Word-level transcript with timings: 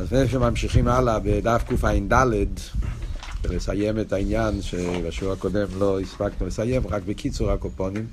אז 0.00 0.06
לפני 0.06 0.28
שממשיכים 0.28 0.88
הלאה 0.88 1.18
בדף 1.18 1.62
קע"ד, 1.68 2.46
ולסיים 3.42 4.00
את 4.00 4.12
העניין 4.12 4.62
שבשיעור 4.62 5.32
הקודם 5.32 5.66
לא 5.78 6.00
הספקנו 6.00 6.46
לסיים, 6.46 6.82
רק 6.86 7.02
בקיצור 7.06 7.50
הקופונים, 7.50 8.06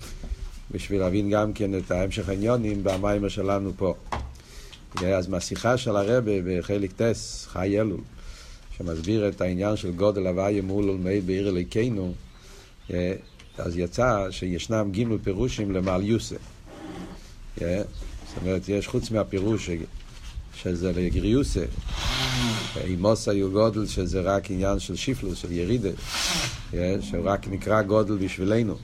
בשביל 0.71 0.99
להבין 0.99 1.29
גם 1.29 1.53
כן 1.53 1.77
את 1.77 1.91
ההמשך 1.91 2.29
העניונים 2.29 2.83
במיימר 2.83 3.27
שלנו 3.27 3.71
פה. 3.77 3.93
אז 5.05 5.27
מהשיחה 5.27 5.77
של 5.77 5.95
הרבה 5.95 6.31
בחלק 6.45 6.91
טס, 6.91 7.47
חי 7.49 7.79
אלול, 7.79 8.01
שמסביר 8.77 9.29
את 9.29 9.41
העניין 9.41 9.75
של 9.75 9.91
גודל 9.91 10.27
הוויה 10.27 10.61
מול 10.61 10.87
עולמי 10.87 11.21
בעיר 11.21 11.49
אליקנו, 11.49 12.13
אז 13.57 13.77
יצא 13.77 14.27
שישנם 14.31 14.89
גימל 14.91 15.17
פירושים 15.23 15.71
למעל 15.71 16.03
יוסה. 16.03 16.35
זאת 17.57 17.67
אומרת, 18.41 18.69
יש 18.69 18.87
חוץ 18.87 19.11
מהפירוש 19.11 19.69
שזה 20.63 20.91
לגריוסה, 20.91 21.65
אימוס 22.83 23.27
היו 23.27 23.51
גודל 23.51 23.85
שזה 23.85 24.21
רק 24.21 24.51
עניין 24.51 24.79
של 24.79 24.95
שיפלוס, 24.95 25.37
של 25.37 25.51
ירידה, 25.51 25.89
שרק 27.01 27.47
נקרא 27.47 27.81
גודל 27.81 28.17
בשבילנו. 28.17 28.75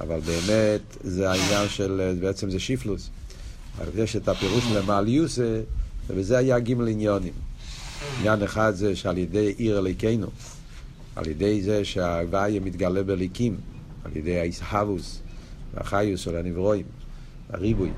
אבל 0.00 0.20
באמת 0.20 0.80
זה 1.00 1.30
העניין 1.30 1.68
של, 1.68 2.16
בעצם 2.20 2.50
זה 2.50 2.60
שיפלוס. 2.60 3.10
אבל 3.78 4.02
יש 4.02 4.16
את 4.16 4.28
הפירוש 4.28 4.64
למעל 4.74 5.08
יוסה, 5.08 5.60
וזה 6.08 6.38
היה 6.38 6.58
גימל 6.58 6.88
עניונים. 6.88 7.32
עניין 8.18 8.42
אחד 8.42 8.74
זה 8.74 8.96
שעל 8.96 9.18
ידי 9.18 9.54
עיר 9.56 9.78
אליקנו, 9.78 10.26
על 11.16 11.26
ידי 11.26 11.62
זה 11.62 11.84
שההוויה 11.84 12.60
מתגלה 12.60 13.02
בליקים, 13.02 13.56
על 14.04 14.16
ידי 14.16 14.38
האיסהבוס 14.38 15.20
והחיוס 15.74 16.20
של 16.20 16.36
הנברואים, 16.36 16.86
הריבוי. 17.50 17.90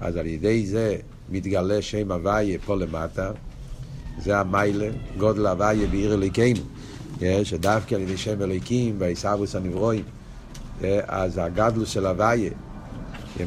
אז 0.00 0.16
על 0.16 0.26
ידי 0.26 0.66
זה 0.66 0.96
מתגלה 1.30 1.82
שם 1.82 2.12
הוויה 2.12 2.58
פה 2.64 2.76
למטה, 2.76 3.30
זה 4.18 4.38
המיילה, 4.38 4.88
גודל 5.18 5.46
הוויה 5.46 5.86
בעיר 5.86 6.14
אליקנו, 6.14 6.60
שדווקא 7.44 7.94
על 7.94 8.00
ידי 8.00 8.16
שם 8.16 8.42
אליקים 8.42 8.94
והאיסהבוס 8.98 9.56
הנברואים, 9.56 10.04
אז 11.06 11.38
הגדלוס 11.38 11.88
של 11.88 12.06
הוויה 12.06 12.50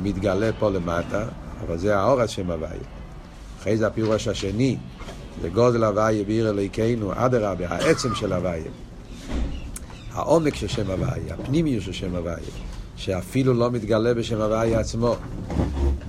מתגלה 0.04 0.50
פה 0.60 0.70
למטה, 0.70 1.26
אבל 1.66 1.78
זה 1.78 1.98
האור 1.98 2.26
שם 2.26 2.52
הוויה. 2.52 2.72
אחרי 3.60 3.78
זה 3.78 3.88
הפירוש 3.88 4.28
השני, 4.28 4.78
זה 5.42 5.50
גודל 5.50 5.84
הוויה 5.84 6.24
בעיר 6.24 6.50
אליקנו, 6.50 7.12
אדרבה, 7.16 7.68
העצם 7.68 8.16
של 8.16 8.34
הוויה. 8.34 8.72
העומק 10.12 10.56
של 10.56 10.68
שם 10.68 10.92
הוויה, 10.92 11.34
הפנימיות 11.34 11.84
של 11.84 11.92
שם 11.92 12.16
הוויה, 12.16 12.38
שאפילו 12.96 13.54
לא 13.54 13.72
מתגלה 13.72 14.14
בשם 14.14 14.42
הוויה 14.42 14.80
עצמו. 14.80 15.16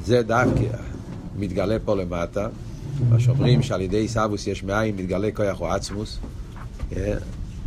זה 0.05 0.23
דווקא 0.23 0.65
מתגלה 1.39 1.77
פה 1.85 1.97
למטה, 1.97 2.49
מה 3.11 3.21
שאומרים 3.21 3.63
שעל 3.63 3.81
ידי 3.81 3.97
עיסאוווס 3.97 4.47
יש 4.47 4.63
מאין 4.63 4.97
מתגלה 4.97 5.29
כוח 5.35 5.61
או 5.61 5.73
עצמוס, 5.73 6.19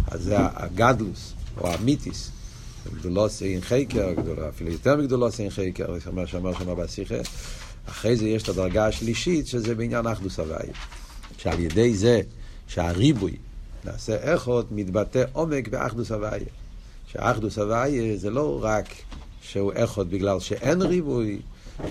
אז 0.07 0.23
זה 0.23 0.35
הגדלוס, 0.39 1.33
או 1.57 1.73
המיתיס, 1.73 2.31
גדולוס 2.99 3.41
אין 3.41 3.61
חקר, 3.61 4.13
אפילו 4.49 4.71
יותר 4.71 4.95
מגדולוס 4.95 5.39
אין 5.39 5.49
חקר, 5.49 5.95
מה 6.13 6.27
שאמר 6.27 6.53
שם 6.53 6.75
בשיחה. 6.77 7.15
אחרי 7.89 8.15
זה 8.15 8.27
יש 8.27 8.43
את 8.43 8.49
הדרגה 8.49 8.87
השלישית, 8.87 9.47
שזה 9.47 9.75
בעניין 9.75 10.07
אחדוס 10.07 10.39
הוויה. 10.39 10.73
שעל 11.37 11.59
ידי 11.59 11.95
זה 11.95 12.21
שהריבוי 12.67 13.35
נעשה 13.85 14.15
איכות, 14.15 14.71
מתבטא 14.71 15.23
עומק 15.33 15.67
באחדוס 15.67 16.11
הוויה. 16.11 16.45
שאחדוס 17.07 17.57
הוויה 17.57 18.17
זה 18.17 18.29
לא 18.29 18.59
רק 18.63 18.85
שהוא 19.41 19.73
איכות 19.73 20.09
בגלל 20.09 20.39
שאין 20.39 20.81
ריבוי, 20.81 21.39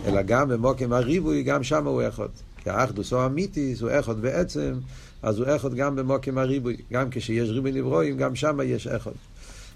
אלא 0.06 0.22
גם 0.22 0.48
במוקם 0.48 0.92
הריבוי, 0.92 1.42
גם 1.42 1.62
שם 1.62 1.86
הוא 1.86 2.02
איכות. 2.02 2.30
כי 2.62 2.70
האחדוס 2.70 3.12
או 3.12 3.26
אמיתיס 3.26 3.80
הוא 3.80 3.90
איכות 3.90 4.16
בעצם, 4.16 4.74
אז 5.22 5.38
הוא 5.38 5.46
איכות 5.46 5.74
גם 5.74 5.96
במוקם 5.96 6.38
הריבוי. 6.38 6.76
גם 6.92 7.10
כשיש 7.10 7.50
ריבוי 7.50 7.72
נברואים, 7.72 8.16
גם 8.16 8.34
שם 8.34 8.58
יש 8.64 8.86
איכות. 8.86 9.14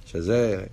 שזה 0.06 0.64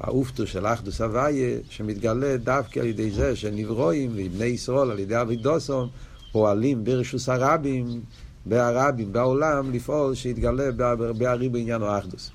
האופטו 0.00 0.46
של 0.46 0.66
אחדוס 0.66 1.00
הוויה, 1.00 1.58
שמתגלה 1.70 2.36
דווקא 2.36 2.80
על 2.80 2.86
ידי 2.86 3.10
זה 3.10 3.36
שנברואים 3.36 4.10
ובני 4.14 4.44
ישראל 4.44 4.90
על 4.90 4.98
ידי 4.98 5.20
אבידוסום 5.20 5.88
פועלים 6.32 6.84
ברשוס 6.84 7.28
הרבים, 7.28 8.00
בהרבים, 8.46 9.12
בעולם, 9.12 9.72
לפעול 9.72 10.14
שיתגלה 10.14 10.70
בהרי 11.18 11.48
בעניין 11.48 11.82
האחדוס. 11.82 12.30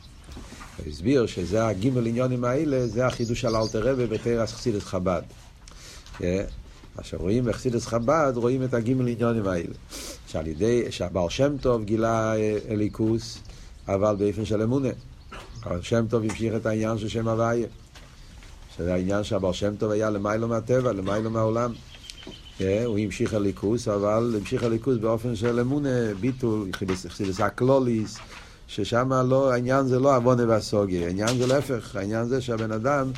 הוא 0.78 0.92
הסביר 0.92 1.26
שזה 1.26 1.68
הגימל 1.68 2.08
עניונים 2.08 2.44
האלה, 2.44 2.88
זה 2.88 3.06
החידוש 3.06 3.42
של 3.42 3.56
אלתר 3.56 3.92
רבי 3.92 4.08
בתרס 4.08 4.54
חסידס 4.54 4.84
חב"ד. 4.84 5.22
מה 6.20 7.04
שרואים 7.04 7.46
בחסידס 7.46 7.86
חב"ד, 7.86 8.34
רואים 8.36 8.64
את 8.64 8.74
הגימל 8.74 9.08
עניונים 9.08 9.48
האלה. 9.48 9.74
שעל 10.28 10.48
ידי, 10.48 10.92
שהבר 10.92 11.30
שם 11.30 11.58
טוב 11.58 11.84
גילה 11.84 12.34
אליקוס, 12.70 13.38
אבל 13.88 14.16
באופן 14.16 14.46
של 14.46 14.62
אמונה. 14.62 14.90
אבל 15.66 15.82
שם 15.82 16.06
טוב 16.10 16.24
המשיך 16.24 16.56
את 16.56 16.66
העניין 16.66 16.98
של 16.98 17.08
שם 17.08 17.28
הוויה. 17.28 17.68
שזה 18.78 18.94
העניין 18.94 19.24
שהבר 19.24 19.52
שם 19.52 19.76
טוב 19.76 19.92
היה 19.92 20.10
למיילו 20.10 20.48
מהטבע, 20.48 20.92
למיילו 20.92 21.30
מהעולם. 21.30 21.74
הוא 22.60 23.00
המשיך 23.00 23.34
הליכוס, 23.34 23.88
אבל 23.88 24.36
המשיך 24.40 24.64
הליכוס 24.64 24.98
באופן 24.98 25.36
של 25.36 25.60
אמונה, 25.60 26.14
ביטול, 26.20 26.70
חסידס 27.10 27.42
הקלוליס, 27.42 28.18
ששם 28.68 29.14
לא, 29.14 29.54
העניין 29.54 29.88
זה 29.88 30.00
לא 30.00 30.16
עוונה 30.16 30.48
והסוגיה, 30.48 31.08
העניין 31.08 31.38
זה 31.38 31.48
להפך, 31.48 31.96
העניין 31.96 32.26
זה 32.26 32.42
שהבן 32.42 32.72
אדם 32.72 33.12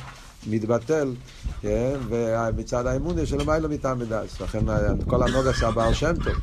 מתבטל, 0.46 1.14
ומצד 2.08 2.86
האמונה 2.86 3.26
של 3.26 3.44
מיילו 3.44 3.68
מטעם 3.68 3.98
מדס. 3.98 4.40
לכן 4.40 4.64
כל 5.06 5.22
הנוג 5.22 5.46
עשה 5.46 5.70
בעל 5.70 5.94
שם 5.94 6.14
טוב. 6.24 6.34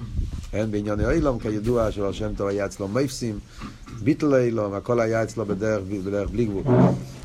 כן, 0.52 0.72
בענייני 0.72 1.12
אילום, 1.12 1.40
כידוע 1.40 1.92
שבעל 1.92 2.14
שם 2.14 2.36
טוב 2.38 2.48
היה 2.48 2.66
אצלו 2.66 2.88
מייפסים, 2.88 3.40
ביטל 4.04 4.36
אילום, 4.36 4.74
הכל 4.74 5.00
היה 5.00 5.24
אצלו 5.24 5.46
בדרך, 5.46 5.84
בלי 6.32 6.46
גבול. 6.46 6.64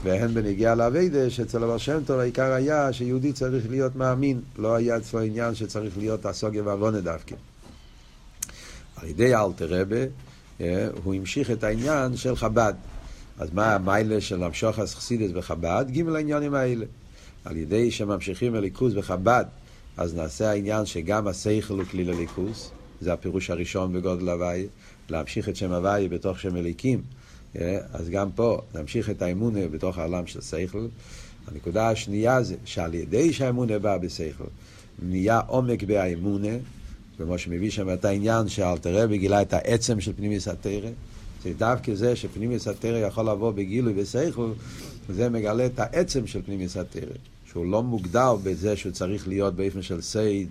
והן 0.02 0.34
בנגיעה 0.34 0.74
לאביידה, 0.74 1.30
שאצל 1.30 1.64
הבעל 1.64 1.78
שם 1.78 1.98
טוב 2.06 2.18
העיקר 2.18 2.52
היה 2.52 2.92
שיהודי 2.92 3.32
צריך 3.32 3.70
להיות 3.70 3.96
מאמין, 3.96 4.40
לא 4.58 4.74
היה 4.74 4.96
אצלו 4.96 5.20
עניין 5.20 5.54
שצריך 5.54 5.98
להיות 5.98 6.26
הסוגיה 6.26 6.62
ועוונה 6.62 7.00
דווקא. 7.00 7.34
על 8.96 9.08
ידי 9.08 9.34
אלתר 9.34 9.66
רבה, 9.80 10.04
הוא 11.04 11.14
המשיך 11.14 11.50
את 11.50 11.64
העניין 11.64 12.16
של 12.16 12.36
חב"ד. 12.36 12.74
אז 13.40 13.48
מה 13.52 13.74
המיילה 13.74 14.20
של 14.20 14.42
המשוך 14.42 14.76
חסידס 14.76 15.30
בחב"ד? 15.30 15.84
גימל 15.88 16.16
העניינים 16.16 16.54
האלה. 16.54 16.86
על 17.44 17.56
ידי 17.56 17.90
שממשיכים 17.90 18.54
הליכוז 18.54 18.94
בחב"ד, 18.94 19.44
אז 19.96 20.14
נעשה 20.14 20.50
העניין 20.50 20.86
שגם 20.86 21.26
השכל 21.26 21.74
הוא 21.74 21.84
כלי 21.84 22.04
לליכוז, 22.04 22.70
זה 23.00 23.12
הפירוש 23.12 23.50
הראשון 23.50 23.92
בגודל 23.92 24.28
הוואי, 24.28 24.66
להמשיך 25.08 25.48
את 25.48 25.56
שם 25.56 25.72
הוואי 25.72 26.08
בתוך 26.08 26.40
שם 26.40 26.56
אליקים. 26.56 27.02
אז 27.92 28.10
גם 28.10 28.30
פה 28.34 28.60
נמשיך 28.74 29.10
את 29.10 29.22
האמונה 29.22 29.68
בתוך 29.68 29.98
העולם 29.98 30.26
של 30.26 30.40
שכל. 30.40 30.86
הנקודה 31.48 31.90
השנייה 31.90 32.42
זה 32.42 32.54
שעל 32.64 32.94
ידי 32.94 33.32
שהאמונה 33.32 33.78
באה 33.78 33.98
בשכל, 33.98 34.44
נהיה 35.02 35.40
עומק 35.46 35.82
באמונה, 35.82 36.56
כמו 37.16 37.38
שמביא 37.38 37.70
שם 37.70 37.92
את 37.92 38.04
העניין 38.04 38.48
שאלטער 38.48 39.02
רבי 39.02 39.18
גילה 39.18 39.42
את 39.42 39.52
העצם 39.52 40.00
של 40.00 40.12
פנימיות 40.12 40.48
התורה. 40.48 40.90
זה 41.44 41.52
דווקא 41.58 41.94
זה 41.94 42.16
שפנימיות 42.16 42.68
התורה 42.68 42.98
יכול 42.98 43.30
לבוא 43.30 43.50
בגילוי 43.50 43.92
בשכל, 43.96 44.50
זה 45.08 45.28
מגלה 45.28 45.66
את 45.66 45.78
העצם 45.78 46.26
של 46.26 46.42
פנימיות 46.42 46.76
התורה. 46.76 47.14
שהוא 47.52 47.66
לא 47.66 47.82
מוגדר 47.82 48.36
בזה 48.42 48.76
שהוא 48.76 48.92
צריך 48.92 49.28
להיות 49.28 49.54
באופן 49.54 49.82
של 49.82 50.00
סוד 50.00 50.48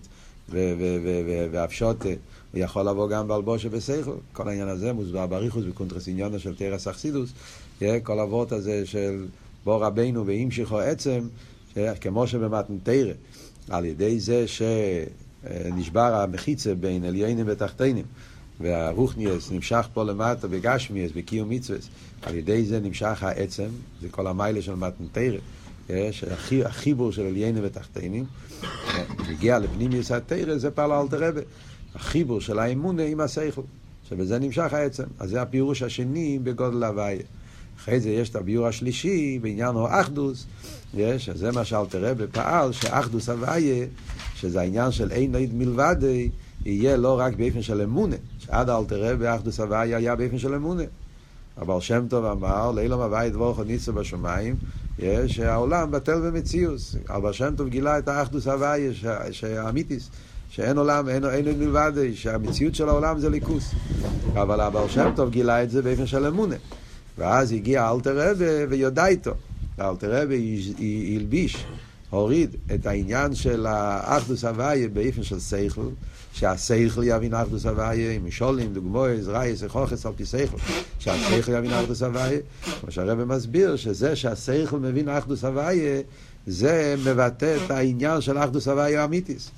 והפשטה, 1.51 2.09
הוא 2.51 2.61
יכול 2.61 2.89
לבוא 2.89 3.09
גם 3.09 3.27
בלבושי 3.27 3.69
השכל. 3.69 4.15
כל 4.33 4.49
העניין 4.49 4.67
הזה 4.67 4.93
מוסבר 4.93 5.27
באריכות 5.27 5.65
בקונטרס 5.65 6.07
עניינה 6.07 6.39
של 6.39 6.55
תורת 6.55 6.87
החסידות, 6.87 7.29
כל 8.03 8.19
אבות 8.19 8.51
הזה 8.51 8.85
של 8.85 9.25
בוא 9.63 9.85
רבינו 9.85 10.25
והמשיכו 10.25 10.79
עצם, 10.79 11.19
כמו 12.01 12.27
שבמתנתרא, 12.27 13.13
על 13.69 13.85
ידי 13.85 14.19
זה 14.19 14.45
שנשבר 14.47 16.13
המחיצה 16.15 16.75
בין 16.75 17.03
עליינים 17.03 17.45
ותחתינים. 17.49 18.05
והרוחניאס 18.59 19.51
נמשך 19.51 19.87
פה 19.93 20.03
למטה 20.03 20.47
בגשמיאס, 20.47 21.11
בקיום 21.15 21.49
מצווה, 21.49 21.79
על 22.21 22.35
ידי 22.35 22.65
זה 22.65 22.79
נמשך 22.79 23.23
העצם, 23.23 23.67
זה 24.01 24.09
כל 24.09 24.27
המיילה 24.27 24.61
של 24.61 24.75
מתנתרא, 24.75 25.37
החיבור 26.65 27.11
של 27.11 27.25
עליינים 27.25 27.63
ותחתינים, 27.65 28.25
מגיע 29.29 29.59
לפנימיוס 29.59 30.11
התרא, 30.11 30.57
זה 30.57 30.71
פעל 30.71 30.91
אלתר 30.91 31.23
רבה. 31.23 31.41
החיבור 31.95 32.41
של 32.41 32.59
האמונה 32.59 33.03
עם 33.03 33.19
השכל, 33.19 33.61
שבזה 34.09 34.39
נמשך 34.39 34.73
העצם. 34.73 35.03
אז 35.19 35.29
זה 35.29 35.41
הפירוש 35.41 35.81
השני 35.81 36.39
בגודל 36.43 36.83
הוויה. 36.83 37.21
אחרי 37.77 37.99
זה 37.99 38.09
יש 38.09 38.29
את 38.29 38.35
הביור 38.35 38.67
השלישי 38.67 39.39
בעניין 39.41 39.75
האחדוס, 39.75 40.45
יש, 40.93 41.29
זה 41.29 41.51
מה 41.51 41.65
שאלתר 41.65 42.05
רבי 42.05 42.23
פעל, 42.31 42.71
שאחדוס 42.71 43.29
הוויה, 43.29 43.85
שזה 44.35 44.61
העניין 44.61 44.91
של 44.91 45.11
אין 45.11 45.35
עד 45.35 45.53
מלבדי, 45.53 46.29
יהיה 46.65 46.97
לא 46.97 47.19
רק 47.19 47.33
באופן 47.35 47.61
של 47.61 47.81
אמונה, 47.81 48.15
שעד 48.39 48.69
אלתר 48.69 49.11
רבי 49.11 49.35
אחדוס 49.35 49.59
הוויה 49.59 49.97
היה 49.97 50.15
באופן 50.15 50.37
של 50.37 50.53
אמונה. 50.53 50.83
אבל 51.57 51.79
שם 51.79 52.05
טוב 52.09 52.25
אמר, 52.25 52.71
לאילום 52.71 53.01
הוויה 53.01 53.29
דבורך 53.29 53.59
ניסו 53.65 53.93
בשמיים, 53.93 54.55
יש, 54.99 55.39
העולם 55.39 55.91
בטל 55.91 56.19
במציאוס. 56.21 56.95
אבל 57.09 57.33
שם 57.33 57.53
טוב 57.57 57.67
גילה 57.67 57.97
את 57.97 58.07
האחדוס 58.07 58.47
הוויה, 58.47 58.91
שהאמיתיס. 59.31 60.09
שאין 60.49 60.77
עולם, 60.77 61.09
אין, 61.09 61.25
אין 61.25 61.59
מלבד, 61.59 61.91
שהמציאות 62.13 62.75
של 62.75 62.89
העולם 62.89 63.19
זה 63.19 63.29
ליכוס. 63.29 63.71
אבל 64.33 64.61
הבעל 64.61 64.89
שם 64.89 65.11
טוב 65.15 65.29
גילה 65.29 65.63
את 65.63 65.69
זה 65.69 65.81
באופן 65.81 66.05
של 66.07 66.25
אמונה. 66.25 66.55
ואז 67.17 67.51
הגיע 67.51 67.91
אלתר 67.91 68.29
רבי 68.29 68.45
ויודע 68.69 69.07
איתו. 69.07 69.31
אלתר 69.81 70.21
רבי 70.21 70.73
הלביש, 71.15 71.65
הוריד 72.09 72.55
את 72.75 72.85
העניין 72.85 73.35
של 73.35 73.65
האחדוס 73.65 74.45
הוויה 74.45 74.87
באופן 74.87 75.23
של 75.23 75.39
סייכל, 75.39 75.89
שהסייכל 76.33 77.01
יבין 77.03 77.33
אחדוס 77.33 77.65
הוויה, 77.65 78.11
עם 78.11 78.25
משולים, 78.25 78.73
דוגמאות, 78.73 79.09
רייס, 79.27 79.63
חוכס 79.67 80.05
על 80.05 80.11
פי 80.15 80.25
סייכל, 80.25 80.57
שהסייכל 80.99 81.51
יבין 81.51 81.73
אחדוס 81.73 82.01
הוויה, 82.01 82.39
כמו 82.81 82.91
שהרבא 82.91 83.25
מסביר, 83.25 83.75
שזה 83.75 84.15
שהסייכל 84.15 84.79
מבין 84.79 85.09
אחדוס 85.09 85.43
הוויה, 85.43 86.01
זה 86.47 86.95
מבטא 87.05 87.57
את 87.65 87.71
העניין 87.71 88.21
של 88.21 88.37
אחדוס 88.37 88.67
הוויה 88.67 89.01
האמיתיס. 89.01 89.51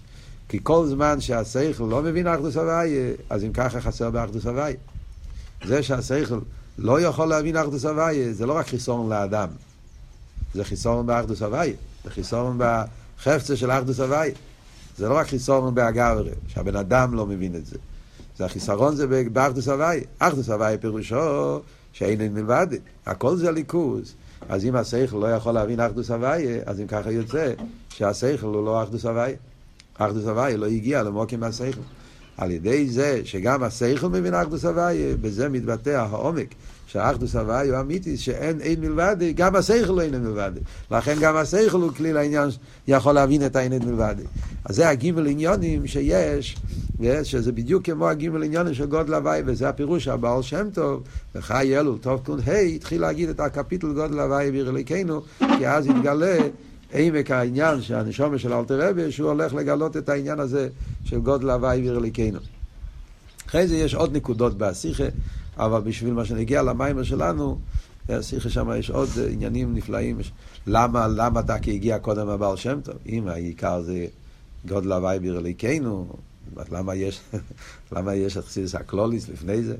כי 0.49 0.59
כל 0.63 0.85
זמן 0.87 1.21
שהסייכל 1.21 1.83
לא 1.83 2.01
מבין 2.01 2.27
אחדוס 2.27 2.57
הוויה, 2.57 3.11
אז 3.29 3.43
אם 3.43 3.53
ככה 3.53 3.81
חסר 3.81 4.09
באחדוס 4.09 4.45
הוויה. 4.45 4.75
זה 5.65 5.83
שהסייכל 5.83 6.39
לא 6.77 7.01
יכול 7.01 7.25
להבין 7.25 7.57
אחדוס 7.57 7.85
הוויה, 7.85 8.33
זה 8.33 8.45
לא 8.45 8.53
רק 8.53 8.67
חיסרון 8.67 9.09
לאדם, 9.09 9.47
זה 10.53 10.63
חיסרון 10.63 11.05
באחדוס 11.05 11.41
הוויה, 11.41 11.73
זה 12.03 12.09
חיסרון 12.09 12.57
בחפצה 12.59 13.55
של 13.55 13.71
אחדוס 13.71 13.99
הוויה. 13.99 14.33
זה 14.97 15.09
לא 15.09 15.17
רק 15.17 15.27
חיסרון 15.27 15.75
באגברה, 15.75 16.31
שהבן 16.47 16.75
אדם 16.75 17.13
לא 17.13 17.25
מבין 17.25 17.55
את 17.55 17.65
זה. 17.65 17.77
זה 18.37 18.45
החיסרון 18.45 18.95
זה 18.95 19.27
באחדוס 19.31 19.67
הוויה. 19.67 20.01
אחדוס 20.19 20.49
הוויה 20.49 20.77
פירושו 20.77 21.59
שאין 21.93 22.33
מלבד, 22.33 22.67
הכל 23.05 23.35
זה 23.35 23.51
ליכוז. 23.51 24.13
אז 24.49 24.65
אם 24.65 24.75
השכל 24.75 25.17
לא 25.17 25.27
יכול 25.27 25.53
להבין 25.53 25.79
אחדוס 25.79 26.11
הוויה, 26.11 26.61
אז 26.65 26.79
אם 26.79 26.87
ככה 26.87 27.11
יוצא 27.11 27.53
שהשכל 27.89 28.47
הוא 28.47 28.65
לא 28.65 28.83
אחדוס 28.83 29.05
הוויה. 29.05 29.35
אחדוס 29.93 30.25
הוויה 30.25 30.57
לא 30.57 30.65
הגיע 30.65 31.03
למוקים 31.03 31.39
מהשכל. 31.39 31.81
על 32.37 32.51
ידי 32.51 32.89
זה 32.89 33.21
שגם 33.23 33.63
השכל 33.63 34.07
מבין 34.07 34.33
אחדוס 34.33 34.65
הוויה, 34.65 35.17
בזה 35.21 35.49
מתבטא 35.49 35.89
העומק 35.89 36.47
שהאחדוס 36.91 37.35
הוויה 37.35 37.73
הוא 37.73 37.79
אמיתי, 37.79 38.17
שאין 38.17 38.61
אין 38.61 38.81
מלבד, 38.81 39.15
גם 39.35 39.55
השכל 39.55 39.91
לא 39.91 40.01
אין 40.01 40.23
מלבד. 40.23 40.51
לכן 40.91 41.15
גם 41.21 41.35
השכל 41.35 41.77
הוא 41.81 41.91
כלי 41.91 42.13
לעניין, 42.13 42.49
יכול 42.87 43.13
להבין 43.13 43.45
את 43.45 43.55
האין 43.55 43.73
מלבד. 43.85 44.15
אז 44.65 44.75
זה 44.75 44.89
הגימל 44.89 45.27
עניונים 45.27 45.87
שיש, 45.87 46.57
שזה 47.23 47.51
בדיוק 47.51 47.85
כמו 47.85 48.09
הגימל 48.09 48.43
עניונים 48.43 48.73
של 48.73 48.85
גודל 48.85 49.13
הוואי, 49.13 49.41
וזה 49.45 49.69
הפירוש 49.69 50.07
הבעל 50.07 50.41
שם 50.41 50.67
טוב, 50.73 51.03
וחי 51.35 51.77
אלול, 51.77 51.97
טוב 52.01 52.21
קון 52.25 52.39
ה', 52.47 52.59
התחיל 52.59 53.01
להגיד 53.01 53.29
את 53.29 53.39
הקפיטל 53.39 53.93
גודל 53.93 54.19
הוואי 54.19 54.51
בעיר 54.51 54.73
כי 55.57 55.67
אז 55.67 55.87
התגלה 55.87 56.37
עמק 56.93 57.31
העניין 57.31 57.81
שהנשומה 57.81 58.37
של 58.37 58.53
אלתר 58.53 58.89
רבי, 58.89 59.11
שהוא 59.11 59.29
הולך 59.29 59.53
לגלות 59.53 59.97
את 59.97 60.09
העניין 60.09 60.39
הזה 60.39 60.69
של 61.05 61.19
גודל 61.19 61.49
הוואי 61.49 61.79
ועיר 61.79 61.99
אחרי 63.47 63.67
זה 63.67 63.75
יש 63.75 63.95
עוד 63.95 64.15
נקודות 64.15 64.57
בהסיכה, 64.57 65.03
אבל 65.57 65.81
בשביל 65.81 66.13
מה 66.13 66.25
שנגיע 66.25 66.61
למיימר 66.61 67.03
שלנו, 67.03 67.59
השיחה 68.09 68.49
שם 68.49 68.69
יש 68.79 68.89
עוד 68.89 69.09
עניינים 69.31 69.75
נפלאים. 69.75 70.19
למה, 70.67 71.07
למה 71.07 71.41
דקה 71.41 71.71
הגיע 71.71 71.99
קודם 71.99 72.29
הבעל 72.29 72.57
שם 72.57 72.79
טוב? 72.83 72.95
אם 73.05 73.27
העיקר 73.27 73.81
זה 73.81 74.05
גודל 74.67 74.91
הוואי 74.91 75.19
בעיר 75.19 75.41
למה 76.71 76.95
יש, 76.95 77.21
למה 77.95 78.15
יש 78.15 78.37
את 78.37 78.45
חסידס 78.45 78.75
הקלוליס 78.75 79.29
לפני 79.29 79.63
זה? 79.63 79.75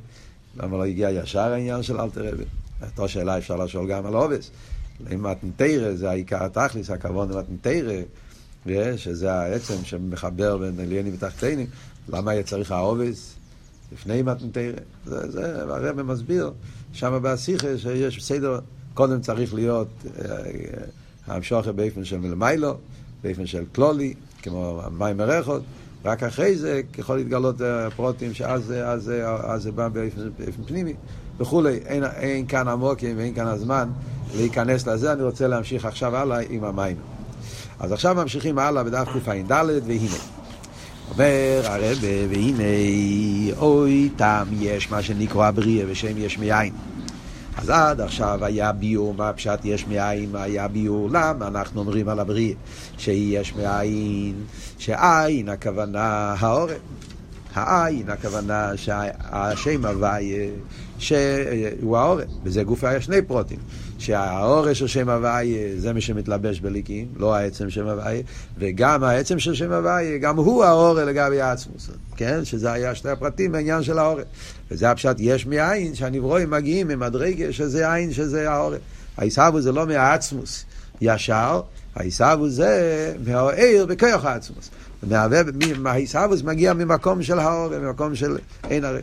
למה 0.58 0.78
לא 0.78 0.86
הגיע 0.86 1.10
ישר 1.12 1.40
העניין 1.40 1.84
של 1.84 2.02
אלתר 2.02 2.28
רבי? 2.28 2.44
אותה 2.82 3.08
שאלה 3.08 3.38
אפשר 3.38 3.56
לשאול 3.56 3.88
גם 3.88 4.06
על 4.06 4.14
עובס. 4.14 4.52
אם 5.14 5.24
מתנתרא 5.24 5.96
זה 5.96 6.10
העיקר 6.10 6.44
התכליס, 6.44 6.90
הכבוד 6.90 7.32
למתנתרא, 7.32 8.02
שזה 8.98 9.34
העצם 9.34 9.76
שמחבר 9.84 10.58
בין 10.58 10.80
עליינים 10.80 11.14
ותחתינים, 11.14 11.68
למה 12.10 12.32
היה 12.32 12.44
צריך 12.44 12.72
העובס 12.72 13.36
לפני 13.92 14.22
מתנתרא? 14.22 14.72
זה, 15.06 15.32
זה 15.32 15.62
הרב 15.62 16.02
מסביר 16.02 16.52
שם 16.94 17.20
בהסיכה 17.22 17.78
שיש 17.78 18.26
סדר, 18.26 18.60
קודם 18.94 19.22
צריך 19.22 19.54
להיות 19.54 19.88
המשוכר 21.28 21.68
אה, 21.68 21.72
באופן 21.72 22.04
של 22.06 22.18
מלמיילו, 22.18 22.78
באופן 23.24 23.46
של 23.46 23.64
כלולי, 23.76 24.14
כמו 24.42 24.82
מים 24.92 25.18
מרחות, 25.18 25.62
רק 26.06 26.24
אחרי 26.24 26.56
זה 26.56 26.82
יכול 26.98 27.18
להתגלות 27.18 27.62
אה, 27.62 27.90
פרוטים 27.90 28.34
שאז 28.34 28.74
אז, 28.86 29.12
אז, 29.44 29.64
זה 29.64 29.72
בא 29.72 29.88
באופן, 29.88 30.22
באופן 30.40 30.64
פנימי 30.64 30.94
וכולי. 31.38 31.80
אין, 31.86 32.04
אין 32.04 32.48
כאן 32.48 32.68
עמוקים 32.68 33.18
ואין 33.18 33.36
כאן 33.36 33.48
הזמן 33.48 33.90
להיכנס 34.36 34.88
לזה, 34.88 35.14
אני 35.14 35.24
רוצה 35.24 35.48
להמשיך 35.48 35.86
עכשיו 35.86 36.16
הלאה 36.16 36.40
עם 36.50 36.64
המים. 36.64 36.98
אז 37.80 37.92
עכשיו 37.92 38.16
ממשיכים 38.16 38.60
הלאה 38.60 38.84
בדף 38.84 39.08
קע"ד, 39.26 39.52
והנה. 39.86 40.41
אומר 41.12 41.62
הרב, 41.64 41.98
והנה, 42.30 42.64
אוי 43.58 44.10
תם 44.16 44.44
יש 44.60 44.92
מה 44.92 45.04
שנקרא 45.04 45.52
בריאה 45.52 45.86
בשם 45.86 46.18
יש 46.18 46.38
מאין. 46.38 46.74
אז 47.58 47.70
עד 47.70 48.02
עכשיו 48.02 48.46
היה 48.46 48.72
ביור, 48.72 49.14
מה 49.14 49.34
פשט 49.34 49.60
יש 49.64 49.88
מאין, 49.88 50.30
היה 50.34 50.68
ביור, 50.68 51.10
למה 51.12 51.48
אנחנו 51.48 51.80
אומרים 51.80 52.10
על 52.10 52.20
הבריאה 52.20 52.54
שיש 52.98 53.56
מאין, 53.56 54.34
שעין 54.78 55.50
הכוונה 55.50 56.36
העורף. 56.40 56.78
העין 57.54 58.10
הכוונה 58.10 58.72
שהשם 58.76 59.86
הוויה 59.86 60.50
שהוא 60.98 61.98
העורף, 61.98 62.28
וזה 62.44 62.64
גוף 62.64 62.84
היה 62.84 63.02
שני 63.02 63.22
פרוטים. 63.22 63.60
שהאורש 64.02 64.80
של 64.80 64.88
שם 64.88 65.10
הוויה 65.10 65.76
זה 65.78 65.94
מי 65.94 66.02
שמתלבש 66.02 66.60
בליקים, 66.60 67.08
לא 67.18 67.36
העצם 67.36 67.70
שם 67.70 67.88
הוויה, 67.88 68.22
וגם 68.58 69.04
העצם 69.04 69.40
של 69.40 69.54
שם 69.54 69.72
הוויה, 69.72 70.18
גם 70.18 70.38
הוא 70.38 70.64
האורש 70.64 71.04
לגבי 71.08 71.42
העצמוס, 71.42 71.90
כן? 72.16 72.46
שזה 72.46 72.72
היה 72.72 72.96
שני 72.96 73.12
הפרטים 73.12 73.52
בעניין 73.52 73.84
של 73.84 74.00
האורש. 74.00 74.24
וזה 74.72 74.92
הפשט 74.92 75.16
יש 75.20 75.46
מאין, 75.46 75.96
שהנברואים 75.96 76.52
מגיעים 76.52 76.88
ממדרגה 76.88 77.54
שזה 77.54 77.94
עין 77.94 78.14
שזה 78.14 78.52
האורש. 78.52 78.80
העיסבו 79.18 79.62
זה 79.62 79.72
לא 79.72 79.88
מהעצמוס 79.88 80.66
ישר, 81.02 81.62
העיסבו 81.96 82.50
זה 82.50 83.14
מהעיר 83.26 83.86
בכוח 83.86 84.26
העצמוס. 84.26 84.70
העיסבוס 85.86 86.42
מגיע 86.44 86.74
ממקום 86.74 87.24
של 87.24 87.40
האורש, 87.40 87.74
ממקום 87.74 88.16
של 88.16 88.38
אין 88.70 88.86
הרי. 88.86 89.02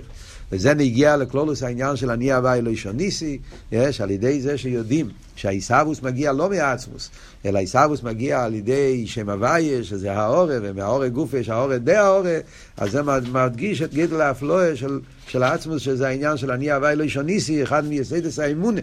וזה 0.53 0.75
נגיע 0.75 1.17
לכלולוס 1.17 1.63
העניין 1.63 1.97
של 1.97 2.11
אני 2.11 2.33
הווה 2.33 2.55
אלוהישון 2.55 2.97
ניסי, 2.97 3.39
יש, 3.73 4.01
על 4.01 4.11
ידי 4.11 4.41
זה 4.41 4.59
שיודעים 4.59 5.09
שהעיסאוווס 5.37 6.03
מגיע 6.03 6.33
לא 6.33 6.51
מהעצמוס, 6.51 7.11
אלא 7.47 7.59
העיסאוווס 7.59 8.03
מגיע 8.03 8.45
על 8.45 8.55
ידי 8.55 9.07
שם 9.07 9.31
הוויה, 9.31 9.85
שזה 9.85 10.13
האורה, 10.13 10.57
ומהאורה 10.63 11.09
גופה, 11.09 11.43
שהאורה 11.43 11.79
די 11.79 11.95
האורה, 11.95 12.39
אז 12.77 12.91
זה 12.91 13.03
מדגיש 13.33 13.83
את 13.83 13.95
גדל 13.95 14.21
האפלואה 14.21 14.77
של, 14.77 15.01
של 15.29 15.43
העצמוס, 15.43 15.83
שזה 15.83 16.09
העניין 16.09 16.37
של 16.37 16.51
אני 16.51 16.71
הווה 16.71 16.93
אלוהישון 16.93 17.27
ניסי, 17.27 17.63
אחד 17.63 17.85
מייסדס 17.85 18.39
האמונה. 18.39 18.81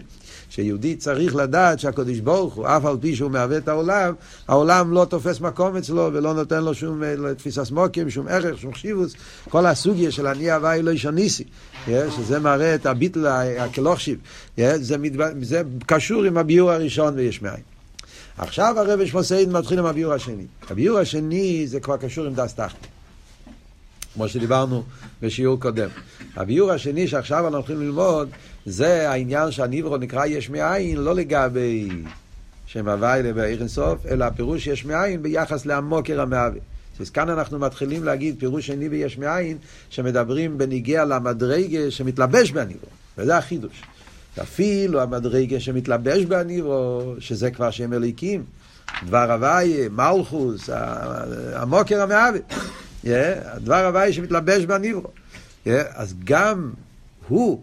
שיהודי 0.50 0.96
צריך 0.96 1.36
לדעת 1.36 1.80
שהקדוש 1.80 2.18
ברוך 2.18 2.54
הוא, 2.54 2.66
אף 2.66 2.84
על 2.84 2.96
פי 3.00 3.16
שהוא 3.16 3.30
מהווה 3.30 3.56
את 3.56 3.68
העולם, 3.68 4.14
העולם 4.48 4.92
לא 4.92 5.06
תופס 5.10 5.40
מקום 5.40 5.76
אצלו 5.76 6.10
ולא 6.12 6.34
נותן 6.34 6.64
לו 6.64 6.74
שום 6.74 7.02
אה, 7.02 7.34
תפיסת 7.34 7.70
מוקים, 7.70 8.10
שום 8.10 8.28
ערך, 8.28 8.58
שום 8.58 8.74
חשיבוס. 8.74 9.14
כל 9.48 9.66
הסוגיה 9.66 10.10
של 10.10 10.26
אני 10.26 10.50
הוואי 10.50 10.82
לא 10.82 10.90
ישניסי, 10.90 11.44
שזה 11.86 12.38
מראה 12.38 12.74
את 12.74 12.86
הביטל 12.86 13.26
הכלוכשיב, 13.58 14.18
זה, 14.56 14.96
זה 15.42 15.62
קשור 15.86 16.24
עם 16.24 16.38
הביור 16.38 16.70
הראשון 16.70 17.14
ויש 17.16 17.42
מאין. 17.42 17.62
עכשיו 18.38 18.74
הרב 18.78 19.06
שמוסיין 19.06 19.52
מתחיל 19.52 19.78
עם 19.78 19.86
הביור 19.86 20.12
השני. 20.12 20.46
הביור 20.70 20.98
השני 20.98 21.66
זה 21.66 21.80
כבר 21.80 21.96
קשור 21.96 22.26
עם 22.26 22.34
דס 22.34 22.54
תחתי. 22.54 22.86
כמו 24.14 24.28
שדיברנו 24.28 24.82
בשיעור 25.22 25.60
קודם. 25.60 25.88
הביור 26.36 26.70
השני 26.72 27.08
שעכשיו 27.08 27.38
אנחנו 27.38 27.56
הולכים 27.56 27.80
ללמוד, 27.80 28.28
זה 28.66 29.10
העניין 29.10 29.50
שהניברו 29.50 29.96
נקרא 29.96 30.26
יש 30.26 30.50
מאין, 30.50 30.96
לא 30.96 31.14
לגבי 31.14 31.88
שם 32.66 32.88
הוואי 32.88 33.22
לבאר 33.22 33.44
אינסוף, 33.44 34.06
אלא 34.06 34.24
הפירוש 34.24 34.66
יש 34.66 34.84
מאין 34.84 35.22
ביחס 35.22 35.66
לעמוקר 35.66 36.20
המהווה. 36.20 36.60
אז 37.00 37.10
כאן 37.10 37.30
אנחנו 37.30 37.58
מתחילים 37.58 38.04
להגיד 38.04 38.36
פירוש 38.38 38.66
שני 38.66 38.88
ביש 38.88 39.18
מאין, 39.18 39.58
שמדברים 39.90 40.58
בניגיע 40.58 41.04
למדרגה 41.04 41.90
שמתלבש 41.90 42.50
בהניברו, 42.50 42.88
וזה 43.18 43.36
החידוש. 43.36 43.82
אפילו 44.42 45.00
המדרגה 45.00 45.60
שמתלבש 45.60 46.24
בהניברו, 46.24 47.14
שזה 47.18 47.50
כבר 47.50 47.70
שם 47.70 47.92
אליקים, 47.92 48.44
דבר 49.06 49.32
הוואי, 49.32 49.88
מלכוס, 49.88 50.70
המוקר 51.54 52.02
המהווה. 52.02 52.40
הדבר 53.44 53.86
הוואי 53.86 54.12
שמתלבש 54.12 54.64
בניברו. 54.64 55.10
אז 55.94 56.14
גם 56.24 56.70
הוא, 57.28 57.62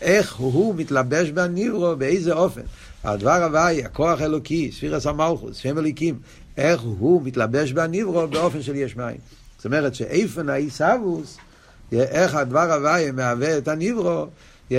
איך 0.00 0.36
הוא 0.36 0.74
מתלבש 0.74 1.30
בניברו, 1.30 1.96
באיזה 1.96 2.32
אופן. 2.32 2.60
הדבר 3.04 3.44
הוואי, 3.44 3.84
הכוח 3.84 4.20
האלוקי, 4.20 4.72
ספירס 4.72 5.06
המלכוס, 5.06 5.56
שם 5.56 5.78
אליקים, 5.78 6.18
איך 6.56 6.80
הוא 6.80 7.22
מתלבש 7.24 7.72
בניברו 7.72 8.26
באופן 8.26 8.62
של 8.62 8.76
יש 8.76 8.96
מים. 8.96 9.16
זאת 9.56 9.64
אומרת 9.64 9.94
שאיפן 9.94 10.48
האיסאוווס, 10.48 11.36
איך 11.92 12.34
הדבר 12.34 12.72
הוואי 12.72 13.10
מהווה 13.10 13.58
את 13.58 13.68
הניברו, 13.68 14.26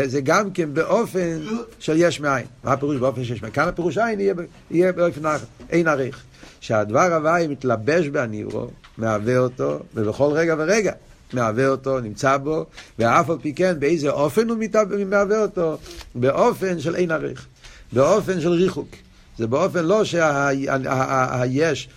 זה 0.05 0.21
גם 0.21 0.51
כן 0.51 0.73
באופן 0.73 1.39
של 1.79 1.93
יש 1.97 2.19
מאין. 2.19 2.45
מה 2.63 2.73
הפירוש 2.73 2.97
באופן 2.97 3.23
של 3.23 3.33
יש 3.33 3.41
מאין? 3.41 3.53
כאן 3.53 3.67
הפירוש 3.67 3.97
עין 3.97 4.19
יהיה, 4.19 4.33
יהיה 4.71 4.91
באופן 4.91 5.21
אין 5.69 5.87
עריך. 5.87 6.23
שהדבר 6.59 7.13
הוואי 7.13 7.47
מתלבש 7.47 8.07
בניברו, 8.07 8.67
מהווה 8.97 9.37
אותו, 9.37 9.79
ובכל 9.95 10.31
רגע 10.33 10.55
ורגע 10.57 10.93
מהווה 11.33 11.67
אותו, 11.67 11.99
נמצא 11.99 12.37
בו, 12.37 12.65
ואף 12.99 13.29
על 13.29 13.37
פי 13.41 13.53
כן, 13.53 13.79
באיזה 13.79 14.09
אופן 14.09 14.49
הוא 14.49 14.57
מהווה 15.05 15.41
אותו? 15.41 15.77
באופן 16.15 16.79
של 16.79 16.95
אין 16.95 17.11
ערך, 17.11 17.45
באופן 17.93 18.41
של 18.41 18.49
ריחוק. 18.49 18.89
זה 19.37 19.47
באופן 19.47 19.85
לא 19.85 20.03
שהיש 20.03 21.89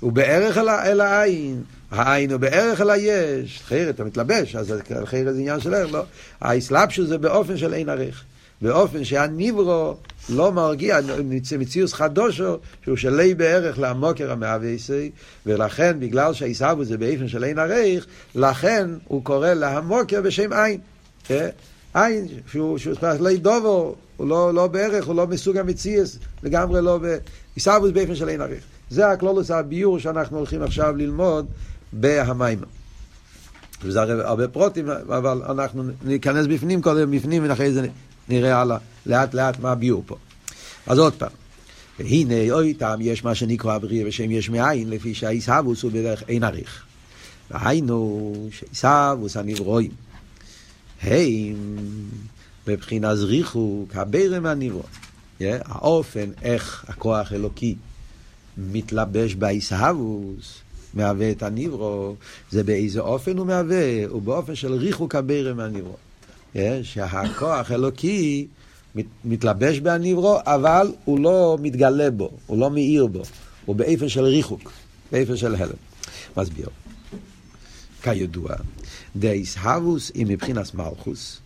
הוא 0.00 0.12
בערך 0.12 0.58
אל 0.58 1.00
העין, 1.00 1.62
העין 1.90 2.32
הוא 2.32 2.40
בערך 2.40 2.80
אל 2.80 2.90
היש, 2.90 3.60
אחרת 3.64 3.94
אתה 3.94 4.04
מתלבש, 4.04 4.56
אז 4.56 4.74
אחרת 5.02 5.34
זה 5.34 5.40
עניין 5.40 5.60
של 5.60 5.74
ערך, 5.74 5.92
לא. 5.92 6.04
האסלאפשוס 6.40 7.08
זה 7.08 7.18
באופן 7.18 7.56
של 7.56 7.74
אין 7.74 7.88
ערך. 7.88 8.24
באופן 8.62 9.04
שהניברו 9.04 9.94
לא 10.28 10.52
מרגיע, 10.52 10.98
מציאוס 11.58 11.92
חדושו, 11.92 12.56
שהוא 12.84 12.96
שלי 12.96 13.34
בערך 13.34 13.78
לעמוקר 13.78 14.32
המאבייסי, 14.32 15.10
ולכן, 15.46 16.00
בגלל 16.00 16.34
שהעיסאוו 16.34 16.84
זה 16.84 16.98
באופן 16.98 17.28
של 17.28 17.44
אין 17.44 17.58
ערך, 17.58 18.06
לכן 18.34 18.90
הוא 19.08 19.24
קורא 19.24 19.48
להמוקר 19.48 20.22
בשם 20.22 20.52
עין. 20.52 20.80
אה? 21.30 21.48
עין, 21.94 22.26
שהוא, 22.46 22.78
שהוא 22.78 22.94
לא 23.20 23.36
דובו, 23.36 23.94
הוא 24.16 24.28
לא, 24.28 24.54
לא 24.54 24.66
בערך, 24.66 25.06
הוא 25.06 25.14
לא 25.14 25.26
מסוג 25.26 25.56
המציאס, 25.56 26.18
לגמרי 26.42 26.82
לא 26.82 26.98
ב... 27.02 27.16
עיסאוו 27.54 27.86
זה 27.86 27.92
באופן 27.92 28.14
של 28.14 28.28
אין 28.28 28.40
ערך. 28.40 28.62
זה 28.90 29.08
הכלולוס 29.08 29.50
הביור 29.50 29.98
שאנחנו 29.98 30.38
הולכים 30.38 30.62
עכשיו 30.62 30.96
ללמוד 30.96 31.46
בהמיימה. 31.92 32.66
וזה 33.84 34.02
הרבה 34.02 34.48
פרוטים, 34.48 34.90
אבל 34.90 35.42
אנחנו 35.48 35.82
ניכנס 36.04 36.46
בפנים 36.46 36.82
קודם, 36.82 37.10
בפנים, 37.10 37.48
ואחרי 37.48 37.72
זה 37.72 37.86
נראה 38.32 38.60
הלאה, 38.60 38.78
לאט 39.06 39.34
לאט 39.34 39.60
מה 39.60 39.72
הביור 39.72 40.02
פה. 40.06 40.16
אז 40.86 40.98
עוד 40.98 41.12
פעם, 41.12 41.30
והנה 41.98 42.50
אוי 42.50 42.74
טעם 42.74 43.00
יש 43.00 43.24
מה 43.24 43.34
שנקרא 43.34 43.78
בריאה 43.78 44.06
בשם 44.06 44.30
יש 44.30 44.50
מאין, 44.50 44.90
לפי 44.90 45.14
שהעיסאוווס 45.14 45.82
הוא 45.82 45.92
בדרך 45.92 46.22
אין 46.28 46.44
עריך. 46.44 46.84
והיינו 47.50 48.32
שעיסאוווס 48.50 49.36
הנברואים, 49.36 49.90
הם 51.02 51.78
בבחינה 52.66 53.16
זריחו 53.16 53.86
כבירם 53.88 54.46
הנברוא. 54.46 54.82
האופן 55.40 56.30
איך 56.42 56.84
הכוח 56.88 57.32
אלוקי 57.32 57.74
מתלבש 58.58 59.34
בעיסאוווס, 59.34 60.58
מהווה 60.94 61.30
את 61.30 61.42
הנברו, 61.42 62.14
זה 62.50 62.64
באיזה 62.64 63.00
אופן 63.00 63.38
הוא 63.38 63.46
מהווה, 63.46 64.06
הוא 64.08 64.22
באופן 64.22 64.54
של 64.54 64.72
ריחוק 64.72 65.14
הבירם 65.14 65.56
מהנברו. 65.56 65.96
שהכוח 66.82 67.70
אלוקי 67.70 68.46
מתלבש 69.24 69.80
בהנברו, 69.80 70.38
אבל 70.44 70.92
הוא 71.04 71.20
לא 71.20 71.58
מתגלה 71.60 72.10
בו, 72.10 72.30
הוא 72.46 72.58
לא 72.58 72.70
מאיר 72.70 73.06
בו, 73.06 73.22
הוא 73.64 73.76
באיפן 73.76 74.08
של 74.08 74.24
ריחוק, 74.24 74.72
באיפן 75.12 75.36
של 75.36 75.54
הלם. 75.54 75.72
מסביר. 76.36 76.68
כידוע, 78.02 78.54
דאיסהבוס 79.16 80.10
היא 80.14 80.26
מבחינת 80.26 80.74
מלכוס. 80.74 81.38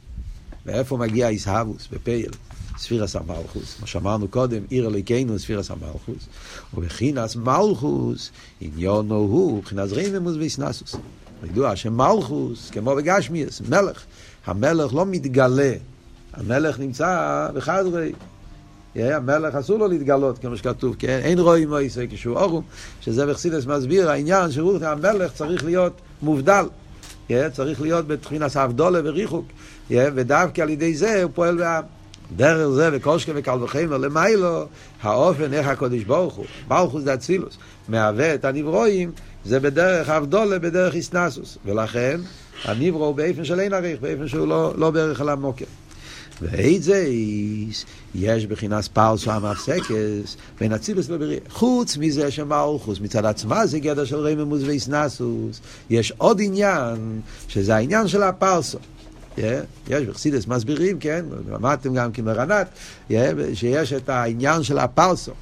ואיפה 0.67 0.97
מגיע 0.97 1.29
איסהבוס? 1.29 1.89
בפייל. 1.93 2.31
ספירס 2.79 3.17
המלכוס, 3.17 3.77
מה 3.81 3.87
שאמרנו 3.87 4.29
קודם, 4.29 4.63
עיר 4.69 4.87
אלוהינו 4.87 5.39
ספירס 5.39 5.71
המלכוס, 5.71 6.29
ובחינס 6.75 7.37
מלכוס, 7.37 8.31
עניונו 8.61 9.15
הוא, 9.15 9.59
מבחינת 9.59 9.89
רממוס 9.93 10.37
ואיסנסוס. 10.37 10.97
ידוע 11.45 11.77
שמלכוס, 11.77 12.71
כמו 12.71 12.95
בגשמיאס, 12.95 13.61
מלך, 13.69 14.05
המלך 14.47 14.95
לא 14.95 15.07
מתגלה, 15.07 15.73
המלך 16.33 16.79
נמצא 16.79 17.49
בחדרי. 17.55 18.13
המלך 18.97 19.55
אסור 19.55 19.79
לו 19.79 19.89
להתגלות, 19.89 20.39
כמו 20.39 20.57
שכתוב, 20.57 20.97
כן? 20.99 21.21
אין 21.23 21.39
רואים 21.39 21.69
מויסא 21.69 22.05
כשהוא 22.11 22.37
אורום, 22.37 22.63
שזה 23.01 23.27
בחסידס 23.27 23.67
מסביר 23.67 24.11
העניין 24.11 24.51
שהמלך 24.51 25.33
צריך 25.33 25.65
להיות 25.65 26.01
מובדל. 26.23 26.67
צריך 27.53 27.81
להיות 27.81 28.07
בתחילת 28.07 28.57
האבדולה 28.57 29.01
וריחוק, 29.05 29.47
ודווקא 29.91 30.63
על 30.63 30.71
ידי 30.71 30.95
זה 30.95 31.23
הוא 31.23 31.31
פועל 31.35 31.57
בעם. 31.57 31.85
דרך 32.37 32.69
זה 32.69 32.89
וקושקה 32.93 33.33
וקל 33.35 33.63
וחמר 33.63 33.97
למיילו, 33.97 34.67
האופן 35.03 35.53
איך 35.53 35.67
הקודש 35.67 36.03
ברוך 36.03 36.35
הוא, 36.35 36.47
ברוך 36.69 36.99
זה 36.99 37.15
אצילוס, 37.15 37.59
מהווה 37.89 38.35
את 38.35 38.45
הנברואים, 38.45 39.13
זה 39.45 39.61
בדרך 39.61 40.09
אבדולה, 40.09 40.59
בדרך 40.59 40.95
איסנסוס. 40.95 41.59
ולכן, 41.65 42.21
הנברו 42.65 43.05
הוא 43.05 43.15
באופן 43.15 43.45
של 43.45 43.61
אין 43.61 43.73
עריך, 43.73 44.01
באופן 44.01 44.29
שהוא 44.29 44.49
לא, 44.49 44.75
לא 44.77 44.91
בערך 44.91 45.21
על 45.21 45.29
המוקר. 45.29 45.65
ואית 46.43 46.83
זה 46.83 47.07
יש 48.15 48.47
בחינס 48.47 48.89
פרסו 48.89 49.31
המפסקס 49.31 50.37
בין 50.61 50.73
אצילוס 50.73 51.09
לבריאה. 51.09 51.41
חוץ 51.49 51.97
מזה 51.97 52.31
שמלכוס 52.31 53.01
מצד 53.01 53.25
עצמה 53.25 53.67
זה 53.67 53.79
גדר 53.79 54.05
של 54.05 54.17
רממוס 54.17 54.63
ואיסנסוס, 54.67 55.61
יש 55.91 56.13
עוד 56.19 56.41
עניין, 56.43 57.21
שזה 57.49 57.77
העניין 57.77 58.09
של 58.09 58.23
הפרסו. 58.23 58.79
יש 59.89 60.05
בחסידס 60.05 60.47
מסבירים, 60.47 60.99
כן, 60.99 61.25
למדתם 61.53 61.95
גם 61.95 62.13
כמרנת, 62.13 62.67
שיש 63.55 63.93
את 63.93 64.09
העניין 64.09 64.63
של 64.63 64.79
הפרסו, 64.79 65.33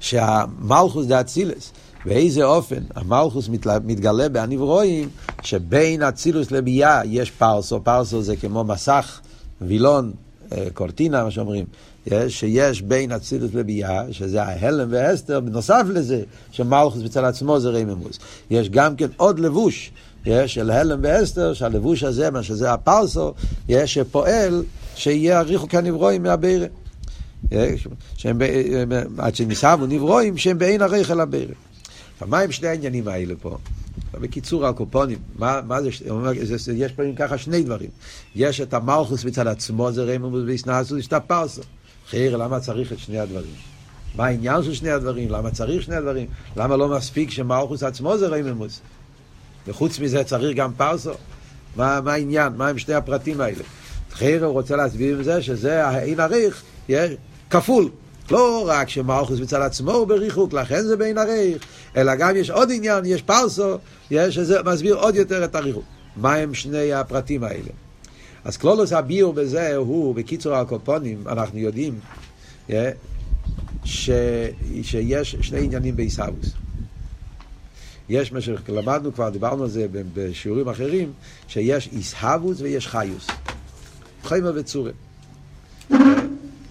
שהמלכוס 0.00 1.06
דה 1.06 1.20
אצילס, 1.20 1.72
באיזה 2.04 2.44
אופן 2.44 2.82
המלכוס 2.94 3.48
מתגלה 3.84 4.28
בהנברואים, 4.28 5.08
שבין 5.42 6.02
אצילוס 6.02 6.50
לביאה 6.50 7.00
יש 7.04 7.30
פרסו, 7.30 7.80
פרסו 7.84 8.22
זה 8.22 8.36
כמו 8.36 8.64
מסך, 8.64 9.20
וילון, 9.60 10.12
אה, 10.52 10.66
קורטינה, 10.74 11.24
מה 11.24 11.30
שאומרים, 11.30 11.64
שיש 12.28 12.82
בין 12.82 13.12
אצילוס 13.12 13.54
לביאה, 13.54 14.02
שזה 14.10 14.42
ההלם 14.42 14.88
והסתר, 14.90 15.40
בנוסף 15.40 15.82
לזה, 15.88 16.22
שמלכוס 16.50 17.02
בצד 17.02 17.24
עצמו 17.24 17.60
זה 17.60 17.70
רממוס. 17.70 18.18
יש 18.50 18.68
גם 18.68 18.96
כן 18.96 19.08
עוד 19.16 19.38
לבוש. 19.38 19.90
יש 20.26 20.54
של 20.54 20.70
הלם 20.70 20.98
ואסתר, 21.02 21.54
שהלבוש 21.54 22.02
הזה, 22.02 22.30
מה 22.30 22.42
שזה 22.42 22.72
הפרסו, 22.72 23.34
יש 23.68 23.94
שפועל 23.94 24.64
שיהיה 24.94 25.38
הריחוק 25.38 25.74
הנברואים 25.74 26.22
מהבירה. 26.22 26.66
שהם, 28.16 28.38
עד 29.18 29.34
שניסבו 29.34 29.86
נברואים, 29.86 30.36
שהם 30.36 30.58
בעין 30.58 30.82
הריח 30.82 31.10
אל 31.10 31.20
הבירה. 31.20 31.54
מה 32.26 32.38
עם 32.38 32.52
שני 32.52 32.68
העניינים 32.68 33.08
האלה 33.08 33.34
פה? 33.42 33.58
בקיצור 34.14 34.66
הקופונים, 34.66 35.18
מה, 35.38 35.60
מה 35.66 35.78
זה, 35.82 36.72
יש 36.74 36.92
פה 36.92 37.02
ככה 37.16 37.38
שני 37.38 37.62
דברים. 37.62 37.90
יש 38.34 38.60
את 38.60 38.74
המלכוס 38.74 39.24
מצד 39.24 39.46
עצמו, 39.46 39.92
זה 39.92 40.04
רממוס 40.04 40.42
ואיסנסוס, 40.46 40.98
יש 40.98 41.06
את 41.06 41.12
הפרסו. 41.12 41.62
חייר, 42.10 42.36
למה 42.36 42.60
צריך 42.60 42.92
את 42.92 42.98
שני 42.98 43.18
הדברים? 43.18 43.54
מה 44.16 44.26
העניין 44.26 44.62
של 44.62 44.74
שני 44.74 44.90
הדברים? 44.90 45.30
למה 45.30 45.50
צריך 45.50 45.82
שני 45.82 45.96
הדברים? 45.96 46.26
למה 46.56 46.76
לא 46.76 46.88
מספיק 46.88 47.30
שמלכוס 47.30 47.82
עצמו 47.82 48.18
זה 48.18 48.26
רממוס? 48.26 48.80
וחוץ 49.68 49.98
מזה 49.98 50.24
צריך 50.24 50.56
גם 50.56 50.72
פרסו. 50.76 51.10
מה, 51.76 52.00
מה 52.00 52.12
העניין? 52.12 52.52
מה 52.56 52.68
עם 52.68 52.78
שני 52.78 52.94
הפרטים 52.94 53.40
האלה? 53.40 53.64
חייר 54.12 54.44
הוא 54.44 54.52
רוצה 54.52 54.76
להסביר 54.76 55.16
עם 55.16 55.22
זה 55.22 55.42
שזה 55.42 55.86
האין 55.86 56.20
עריך, 56.20 56.62
כפול. 57.50 57.88
לא 58.30 58.64
רק 58.68 58.88
שמלכוס 58.88 59.40
מצד 59.40 59.62
עצמו 59.62 59.92
הוא 59.92 60.06
בריחוק, 60.06 60.52
לכן 60.52 60.82
זה 60.82 60.96
בעין 60.96 61.18
עריך, 61.18 61.62
אלא 61.96 62.14
גם 62.14 62.36
יש 62.36 62.50
עוד 62.50 62.68
עניין, 62.72 63.04
יש 63.04 63.22
פרסו, 63.22 63.78
יש 64.10 64.34
שזה 64.34 64.62
מסביר 64.62 64.94
עוד 64.94 65.14
יותר 65.14 65.44
את 65.44 65.54
הריחוק. 65.54 65.84
מה 66.16 66.34
הם 66.34 66.54
שני 66.54 66.92
הפרטים 66.92 67.44
האלה? 67.44 67.70
אז 68.44 68.56
קלולוס 68.56 68.92
הביור 68.92 69.32
בזה 69.32 69.76
הוא, 69.76 70.14
בקיצור 70.14 70.54
הקופונים, 70.54 71.22
אנחנו 71.26 71.58
יודעים 71.58 71.98
ש, 73.84 74.10
שיש 74.82 75.36
שני 75.40 75.64
עניינים 75.64 75.96
בעיסאוויס. 75.96 76.52
יש 78.08 78.32
מה 78.32 78.40
שלמדנו 78.40 79.14
כבר, 79.14 79.28
דיברנו 79.28 79.62
על 79.62 79.68
זה 79.68 79.86
בשיעורים 80.14 80.68
אחרים, 80.68 81.12
שיש 81.48 81.88
איסהבוס 81.92 82.60
ויש 82.60 82.88
חיוס. 82.88 83.26
חיימר 84.24 84.52
וצורה. 84.54 84.90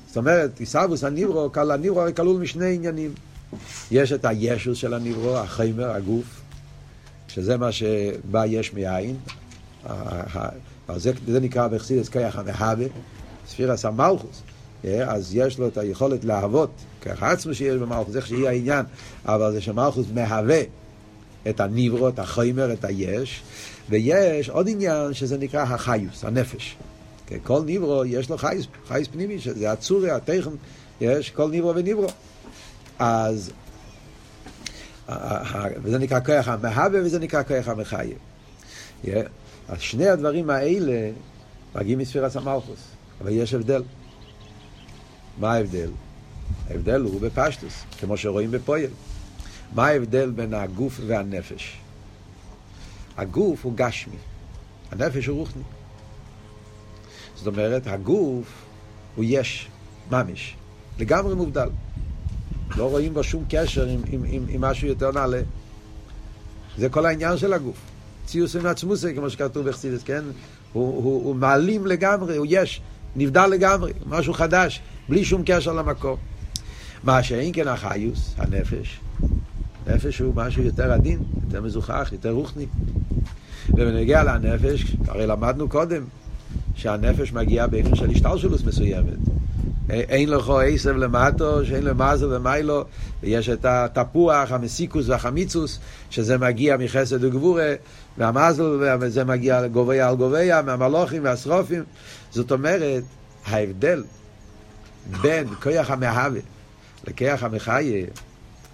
זאת 0.07 0.17
אומרת, 0.17 0.59
איסהבוס 0.59 1.03
הניברו, 1.03 1.49
הניברו 1.55 2.01
הרי 2.01 2.13
כלול 2.13 2.41
משני 2.41 2.75
עניינים. 2.75 3.13
יש 3.91 4.11
את 4.11 4.25
הישוס 4.25 4.77
של 4.77 4.93
הניברו, 4.93 5.37
החיימר, 5.37 5.91
הגוף, 5.91 6.41
שזה 7.27 7.57
מה 7.57 7.71
שבא 7.71 8.45
יש 8.45 8.73
מאין. 8.73 9.15
זה, 10.95 11.11
זה 11.27 11.39
נקרא 11.39 11.67
בחסידס 11.67 12.09
כיח 12.09 12.37
המהווה, 12.37 12.85
ספירס 13.47 13.85
המלכוס. 13.85 14.41
אז 14.83 15.35
יש 15.35 15.59
לו 15.59 15.67
את 15.67 15.77
היכולת 15.77 16.25
להוות, 16.25 16.69
ככה 17.01 17.31
עצמו 17.31 17.53
שיש 17.53 17.75
במלכוס, 17.75 18.15
איך 18.15 18.27
שיהיה 18.27 18.49
העניין, 18.49 18.85
אבל 19.25 19.51
זה 19.51 19.61
שמלכוס 19.61 20.05
מהווה. 20.13 20.61
את 21.49 21.59
הניברו, 21.59 22.09
את 22.09 22.19
החיימר, 22.19 22.73
את 22.73 22.85
היש, 22.85 23.43
ויש 23.89 24.49
עוד 24.49 24.69
עניין 24.69 25.13
שזה 25.13 25.37
נקרא 25.37 25.61
החיוס, 25.63 26.25
הנפש. 26.25 26.75
כן, 27.27 27.37
כל 27.43 27.61
ניברו 27.65 28.05
יש 28.05 28.29
לו 28.29 28.37
חייס, 28.37 28.65
חייס 28.87 29.07
פנימי, 29.07 29.39
שזה 29.39 29.71
הצורי, 29.71 30.11
התכן, 30.11 30.49
יש 31.01 31.29
כל 31.29 31.49
ניברו 31.49 31.75
וניברו. 31.75 32.07
אז, 32.99 33.51
וזה 35.83 35.97
נקרא 35.99 36.19
כוח 36.19 36.47
המהווה 36.47 36.99
וזה 37.03 37.19
נקרא 37.19 37.43
כוח 37.43 37.67
המחייב. 37.67 38.17
אז 39.67 39.79
שני 39.79 40.07
הדברים 40.07 40.49
האלה 40.49 41.11
מגיעים 41.75 41.99
מספירת 41.99 42.35
המלכוס, 42.35 42.79
אבל 43.21 43.31
יש 43.31 43.53
הבדל. 43.53 43.83
מה 45.39 45.53
ההבדל? 45.53 45.89
ההבדל 46.69 47.01
הוא 47.01 47.21
בפשטוס, 47.21 47.73
כמו 47.99 48.17
שרואים 48.17 48.51
בפויל. 48.51 48.89
מה 49.75 49.87
ההבדל 49.87 50.31
בין 50.31 50.53
הגוף 50.53 50.99
והנפש? 51.07 51.77
הגוף 53.17 53.65
הוא 53.65 53.73
גשמי, 53.75 54.15
הנפש 54.91 55.25
הוא 55.25 55.37
רוחני. 55.37 55.63
זאת 57.35 57.47
אומרת, 57.47 57.87
הגוף 57.87 58.47
הוא 59.15 59.25
יש, 59.27 59.67
ממש, 60.11 60.55
לגמרי 60.99 61.35
מובדל. 61.35 61.69
לא 62.77 62.89
רואים 62.89 63.13
בו 63.13 63.23
שום 63.23 63.43
קשר 63.49 63.85
עם, 63.85 64.01
עם, 64.07 64.23
עם, 64.27 64.45
עם 64.49 64.61
משהו 64.61 64.87
יותר 64.87 65.11
נעלה. 65.11 65.41
זה 66.77 66.89
כל 66.89 67.05
העניין 67.05 67.37
של 67.37 67.53
הגוף. 67.53 67.77
ציוס 68.25 68.55
עם 68.55 68.65
עצמוסי, 68.65 69.15
כמו 69.15 69.29
שכתוב 69.29 69.69
בחסידס, 69.69 70.03
כן? 70.03 70.23
הוא, 70.73 71.03
הוא, 71.03 71.25
הוא 71.25 71.35
מעלים 71.35 71.87
לגמרי, 71.87 72.37
הוא 72.37 72.45
יש, 72.49 72.81
נבדל 73.15 73.47
לגמרי, 73.47 73.93
משהו 74.05 74.33
חדש, 74.33 74.81
בלי 75.09 75.25
שום 75.25 75.41
קשר 75.45 75.73
למקום. 75.73 76.17
מה 77.03 77.23
שאין 77.23 77.53
כן 77.53 77.67
החיוס, 77.67 78.35
הנפש, 78.37 78.99
נפש 79.87 80.19
הוא 80.19 80.33
משהו 80.35 80.63
יותר 80.63 80.91
עדין, 80.91 81.19
יותר 81.45 81.61
מזוכח, 81.61 82.09
יותר 82.11 82.31
רוחני. 82.31 82.65
ובנגיע 83.69 84.23
לנפש, 84.23 84.95
הרי 85.07 85.27
למדנו 85.27 85.69
קודם, 85.69 86.03
שהנפש 86.75 87.33
מגיעה 87.33 87.67
באופן 87.67 87.95
של 87.95 88.09
השתלשלוס 88.09 88.63
מסוימת. 88.63 89.17
אין 89.89 90.29
לך 90.29 90.51
עשב 90.65 90.95
למטו, 90.95 91.65
שאין 91.65 91.87
מזל 91.97 92.33
ומיילו, 92.33 92.85
ויש 93.23 93.49
את 93.49 93.65
התפוח, 93.65 94.51
המסיקוס 94.51 95.09
והחמיצוס, 95.09 95.79
שזה 96.09 96.37
מגיע 96.37 96.77
מחסד 96.77 97.23
וגבורה, 97.23 97.73
והמזל, 98.17 98.97
וזה 98.99 99.23
מגיע 99.23 99.67
גוביה 99.67 100.09
על 100.09 100.15
גוביה, 100.15 100.61
מהמלוכים 100.61 101.23
והשרופים. 101.23 101.83
זאת 102.31 102.51
אומרת, 102.51 103.03
ההבדל 103.45 104.03
בין 105.21 105.47
כוח 105.47 105.89
המהווה 105.89 106.41
לכוח 107.07 107.43
המחיה, 107.43 108.05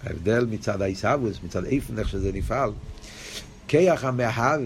ההבדל 0.06 0.46
מצד 0.50 0.82
העיסאוויס, 0.82 1.36
מצד 1.44 1.64
איפן 1.64 1.98
איך 1.98 2.08
שזה 2.08 2.32
נפעל, 2.32 2.70
כיח 3.68 4.04
המהווה 4.04 4.56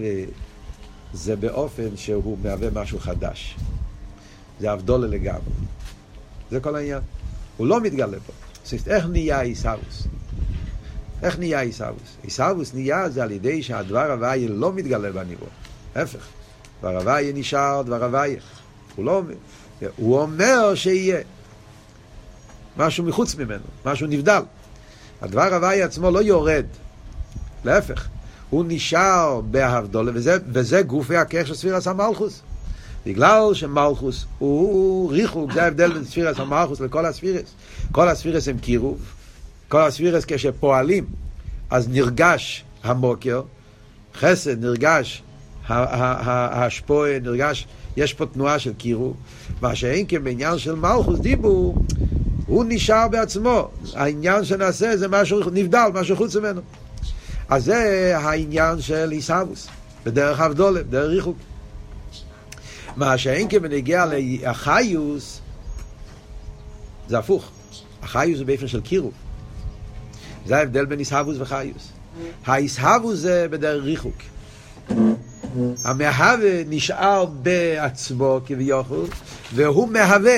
זה 1.13 1.35
באופן 1.35 1.97
שהוא 1.97 2.37
מהווה 2.43 2.69
משהו 2.73 2.99
חדש. 2.99 3.55
זה 4.59 4.73
אבדולה 4.73 5.07
לגמרי. 5.07 5.53
זה 6.51 6.59
כל 6.59 6.75
העניין. 6.75 7.01
הוא 7.57 7.67
לא 7.67 7.81
מתגלה 7.81 8.17
פה. 8.25 8.33
זאת 8.63 8.87
איך 8.87 9.05
נהיה 9.05 9.41
עיסאוויס? 9.41 10.07
איך 11.23 11.39
נהיה 11.39 11.59
עיסאוויס? 11.59 12.17
עיסאוויס 12.23 12.73
נהיה 12.73 13.09
זה 13.09 13.23
על 13.23 13.31
ידי 13.31 13.63
שהדבר 13.63 14.11
הוויה 14.11 14.49
לא 14.49 14.73
מתגלה 14.73 15.11
בניבו. 15.11 15.45
ההפך. 15.95 16.27
דבר 16.79 16.97
הוויה 16.97 17.33
נשאר 17.33 17.81
דבר 17.81 18.03
הוויה. 18.03 18.39
הוא 18.95 19.05
לא 19.05 19.17
אומר. 19.17 19.35
הוא 19.95 20.19
אומר 20.21 20.75
שיהיה. 20.75 21.21
משהו 22.77 23.03
מחוץ 23.03 23.35
ממנו, 23.35 23.63
משהו 23.85 24.07
נבדל. 24.07 24.41
הדבר 25.21 25.53
הוואי 25.53 25.81
עצמו 25.81 26.11
לא 26.11 26.21
יורד, 26.21 26.65
להפך, 27.65 28.07
הוא 28.49 28.65
נשאר 28.67 29.41
בהבדולה, 29.41 30.11
וזה, 30.15 30.37
וזה 30.51 30.81
גופי 30.81 31.17
הכך 31.17 31.47
של 31.47 31.53
ספירס 31.53 31.87
המלכוס. 31.87 32.41
בגלל 33.05 33.53
שמלכוס 33.53 34.25
הוא 34.39 35.11
ריחוק, 35.11 35.53
זה 35.53 35.63
ההבדל 35.63 35.93
בין 35.93 36.05
ספירס 36.05 36.39
המלכוס 36.39 36.79
לכל 36.79 37.05
הספירס. 37.05 37.55
כל 37.91 38.09
הספירס 38.09 38.47
הם 38.47 38.57
קירוב, 38.57 38.99
כל 39.67 39.81
הספירס 39.81 40.23
כשפועלים, 40.27 41.05
אז 41.69 41.89
נרגש 41.89 42.63
המוקר, 42.83 43.41
חסד 44.15 44.65
נרגש 44.65 45.23
השפועה, 45.69 47.19
נרגש, 47.19 47.67
יש 47.97 48.13
פה 48.13 48.25
תנועה 48.25 48.59
של 48.59 48.73
קירוב, 48.73 49.15
מה 49.61 49.75
שאין 49.75 50.05
כן 50.07 50.23
בעניין 50.23 50.57
של 50.57 50.75
מלכוס 50.75 51.19
דיבור, 51.19 51.77
הוא 52.47 52.65
נשאר 52.67 53.07
בעצמו. 53.07 53.69
העניין 53.93 54.45
שנעשה 54.45 54.97
זה 54.97 55.07
משהו 55.07 55.39
נבדל, 55.53 55.87
משהו 55.93 56.15
חוץ 56.15 56.35
ממנו. 56.35 56.61
אז 57.49 57.65
זה 57.65 58.13
העניין 58.17 58.81
של 58.81 59.11
עיסאוווס, 59.11 59.67
בדרך 60.03 60.39
אבדולה, 60.39 60.83
בדרך 60.83 61.09
ריחוק. 61.09 61.37
מה 62.95 63.17
שאין 63.17 63.47
כבנגיע 63.49 64.05
לאחיוס, 64.05 65.41
זה 67.07 67.17
הפוך. 67.17 67.51
החיוס 68.03 68.37
זה 68.37 68.45
באופן 68.45 68.67
של 68.67 68.81
קירוב. 68.81 69.13
זה 70.45 70.57
ההבדל 70.57 70.85
בין 70.85 70.99
עיסאוווס 70.99 71.37
וחיוס. 71.39 71.91
העיסאוווס 72.45 73.19
זה 73.19 73.47
בדרך 73.49 73.83
ריחוק. 73.83 74.15
המהווה 75.83 76.63
נשאר 76.69 77.25
בעצמו 77.25 78.39
כביכול, 78.45 79.07
והוא 79.55 79.89
מהווה. 79.89 80.37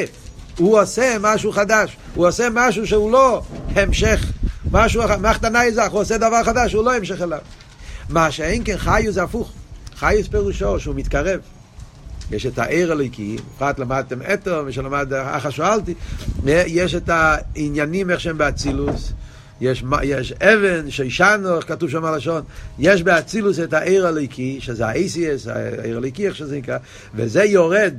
הוא 0.60 0.82
עושה 0.82 1.16
משהו 1.20 1.52
חדש, 1.52 1.98
הוא 2.16 2.28
עושה 2.28 2.48
משהו 2.54 2.88
שהוא 2.88 3.12
לא 3.12 3.42
המשך, 3.76 4.32
משהו, 4.72 5.04
מערכת 5.20 5.44
הנייזך, 5.44 5.88
הוא 5.92 6.02
עושה 6.02 6.18
דבר 6.18 6.44
חדש, 6.44 6.74
הוא 6.74 6.84
לא 6.84 6.96
המשך 6.96 7.22
אליו. 7.22 7.40
מה 8.10 8.32
שאין 8.32 8.62
כן 8.66 8.78
חיוס 8.78 9.16
זה 9.16 9.24
הפוך, 9.24 9.52
חיוס 9.96 10.28
פירושו 10.28 10.80
שהוא 10.80 10.96
מתקרב. 10.96 11.40
יש 12.32 12.46
את 12.46 12.60
העיר 12.60 12.92
הליקי, 12.92 13.38
בפרט 13.56 13.80
למדתם 13.80 14.20
אתו, 14.34 14.64
מי 14.66 14.74
שלמד 14.74 15.14
אחר 15.14 15.50
שואלתי, 15.50 15.94
יש 16.46 16.96
את 16.96 17.10
העניינים 17.10 18.10
איך 18.10 18.20
שהם 18.20 18.38
באצילוס, 18.38 19.14
יש, 19.62 19.84
יש 20.04 20.32
אבן, 20.32 20.92
שישנו, 20.92 21.58
איך 21.58 21.68
כתוב 21.68 21.90
שם 21.90 22.06
הלשון, 22.06 22.44
יש 22.80 23.04
באצילוס 23.04 23.60
את 23.60 23.74
העיר 23.74 24.08
הליקי, 24.08 24.58
שזה 24.62 24.88
ה-ACS, 24.88 25.52
העיר 25.52 25.98
הליקי, 25.98 26.28
איך 26.28 26.36
שזה 26.36 26.58
נקרא, 26.58 26.78
וזה 27.16 27.44
יורד 27.44 27.94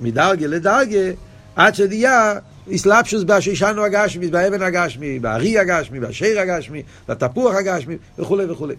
מדרגה 0.00 0.46
לדרגה, 0.46 1.10
עד 1.56 1.74
שנהיה 1.74 2.38
איסלאפשוס 2.68 3.22
בשישנו 3.22 3.84
הגשמי, 3.84 4.28
באבן 4.28 4.62
הגשמי, 4.62 5.18
בארי 5.18 5.58
הגשמי, 5.58 6.00
בשיר 6.00 6.40
הגשמי, 6.40 6.82
בתפוח 7.08 7.54
הגשמי 7.54 7.96
וכולי 8.18 8.44
וכולי. 8.44 8.74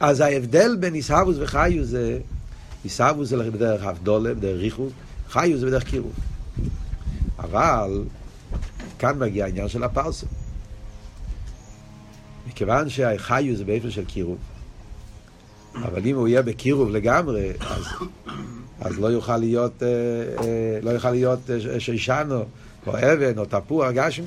אז 0.00 0.20
ההבדל 0.20 0.76
בין 0.80 0.94
איסהבוס 0.94 1.36
וחיוס 1.40 1.88
זה, 1.88 2.18
איסהבוס 2.84 3.28
זה 3.28 3.50
בדרך 3.50 3.84
אבדולה, 3.84 4.34
בדרך 4.34 4.60
ריחוב, 4.60 4.92
חיוס 5.30 5.60
זה 5.60 5.66
בדרך 5.66 5.84
קירוב. 5.84 6.12
אבל 7.38 8.04
כאן 8.98 9.18
מגיע 9.18 9.44
העניין 9.44 9.68
של 9.68 9.84
הפרסה. 9.84 10.26
מכיוון 12.48 12.88
שהחיוס 12.88 13.58
זה 13.58 13.64
באופן 13.64 13.90
של 13.90 14.04
קירוב, 14.04 14.38
אבל 15.74 16.06
אם 16.06 16.16
הוא 16.16 16.28
יהיה 16.28 16.42
בקירוב 16.42 16.90
לגמרי, 16.90 17.52
אז 17.60 17.84
אז 18.80 18.98
לא 18.98 19.06
יוכל 19.06 19.36
להיות, 19.36 19.82
אה, 19.82 19.88
אה, 19.88 20.78
לא 20.82 20.90
יוכל 20.90 21.10
להיות 21.10 21.38
אה, 21.50 21.80
שישנו, 21.80 22.44
או 22.86 22.92
אבן, 22.98 23.38
או 23.38 23.44
תפוח 23.44 23.90
גשמי. 23.94 24.26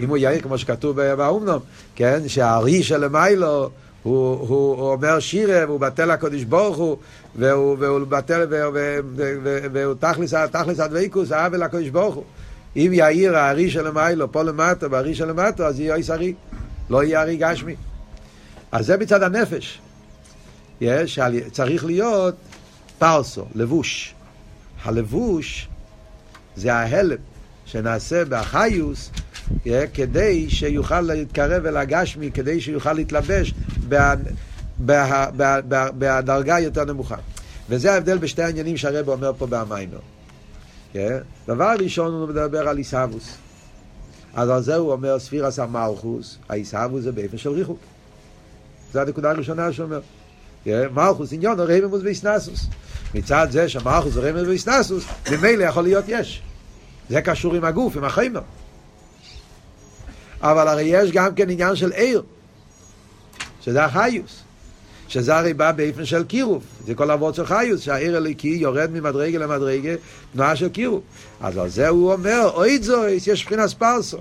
אם 0.00 0.08
הוא 0.08 0.16
יאיר, 0.16 0.40
כמו 0.40 0.58
שכתוב 0.58 1.00
באומנום, 1.00 1.58
כן, 1.96 2.28
שהארי 2.28 2.82
של 2.82 3.08
מיילו, 3.08 3.70
הוא, 4.02 4.32
הוא, 4.48 4.76
הוא 4.76 4.92
אומר 4.92 5.20
שירה, 5.20 5.66
והוא 5.66 5.80
בטל 5.80 6.10
הקודש 6.10 6.42
ברוך 6.42 6.76
הוא, 6.76 6.96
והוא, 7.36 7.76
והוא 7.78 8.06
בטל, 8.06 8.46
והוא 9.72 9.94
תכלס, 9.98 10.34
תכלס 10.34 10.80
הדבקוס, 10.80 11.32
העוול 11.32 11.62
הקודש 11.62 11.88
ברוך 11.88 12.14
הוא. 12.14 12.24
אם 12.76 12.90
יאיר 12.92 13.36
הארי 13.36 13.70
של 13.70 13.90
מיילו 13.90 14.32
פה 14.32 14.42
למטה, 14.42 14.88
בארי 14.88 15.14
של 15.14 15.28
למטה, 15.28 15.66
אז 15.66 15.80
יהיה 15.80 15.94
איס 15.94 16.10
ארי, 16.10 16.34
לא 16.90 17.04
יהיה 17.04 17.22
ארי 17.22 17.36
גשמי. 17.36 17.76
אז 18.72 18.86
זה 18.86 18.96
מצד 18.96 19.22
הנפש. 19.22 19.80
יש, 20.80 21.18
צריך 21.52 21.84
להיות 21.84 22.34
פרסו, 22.98 23.44
לבוש. 23.54 24.14
הלבוש 24.84 25.68
זה 26.56 26.74
ההלם 26.74 27.16
שנעשה 27.66 28.24
באחיוס 28.24 29.10
כדי 29.94 30.50
שיוכל 30.50 31.00
להתקרב 31.00 31.66
אל 31.66 31.76
הגשמי, 31.76 32.30
כדי 32.30 32.60
שיוכל 32.60 32.92
להתלבש 32.92 33.54
בדרגה 35.98 36.58
יותר 36.58 36.84
נמוכה. 36.84 37.16
וזה 37.68 37.92
ההבדל 37.92 38.18
בשתי 38.18 38.42
העניינים 38.42 38.76
שהרב 38.76 39.08
אומר 39.08 39.32
פה 39.38 39.46
באמיינו. 39.46 39.98
דבר 41.46 41.74
ראשון 41.78 42.12
הוא 42.12 42.28
מדבר 42.28 42.68
על 42.68 42.76
עיסאוווס. 42.76 43.36
אז 44.34 44.50
על 44.50 44.62
זה 44.62 44.76
הוא 44.76 44.92
אומר 44.92 45.18
ספירס 45.18 45.58
המלכוס, 45.58 46.38
העיסאוווס 46.48 47.02
זה 47.02 47.12
באופן 47.12 47.38
של 47.38 47.50
ריחוק. 47.50 47.78
זו 48.92 49.00
הנקודה 49.00 49.30
הראשונה 49.30 49.72
שהוא 49.72 49.86
אומר. 49.86 50.00
מלכוס 50.92 51.32
עניון 51.32 51.60
רממוס 51.60 52.02
ואיסנסוס. 52.04 52.66
מצד 53.14 53.48
זה 53.50 53.68
שמלכוס 53.68 54.16
רממוס 54.16 54.48
ואיסנסוס, 54.48 55.04
ממילא 55.30 55.64
יכול 55.64 55.82
להיות 55.82 56.04
יש. 56.08 56.42
זה 57.08 57.20
קשור 57.20 57.54
עם 57.54 57.64
הגוף, 57.64 57.96
עם 57.96 58.04
החיימר. 58.04 58.40
אבל 60.40 60.68
הרי 60.68 60.82
יש 60.82 61.12
גם 61.12 61.34
כן 61.34 61.50
עניין 61.50 61.76
של 61.76 61.92
עיר, 61.92 62.22
שזה 63.60 63.84
החיוס. 63.84 64.42
שזה 65.08 65.36
הרי 65.36 65.54
בא 65.54 65.72
באופן 65.72 66.04
של 66.04 66.24
קירוב, 66.24 66.62
זה 66.86 66.94
כל 66.94 67.10
אבות 67.10 67.34
של 67.34 67.46
חיוס, 67.46 67.80
שהעיר 67.80 68.16
הליקי 68.16 68.48
יורד 68.48 68.90
ממדרגה 68.90 69.38
למדרגה, 69.38 69.90
תנועה 70.32 70.56
של 70.56 70.68
קירוב. 70.68 71.02
אז 71.40 71.56
על 71.56 71.68
זה 71.68 71.88
הוא 71.88 72.12
אומר, 72.12 72.50
אוי 72.54 72.78
זויס, 72.78 73.26
יש 73.26 73.42
מבחינת 73.42 73.72
פרסו. 73.72 74.18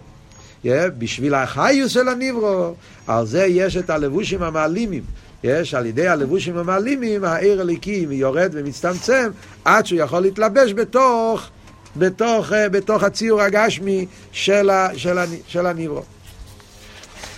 Yeah, 0.65 0.67
בשביל 0.97 1.33
החיוס 1.33 1.91
של 1.91 2.07
הניברו, 2.07 2.73
על 3.07 3.25
זה 3.25 3.45
יש 3.45 3.77
את 3.77 3.89
הלבושים 3.89 4.43
המעלימים. 4.43 5.03
יש 5.47 5.73
על 5.73 5.85
ידי 5.85 6.07
הלבושים 6.07 6.57
המעלימים, 6.57 7.23
העיר 7.23 7.61
הליקי 7.61 8.07
יורד 8.11 8.49
ומצטמצם 8.53 9.29
עד 9.65 9.85
שהוא 9.85 9.99
יכול 9.99 10.19
להתלבש 10.19 10.73
בתוך, 10.73 11.49
בתוך, 11.95 12.53
אה, 12.53 12.69
בתוך 12.69 13.03
הציור 13.03 13.41
הגשמי 13.41 14.05
של, 14.31 14.69
ה, 14.69 14.89
של, 14.95 15.17
ה, 15.17 15.25
של 15.47 15.65
הניברו. 15.65 16.03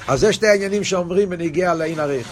אז 0.07 0.19
זה 0.19 0.33
שתי 0.33 0.47
העניינים 0.47 0.83
שאומרים 0.83 1.29
בנגיע 1.29 1.73
לעין 1.73 1.99
הריך. 1.99 2.27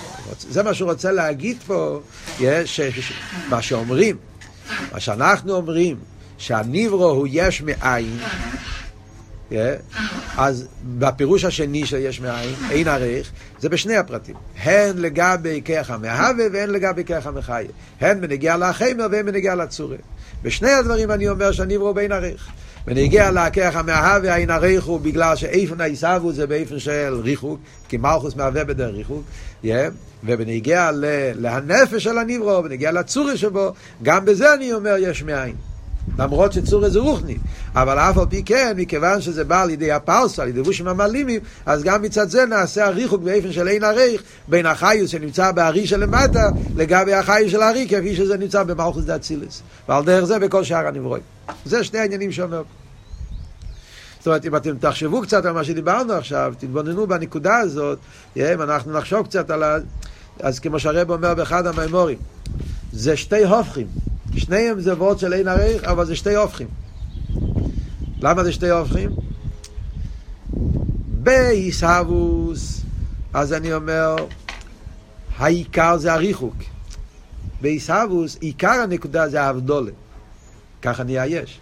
זה 0.49 0.63
מה 0.63 0.73
שהוא 0.73 0.91
רוצה 0.91 1.11
להגיד 1.11 1.57
פה, 1.67 1.99
יש, 2.39 2.81
ש, 2.81 3.11
מה 3.49 3.61
שאומרים, 3.61 4.15
מה 4.93 4.99
שאנחנו 4.99 5.55
אומרים, 5.55 5.97
שהניברו 6.37 7.09
הוא 7.09 7.27
יש 7.31 7.61
מאין, 7.61 8.17
אז 10.37 10.67
בפירוש 10.99 11.45
השני 11.45 11.85
של 11.85 11.97
יש 11.97 12.19
מאין, 12.19 12.55
אין 12.71 12.87
ערך, 12.87 13.31
זה 13.59 13.69
בשני 13.69 13.95
הפרטים. 13.95 14.35
הן 14.63 14.97
לגבי 14.97 15.61
כיח 15.65 15.91
המהווה 15.91 16.45
והן 16.53 16.69
לגבי 16.69 17.03
כיח 17.05 17.27
המחיה. 17.27 17.67
הן 18.01 18.21
בנגיע 18.21 18.57
לחמר 18.57 19.07
והן 19.11 19.25
בנגיע 19.25 19.55
לצורה. 19.55 19.97
בשני 20.43 20.71
הדברים 20.71 21.11
אני 21.11 21.29
אומר 21.29 21.51
שהניברו 21.51 21.93
בין 21.93 22.11
ערך. 22.11 22.49
ונגיע 22.87 23.31
לכך 23.31 23.75
המאהבה 23.75 24.35
אין 24.35 24.49
הריחוק 24.49 25.01
בגלל 25.01 25.35
שאיפן 25.35 25.81
העיסבו 25.81 26.31
זה 26.33 26.47
באיפן 26.47 26.79
של 26.79 27.19
ריחוק, 27.23 27.59
כי 27.89 27.97
מלכוס 27.97 28.35
מהווה 28.35 28.63
בדרך 28.63 28.95
ריחוק, 28.95 29.23
yeah. 29.63 29.67
ובנגיע 30.23 30.91
להנפש 31.35 32.03
של 32.03 32.17
הניברו, 32.17 32.63
ונגיע 32.63 32.91
לצורי 32.91 33.37
שבו, 33.37 33.71
גם 34.03 34.25
בזה 34.25 34.53
אני 34.53 34.73
אומר 34.73 34.95
יש 34.99 35.23
מאין. 35.23 35.55
למרות 36.19 36.53
שצורי 36.53 36.89
זה 36.89 36.99
רוחני, 36.99 37.37
אבל 37.75 37.99
אף 37.99 38.17
על 38.17 38.25
פי 38.29 38.43
כן, 38.43 38.73
מכיוון 38.77 39.21
שזה 39.21 39.43
בא 39.43 39.61
על 39.61 39.69
ידי 39.69 39.91
הפרסה, 39.91 40.41
על 40.41 40.49
ידי 40.49 40.61
בושים 40.61 40.87
המלימים, 40.87 41.41
אז 41.65 41.83
גם 41.83 42.01
מצד 42.01 42.29
זה 42.29 42.45
נעשה 42.45 42.85
הריחוק 42.85 43.21
באופן 43.21 43.51
של 43.51 43.67
אין 43.67 43.83
הריח, 43.83 44.21
בין 44.47 44.65
החיוס 44.65 45.09
שנמצא 45.09 45.51
בארי 45.51 45.87
שלמטה, 45.87 46.49
לגבי 46.75 47.13
החיוס 47.13 47.51
של 47.51 47.61
הארי, 47.61 47.87
כפי 47.89 48.15
שזה 48.15 48.37
נמצא 48.37 48.63
במלכוס 48.63 49.03
דאצילס. 49.03 49.61
ועל 49.89 50.03
דרך 50.03 50.25
זה 50.25 50.39
בכל 50.39 50.63
שאר 50.63 50.87
הנברואים. 50.87 51.23
זה 51.65 51.83
שני 51.83 51.99
העניינים 51.99 52.31
שאומר. 52.31 52.63
זאת 54.19 54.27
אומרת, 54.27 54.45
אם 54.45 54.55
אתם 54.55 54.77
תחשבו 54.77 55.21
קצת 55.21 55.45
על 55.45 55.51
מה 55.51 55.63
שדיברנו 55.63 56.13
עכשיו, 56.13 56.53
תתבוננו 56.57 57.07
בנקודה 57.07 57.57
הזאת, 57.57 57.99
אם 58.35 58.61
אנחנו 58.61 58.93
נחשוב 58.93 59.27
קצת 59.27 59.49
על 59.49 59.63
ה... 59.63 59.77
אז 60.39 60.59
כמו 60.59 60.79
שהרב 60.79 61.11
אומר 61.11 61.33
באחד 61.33 61.67
המימורים, 61.67 62.17
זה 62.91 63.17
שתי 63.17 63.45
הופכים. 63.45 63.87
שניהם 64.37 64.79
זה 64.79 64.93
וורד 64.93 65.19
של 65.19 65.33
אין 65.33 65.47
ערך, 65.47 65.83
אבל 65.83 66.05
זה 66.05 66.15
שתי 66.15 66.35
הופכים. 66.35 66.67
למה 68.21 68.43
זה 68.43 68.51
שתי 68.51 68.69
הופכים? 68.69 69.09
בעיסאוווס, 71.09 72.81
אז 73.33 73.53
אני 73.53 73.73
אומר, 73.73 74.15
העיקר 75.37 75.97
זה 75.97 76.13
הריחוק. 76.13 76.55
בעיסאוווס, 77.61 78.37
עיקר 78.39 78.81
הנקודה 78.83 79.29
זה 79.29 79.41
האבדולה. 79.41 79.91
ככה 80.81 81.03
נהיה 81.03 81.25
יש. 81.25 81.59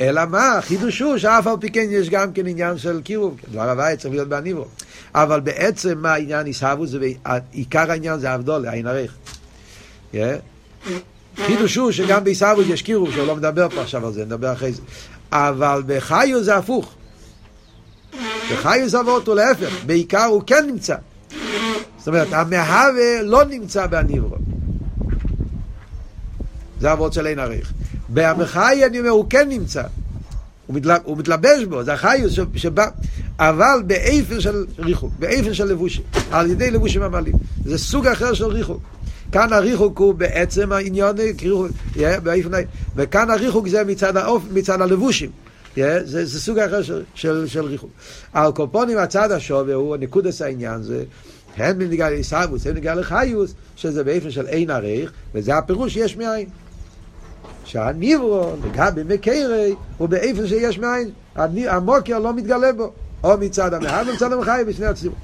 אלא 0.00 0.26
מה, 0.26 0.58
החידוש 0.58 1.00
הוא 1.00 1.18
שאף 1.18 1.46
על 1.46 1.56
פי 1.60 1.70
כן 1.70 1.86
יש 1.90 2.10
גם 2.10 2.32
כן 2.32 2.46
עניין 2.46 2.78
של 2.78 3.00
קירוב, 3.02 3.40
דבר 3.50 3.70
הוואי 3.70 3.96
צריך 3.96 4.14
להיות 4.14 4.28
בעניבו. 4.28 4.66
אבל 5.14 5.40
בעצם 5.40 5.98
מה 5.98 6.12
העניין 6.12 6.46
עיסאוווס, 6.46 6.90
עיקר 7.52 7.90
העניין 7.90 8.18
זה 8.18 8.30
האבדולה, 8.30 8.70
העין 8.70 8.86
ערך. 8.86 9.14
Yeah. 10.14 10.16
חידוש 11.46 11.76
הוא 11.76 11.92
שגם 11.92 12.24
בעיסאוווס 12.24 12.66
יש 12.68 12.82
קירוב, 12.82 13.10
שהוא 13.12 13.26
לא 13.26 13.36
מדבר 13.36 13.68
פה 13.68 13.82
עכשיו 13.82 14.06
על 14.06 14.12
זה, 14.12 14.24
נדבר 14.24 14.52
אחרי 14.52 14.72
זה. 14.72 14.82
אבל 15.32 15.82
בחיו 15.86 16.44
זה 16.44 16.56
הפוך. 16.56 16.94
בחיו 18.52 18.88
זה 18.88 19.00
אבות 19.00 19.26
הוא 19.26 19.34
להפך, 19.34 19.84
בעיקר 19.86 20.24
הוא 20.24 20.42
כן 20.46 20.64
נמצא. 20.66 20.96
זאת 21.98 22.08
אומרת, 22.08 22.32
המהווה 22.32 23.22
לא 23.22 23.44
נמצא 23.44 23.86
בעניברו. 23.86 24.36
זה 26.80 26.92
אבות 26.92 27.12
של 27.12 27.26
אין 27.26 27.38
עריך. 27.38 27.72
בהמחאי 28.08 28.84
אני 28.86 28.98
אומר, 28.98 29.10
הוא 29.10 29.26
כן 29.30 29.48
נמצא. 29.48 29.82
הוא, 30.66 30.76
מתלב, 30.76 31.00
הוא 31.04 31.18
מתלבש 31.18 31.64
בו, 31.68 31.84
זה 31.84 31.92
החיוס 31.92 32.32
שבא, 32.56 32.86
אבל 33.38 33.82
באיפן 33.86 34.40
של 34.40 34.64
ריחוק, 34.78 35.12
באיפן 35.18 35.54
של 35.54 35.64
לבושים, 35.64 36.02
על 36.30 36.50
ידי 36.50 36.70
לבושים 36.70 37.02
עמלים. 37.02 37.34
זה 37.64 37.78
סוג 37.78 38.06
אחר 38.06 38.34
של 38.34 38.44
ריחוק. 38.44 38.82
כאן 39.34 39.52
הריחוק 39.52 39.98
הוא 39.98 40.14
בעצם 40.14 40.72
העניין, 40.72 41.16
וכאן 42.96 43.30
הריחוק 43.30 43.68
זה 43.68 43.84
מצד, 43.84 44.16
האופ, 44.16 44.42
מצד 44.52 44.80
הלבושים. 44.80 45.30
Yeah, 45.76 45.78
זה, 46.04 46.24
זה 46.24 46.40
סוג 46.40 46.58
אחר 46.58 46.82
של, 46.82 47.02
של, 47.14 47.46
של 47.46 47.64
ריחוק. 47.64 47.90
על 48.32 48.52
קופונים 48.52 48.98
הצד 48.98 49.32
השווה 49.32 49.74
הוא, 49.74 49.96
נקודס 49.96 50.42
העניין 50.42 50.82
זה, 50.82 51.04
הן 51.56 51.78
בנגיעה 51.78 52.10
לעיסאוווס, 52.10 52.66
הן 52.66 52.74
בנגיעה 52.74 52.94
לחיוס, 52.94 53.54
שזה 53.76 54.04
באופן 54.04 54.30
של 54.30 54.46
אין 54.46 54.70
עריך, 54.70 55.12
וזה 55.34 55.56
הפירוש 55.56 55.96
יש 55.96 56.16
מאין. 56.16 56.48
שהניברו, 57.64 58.52
לגבי 58.64 59.14
מקרי, 59.14 59.74
הוא 59.98 60.08
באופן 60.08 60.46
שיש 60.46 60.78
מאין, 60.78 61.10
המוקר 61.68 62.18
לא 62.18 62.34
מתגלה 62.34 62.72
בו, 62.72 62.92
או 63.24 63.38
מצד 63.38 63.74
המאהב 63.74 64.08
ומצד 64.08 64.32
המחי 64.32 64.62
בשני 64.66 64.86
הציבור. 64.86 65.18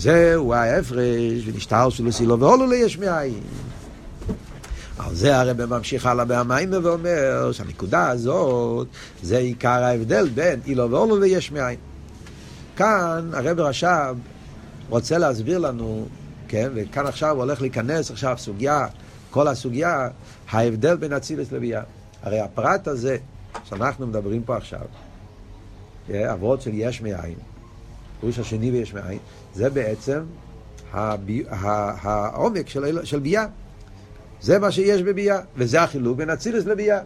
זהו 0.00 0.54
ההפרש, 0.54 1.42
ונשתר 1.46 1.90
שלו 1.90 2.12
סילו 2.12 2.40
והולו 2.40 2.66
ליש 2.66 2.98
מאין. 2.98 3.40
על 4.98 5.14
זה 5.14 5.36
הרב 5.36 5.64
ממשיך 5.64 6.06
הלאה 6.06 6.24
בהמים 6.24 6.70
ואומר 6.82 7.52
שהנקודה 7.52 8.08
הזאת 8.08 8.86
זה 9.22 9.38
עיקר 9.38 9.68
ההבדל 9.68 10.28
בין 10.28 10.60
אילו 10.66 10.90
ואולו 10.90 11.18
ליש 11.20 11.52
מאין. 11.52 11.78
כאן 12.76 13.30
הרב 13.32 13.60
רש"ב 13.60 14.14
רוצה 14.88 15.18
להסביר 15.18 15.58
לנו, 15.58 16.06
כן, 16.48 16.70
וכאן 16.74 17.06
עכשיו 17.06 17.30
הוא 17.30 17.42
הולך 17.42 17.60
להיכנס 17.60 18.10
עכשיו 18.10 18.34
סוגיה, 18.38 18.86
כל 19.30 19.48
הסוגיה, 19.48 20.08
ההבדל 20.50 20.96
בין 20.96 21.12
אצילס 21.12 21.52
לביאה. 21.52 21.82
הרי 22.22 22.40
הפרט 22.40 22.88
הזה 22.88 23.16
שאנחנו 23.64 24.06
מדברים 24.06 24.42
פה 24.42 24.56
עכשיו, 24.56 24.86
אבות 26.14 26.62
של 26.62 26.70
יש 26.74 27.00
מאין, 27.00 27.34
פירוש 28.20 28.38
השני 28.38 28.70
ויש 28.70 28.94
מאין, 28.94 29.18
זה 29.54 29.70
בעצם 29.70 30.20
הבי, 30.92 31.44
העומק 31.50 32.68
של, 32.68 33.04
של 33.04 33.18
ביאה. 33.18 33.46
זה 34.40 34.58
מה 34.58 34.72
שיש 34.72 35.02
בביאה, 35.02 35.40
וזה 35.56 35.82
החילוק 35.82 36.18
בין 36.18 36.30
אצילוס 36.30 36.64
לביאה. 36.64 36.98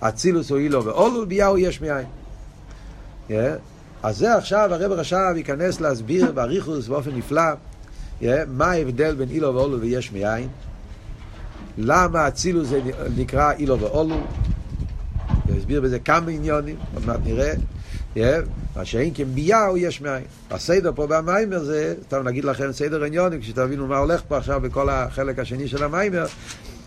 אצילוס 0.00 0.50
הוא 0.50 0.58
אילו 0.58 0.84
ואולו, 0.84 1.26
ביאה 1.26 1.46
הוא 1.46 1.58
יש 1.58 1.80
מאין. 1.80 2.06
Yeah. 3.28 3.32
אז 4.02 4.18
זה 4.18 4.34
עכשיו, 4.34 4.74
הרב 4.74 4.92
עכשיו 4.92 5.32
ייכנס 5.36 5.80
להסביר 5.80 6.32
באריכוס 6.32 6.88
באופן 6.88 7.10
נפלא 7.16 7.42
yeah, 8.20 8.24
מה 8.48 8.70
ההבדל 8.70 9.14
בין 9.14 9.28
אילו 9.28 9.54
ואולו 9.54 9.80
ויש 9.80 10.12
מאין. 10.12 10.48
למה 11.78 12.28
אצילוס 12.28 12.68
זה 12.68 12.80
נקרא 13.16 13.52
אילו 13.52 13.80
ואולו. 13.80 14.20
יסביר 15.56 15.80
בזה 15.80 15.98
כמה 15.98 16.30
עניונים, 16.30 16.76
עוד 16.94 17.06
מעט 17.06 17.20
נראה. 17.24 17.52
Yeah, 18.16 18.18
מה 18.76 18.84
שאין 18.84 19.14
כביאה 19.14 19.66
הוא 19.66 19.78
יש 19.78 20.00
מאין. 20.00 20.24
הסדר 20.50 20.92
פה 20.94 21.06
במיימר 21.06 21.64
זה, 21.64 21.94
סתם 22.02 22.28
נגיד 22.28 22.44
לכם 22.44 22.72
סדר 22.72 23.04
עניונים, 23.04 23.40
כשתבינו 23.40 23.86
מה 23.86 23.98
הולך 23.98 24.22
פה 24.28 24.36
עכשיו 24.36 24.60
בכל 24.60 24.88
החלק 24.88 25.38
השני 25.38 25.68
של 25.68 25.84
המיימר, 25.84 26.26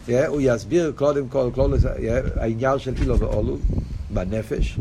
הוא 0.07 0.41
יסביר 0.41 0.93
קודם 0.95 1.27
כל, 1.27 1.49
כל 1.55 1.73
העניין 2.35 2.79
של 2.79 2.93
אילו 3.01 3.19
ואולו 3.19 3.57
בנפש, 4.09 4.79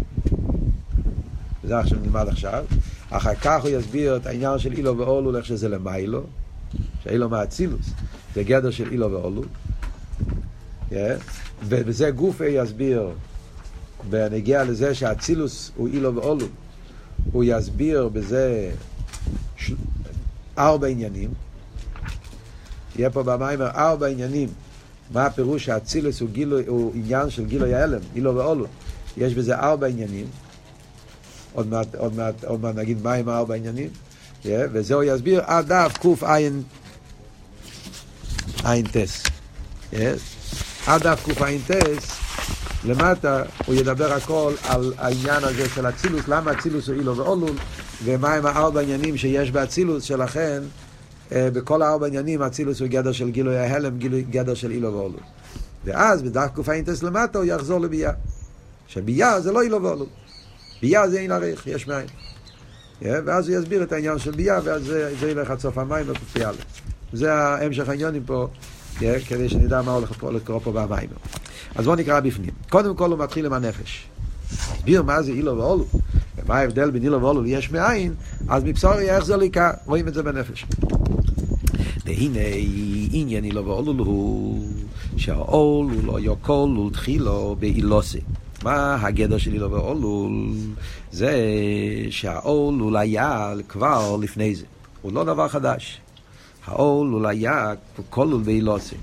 זה 1.65 1.79
עכשיו 1.79 1.99
נלמד 2.03 2.29
עכשיו, 2.29 2.65
אחר 3.11 3.35
כך 3.35 3.63
הוא 3.63 3.71
יסביר 3.71 4.17
את 4.17 4.27
העניין 4.27 4.59
של 4.59 4.73
אילו 4.73 4.99
ואולו, 4.99 5.37
איך 5.37 5.45
שזה 5.45 5.69
למיילו, 5.69 6.23
שאילו 7.03 7.29
מאצילוס, 7.29 7.91
זה 8.35 8.43
גדר 8.43 8.71
של 8.71 8.93
אילו 8.93 9.13
ואולו, 9.13 9.43
ובזה 11.65 12.11
גופי 12.11 12.49
יסביר 12.49 13.11
בנגיע 14.11 14.65
לזה 14.65 14.95
שהאצילוס 14.95 15.73
הוא 15.77 15.89
אילו 15.89 16.15
ואולו, 16.15 16.47
הוא 17.33 17.45
יסביר 17.47 18.09
בזה 18.09 18.71
של... 19.57 19.75
ארבע 20.59 20.87
עניינים. 20.87 21.31
יהיה 22.97 23.11
פה 23.11 23.23
במיימר 23.23 23.67
ארבע 23.67 24.07
עניינים. 24.07 24.49
מה 25.13 25.27
הפירוש 25.27 25.65
שהאצילוס 25.65 26.21
הוא, 26.21 26.29
גילו, 26.29 26.61
הוא 26.67 26.93
עניין 26.95 27.31
של 27.31 27.47
גילוי 27.47 27.75
ההלם, 27.75 28.01
אילו 28.15 28.37
ואולו. 28.37 28.67
יש 29.17 29.35
בזה 29.35 29.59
ארבע 29.59 29.87
עניינים. 29.87 30.27
עוד 31.53 31.67
מעט, 31.67 31.95
עוד 31.95 32.15
מעט, 32.15 32.45
עוד 32.45 32.61
מעט 32.61 32.75
נגיד 32.75 33.03
מה 33.03 33.13
עם 33.13 33.29
ארבע 33.29 33.55
עניינים. 33.55 33.89
Yeah, 34.43 34.47
וזה 34.73 34.95
הוא 34.95 35.03
יסביר 35.03 35.43
עד 35.47 35.73
דף 35.73 35.99
קע"ט. 35.99 36.27
עד 40.87 41.03
דף 41.03 41.27
קע"ט 41.27 42.22
למטה 42.85 43.43
הוא 43.67 43.75
ידבר 43.75 44.13
הכל 44.13 44.53
על 44.69 44.93
העניין 44.99 45.45
הזה 45.45 45.69
של 45.69 45.89
אצילוס, 45.89 46.29
למה 46.29 46.53
אצילוס 46.53 46.89
הוא 46.89 46.97
אילו 46.97 47.17
ואולול, 47.17 47.57
ומהם 48.05 48.47
הארבע 48.47 48.81
עניינים 48.81 49.17
שיש 49.17 49.51
באצילוס, 49.51 50.05
שלכן 50.05 50.63
אה, 51.33 51.49
בכל 51.53 51.83
הארבע 51.83 52.07
עניינים 52.07 52.43
אצילוס 52.43 52.81
הוא 52.81 52.89
גדר 52.89 53.13
של 53.13 53.31
גילוי 53.31 53.59
ההלם, 53.59 53.99
גדר 54.31 54.55
של 54.55 54.71
אילו 54.71 54.93
ואולול. 54.93 55.21
ואז 55.85 56.23
בדף 56.23 56.49
ק"ט 56.55 57.03
למטה 57.03 57.39
הוא 57.39 57.47
יחזור 57.47 57.81
לביאה. 57.81 58.13
שביאה 58.87 59.41
זה 59.41 59.53
לא 59.53 59.63
אילו 59.63 59.83
ואולול. 59.83 60.07
ביאה 60.83 61.09
זה 61.09 61.21
אין 61.21 61.33
עריך, 61.33 61.67
יש 61.67 61.89
מים. 61.89 62.07
Yeah, 63.03 63.07
ואז 63.25 63.49
הוא 63.49 63.59
יסביר 63.59 63.83
את 63.83 63.93
העניין 63.93 64.19
של 64.19 64.31
ביאה, 64.31 64.59
ואז 64.65 64.85
זה, 64.85 65.29
ילך 65.29 65.51
עד 65.51 65.61
סוף 65.61 65.79
המים 65.79 66.07
בפ"א. 66.07 66.53
זה 67.13 67.35
המשך 67.35 67.89
העניינים 67.89 68.23
פה, 68.27 68.49
yeah, 68.99 69.03
כדי 69.29 69.49
שנדע 69.49 69.83
מה 69.83 69.93
הולך 69.93 70.25
לקרוא 70.25 70.61
פה 70.65 70.73
במים. 70.73 71.09
אז 71.75 71.85
בואו 71.85 71.97
נקרא 71.97 72.21
בפנים. 72.21 72.51
קודם 72.71 72.97
כל 72.97 73.11
הוא 73.11 73.19
מתחיל 73.19 73.47
עם 73.47 73.53
הנפש. 73.53 74.07
מסביר 74.53 75.03
מה 75.03 75.23
זה 75.23 75.33
אילו 75.33 75.57
ואולו. 75.57 75.85
מה 76.47 76.59
ההבדל 76.59 76.91
בין 76.91 77.03
אילו 77.03 77.23
ואולול 77.23 77.47
יש 77.47 77.71
מאין, 77.71 78.15
אז 78.49 78.65
מבשורי 78.65 79.11
איך 79.11 79.25
זה 79.25 79.37
ליקה, 79.37 79.71
רואים 79.87 80.09
את 80.09 80.15
זה 80.15 80.23
בנפש. 80.23 80.67
והנה 82.05 82.41
עניין 83.13 83.45
אילו 83.45 83.67
ואולול 83.67 83.97
הוא 83.97 84.67
שהאול 85.17 85.87
הוא 85.91 86.05
לא 86.05 86.21
יוקול 86.21 86.79
ולתחילו 86.79 87.57
באילוסי. 87.61 88.21
מה 88.65 88.97
הגדר 89.01 89.39
של 89.39 89.53
אילו 89.53 89.71
ואולול? 89.71 90.33
זה 91.13 91.33
שהאול 92.11 92.75
הוא 92.75 92.99
היה 92.99 93.53
כבר 93.69 94.17
לפני 94.17 94.55
זה. 94.55 94.65
הוא 95.03 95.13
לא 95.13 95.25
דבר 95.25 95.49
חדש. 95.49 96.01
האול 96.67 97.09
הוא 97.09 97.27
היה 97.27 97.75
כלול 98.11 98.43
באילוסי. 98.43 98.97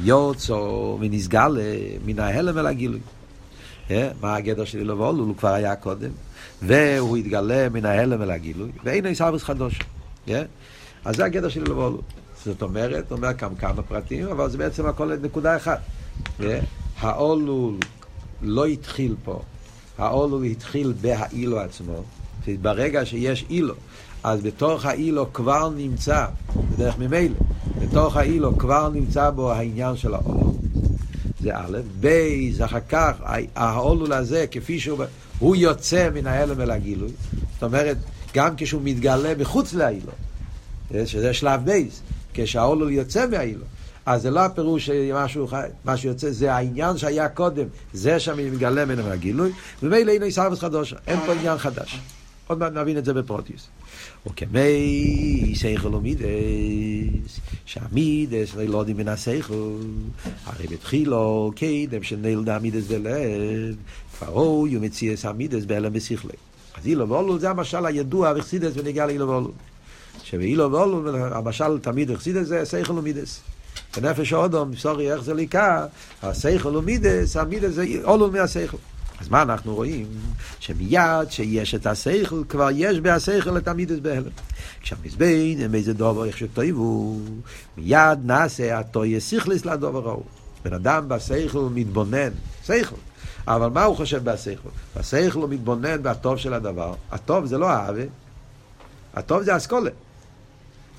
יוצא 0.00 0.52
ונסגל 1.00 1.58
מן 2.04 2.18
ההלם 2.18 2.58
אל 2.58 2.66
הגילוי. 2.66 3.00
מה 3.90 4.36
הגדר 4.36 4.64
של 4.64 4.78
אילו 4.78 4.98
ואולול? 4.98 5.26
הוא 5.26 5.36
כבר 5.36 5.52
היה 5.52 5.76
קודם. 5.76 6.10
והוא 6.62 7.16
התגלה 7.16 7.68
מן 7.68 7.84
ההלם 7.86 8.22
אל 8.22 8.30
הגילוי, 8.30 8.70
ואין 8.84 9.06
איסאוויס 9.06 9.42
חדוש. 9.42 9.78
אז 11.04 11.16
זה 11.16 11.24
הגדר 11.24 11.48
של 11.48 11.62
אילו 11.62 11.76
ואולול. 11.76 12.00
זאת 12.44 12.62
אומרת, 12.62 13.10
הוא 13.10 13.16
אומר 13.16 13.34
כאן 13.34 13.54
כמה 13.58 13.82
פרטים, 13.82 14.28
אבל 14.28 14.50
זה 14.50 14.58
בעצם 14.58 14.86
הכל 14.86 15.16
נקודה 15.22 15.56
אחת. 15.56 15.80
האולול 17.00 17.74
לא 18.42 18.66
התחיל 18.66 19.14
פה, 19.24 19.42
האולול 19.98 20.44
התחיל 20.44 20.92
בהאילו 21.00 21.60
עצמו. 21.60 22.02
ברגע 22.62 23.06
שיש 23.06 23.44
אילו, 23.50 23.74
אז 24.24 24.40
בתוך 24.42 24.84
האילו 24.84 25.32
כבר 25.32 25.70
נמצא, 25.70 26.26
בדרך 26.70 26.98
ממילא, 26.98 27.34
בתוך 27.78 28.16
העילה 28.16 28.58
כבר 28.58 28.88
נמצא 28.88 29.30
בו 29.30 29.52
העניין 29.52 29.96
של 29.96 30.14
העלול. 30.14 30.52
זה 31.40 31.56
א', 31.56 31.78
ב', 32.00 32.62
אחר 32.62 32.78
כך, 32.88 33.12
העלול 33.56 34.12
הזה, 34.12 34.46
כפי 34.50 34.80
שהוא, 34.80 35.04
הוא 35.38 35.56
יוצא 35.56 36.10
מן 36.14 36.26
ההעלם 36.26 36.60
אל 36.60 36.70
הגילוי. 36.70 37.10
זאת 37.54 37.62
אומרת, 37.62 37.96
גם 38.34 38.54
כשהוא 38.56 38.80
מתגלה 38.84 39.34
מחוץ 39.38 39.74
לעילה, 39.74 40.12
שזה 41.04 41.34
שלב 41.34 41.64
בייז, 41.64 42.00
כשהעלול 42.34 42.90
יוצא 42.90 43.26
מהעילה. 43.26 43.64
אז 44.06 44.22
זה 44.22 44.30
לא 44.30 44.40
הפירוש 44.40 44.86
שמשהו 44.86 45.48
מה 45.84 45.96
שיוצא, 45.96 46.30
זה 46.30 46.54
העניין 46.54 46.98
שהיה 46.98 47.28
קודם, 47.28 47.66
זה 47.92 48.20
שמתגלה 48.20 48.84
ממנו 48.84 49.02
מהגילוי, 49.02 49.52
וממילא 49.82 50.12
הנה 50.12 50.30
סרבס 50.30 50.60
חדוש, 50.60 50.94
אין 51.06 51.20
פה 51.26 51.32
עניין 51.32 51.58
חדש. 51.58 52.00
עוד 52.46 52.58
מעט 52.58 52.72
נבין 52.72 52.98
את 52.98 53.04
זה 53.04 53.14
בפרוטיוס. 53.14 53.68
וכמי 54.26 55.52
סייכל 55.56 55.94
ומידס, 55.94 57.40
שהמידס 57.66 58.54
יודעים 58.58 58.96
מן 58.96 59.08
הסייכל, 59.08 59.76
הרי 60.44 60.66
בתחילו 60.66 61.52
קדם 61.56 62.02
שנלדה 62.02 62.58
מידס 62.58 62.86
בלב, 62.86 63.76
כבר 64.18 64.28
הוא 64.28 64.68
יומציאס 64.68 65.24
המידס 65.24 65.64
בהלם 65.64 65.92
בשכלי. 65.92 66.32
אז 66.78 66.86
אילו 66.86 67.08
ואולו 67.08 67.38
זה 67.38 67.50
המשל 67.50 67.86
הידוע 67.86 68.32
וחסידס 68.36 68.72
ונגיע 68.76 69.06
לאילו 69.06 69.28
ואולו. 69.28 69.50
שבאילו 70.24 70.72
ואולו, 70.72 71.16
המשל 71.16 71.78
תמיד 71.78 72.10
החסידס 72.10 72.46
זה 72.46 72.64
סייכל 72.64 72.92
ומידס. 72.92 73.40
בנפש 73.96 74.32
האודום, 74.32 74.76
סורי, 74.76 75.12
איך 75.12 75.22
זה 75.22 75.34
ליקה, 75.34 75.86
הסייכל 76.22 76.76
ומידס, 76.76 77.36
המידס 77.36 77.72
זה 77.72 77.84
אולו 78.04 78.30
מהסייכל. 78.30 78.76
אז 79.22 79.28
מה 79.28 79.42
אנחנו 79.42 79.74
רואים? 79.74 80.06
שמיד 80.58 81.30
שיש 81.30 81.74
את 81.74 81.86
השכל, 81.86 82.42
כבר 82.48 82.68
יש 82.74 83.00
בהשכל 83.00 83.56
את 83.56 83.68
המידס 83.68 83.98
בהלם. 83.98 84.30
כשהמזבין, 84.80 85.60
הם 85.60 85.74
איזה 85.74 85.94
דובר 85.94 86.24
איך 86.24 86.38
שתויבו, 86.38 87.18
מיד 87.76 88.18
נעשה 88.24 88.78
התויה 88.78 89.20
שכליס 89.20 89.64
לדובר 89.64 90.08
ההוא. 90.08 90.24
בן 90.64 90.72
אדם 90.72 91.08
בשכל 91.08 91.68
מתבונן, 91.74 92.28
שכל. 92.64 92.96
אבל 93.46 93.68
מה 93.68 93.84
הוא 93.84 93.96
חושב 93.96 94.24
בשכל? 94.24 94.68
בשכל 94.96 95.38
הוא 95.38 95.48
מתבונן 95.48 96.02
בטוב 96.02 96.36
של 96.36 96.54
הדבר. 96.54 96.94
הטוב 97.12 97.46
זה 97.46 97.58
לא 97.58 97.70
האווה, 97.70 98.04
הטוב 99.14 99.42
זה 99.42 99.56
אסכולה. 99.56 99.90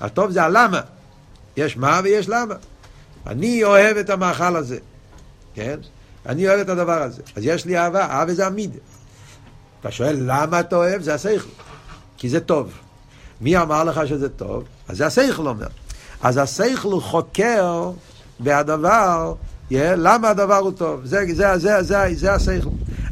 הטוב 0.00 0.30
זה 0.30 0.42
הלמה. 0.42 0.80
יש 1.56 1.76
מה 1.76 2.00
ויש 2.04 2.28
למה. 2.28 2.54
אני 3.26 3.64
אוהב 3.64 3.96
את 3.96 4.10
המאכל 4.10 4.56
הזה, 4.56 4.78
כן? 5.54 5.78
אני 6.26 6.48
אוהב 6.48 6.60
את 6.60 6.68
הדבר 6.68 7.02
הזה. 7.02 7.22
אז 7.36 7.42
יש 7.44 7.66
לי 7.66 7.78
אהבה, 7.78 8.06
אהבה 8.06 8.34
זה 8.34 8.46
המידה. 8.46 8.78
אתה 9.80 9.90
שואל 9.90 10.16
למה 10.18 10.60
אתה 10.60 10.76
אוהב? 10.76 11.02
זה 11.02 11.14
השכל. 11.14 11.48
כי 12.16 12.28
זה 12.28 12.40
טוב. 12.40 12.72
מי 13.40 13.58
אמר 13.58 13.84
לך 13.84 14.00
שזה 14.06 14.28
טוב? 14.28 14.64
אז 14.88 14.96
זה 14.96 15.06
השכל 15.06 15.46
אומר. 15.46 15.66
אז 16.22 16.36
השכל 16.36 17.00
חוקר 17.00 17.90
בהדבר, 18.40 19.34
yeah, 19.70 19.74
למה 19.96 20.28
הדבר 20.28 20.56
הוא 20.56 20.72
טוב. 20.72 21.00
זה, 21.04 21.24
זה, 21.32 21.58
זה, 21.58 21.82
זה, 21.82 22.06
זה 22.14 22.32
השכל. 22.32 22.70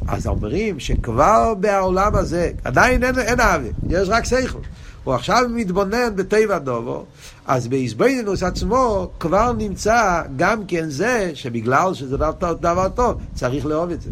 אז 0.09 0.27
אומרים 0.27 0.81
שכבר 0.81 1.55
בעולם 1.55 2.15
הזה, 2.15 2.51
עדיין 2.65 3.05
אין, 3.05 3.19
אין 3.19 3.41
אהבה, 3.41 3.69
יש 3.89 4.09
רק 4.09 4.25
שכל. 4.25 4.59
הוא 5.05 5.15
עכשיו 5.15 5.43
מתבונן 5.51 6.17
בטבע 6.17 6.59
דובו, 6.59 7.05
אז 7.47 7.69
באיזבנינוס 7.69 8.43
עצמו 8.43 9.11
כבר 9.21 9.53
נמצא 9.53 10.23
גם 10.37 10.67
כן 10.67 10.89
זה 10.89 11.31
שבגלל 11.35 11.95
שזה 11.95 12.17
דבר 12.17 12.53
דבר 12.53 12.89
טוב, 12.89 13.21
צריך 13.35 13.67
לאהוב 13.67 13.91
את 13.91 14.03
זה. 14.03 14.11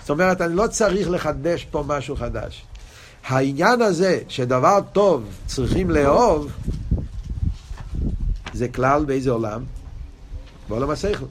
זאת 0.00 0.10
אומרת, 0.10 0.40
אני 0.40 0.56
לא 0.56 0.66
צריך 0.66 1.10
לחדש 1.10 1.66
פה 1.70 1.84
משהו 1.86 2.16
חדש. 2.16 2.64
העניין 3.26 3.82
הזה 3.82 4.20
שדבר 4.28 4.80
טוב 4.92 5.24
צריכים 5.46 5.90
לאהוב, 5.90 6.52
זה 8.52 8.68
כלל 8.68 9.04
באיזה 9.04 9.30
עולם? 9.30 9.62
בעולם 10.68 10.90
השכל. 10.90 11.24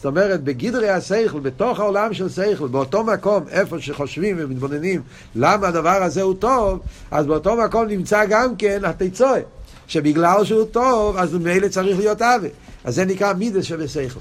זאת 0.00 0.06
אומרת, 0.06 0.44
בגדרי 0.44 0.88
השכל, 0.88 1.40
בתוך 1.40 1.80
העולם 1.80 2.14
של 2.14 2.28
שכל, 2.28 2.68
באותו 2.68 3.04
מקום, 3.04 3.44
איפה 3.50 3.80
שחושבים 3.80 4.36
ומתבוננים 4.38 5.02
למה 5.34 5.68
הדבר 5.68 6.02
הזה 6.02 6.22
הוא 6.22 6.34
טוב, 6.34 6.80
אז 7.10 7.26
באותו 7.26 7.56
מקום 7.56 7.86
נמצא 7.86 8.24
גם 8.24 8.56
כן 8.56 8.84
התיצואה, 8.84 9.40
שבגלל 9.86 10.44
שהוא 10.44 10.64
טוב, 10.64 11.16
אז 11.16 11.34
ממילא 11.34 11.68
צריך 11.68 11.98
להיות 11.98 12.22
עוול. 12.22 12.48
אז 12.84 12.94
זה 12.94 13.04
נקרא 13.04 13.32
מידס 13.32 13.64
שבשכל. 13.64 14.20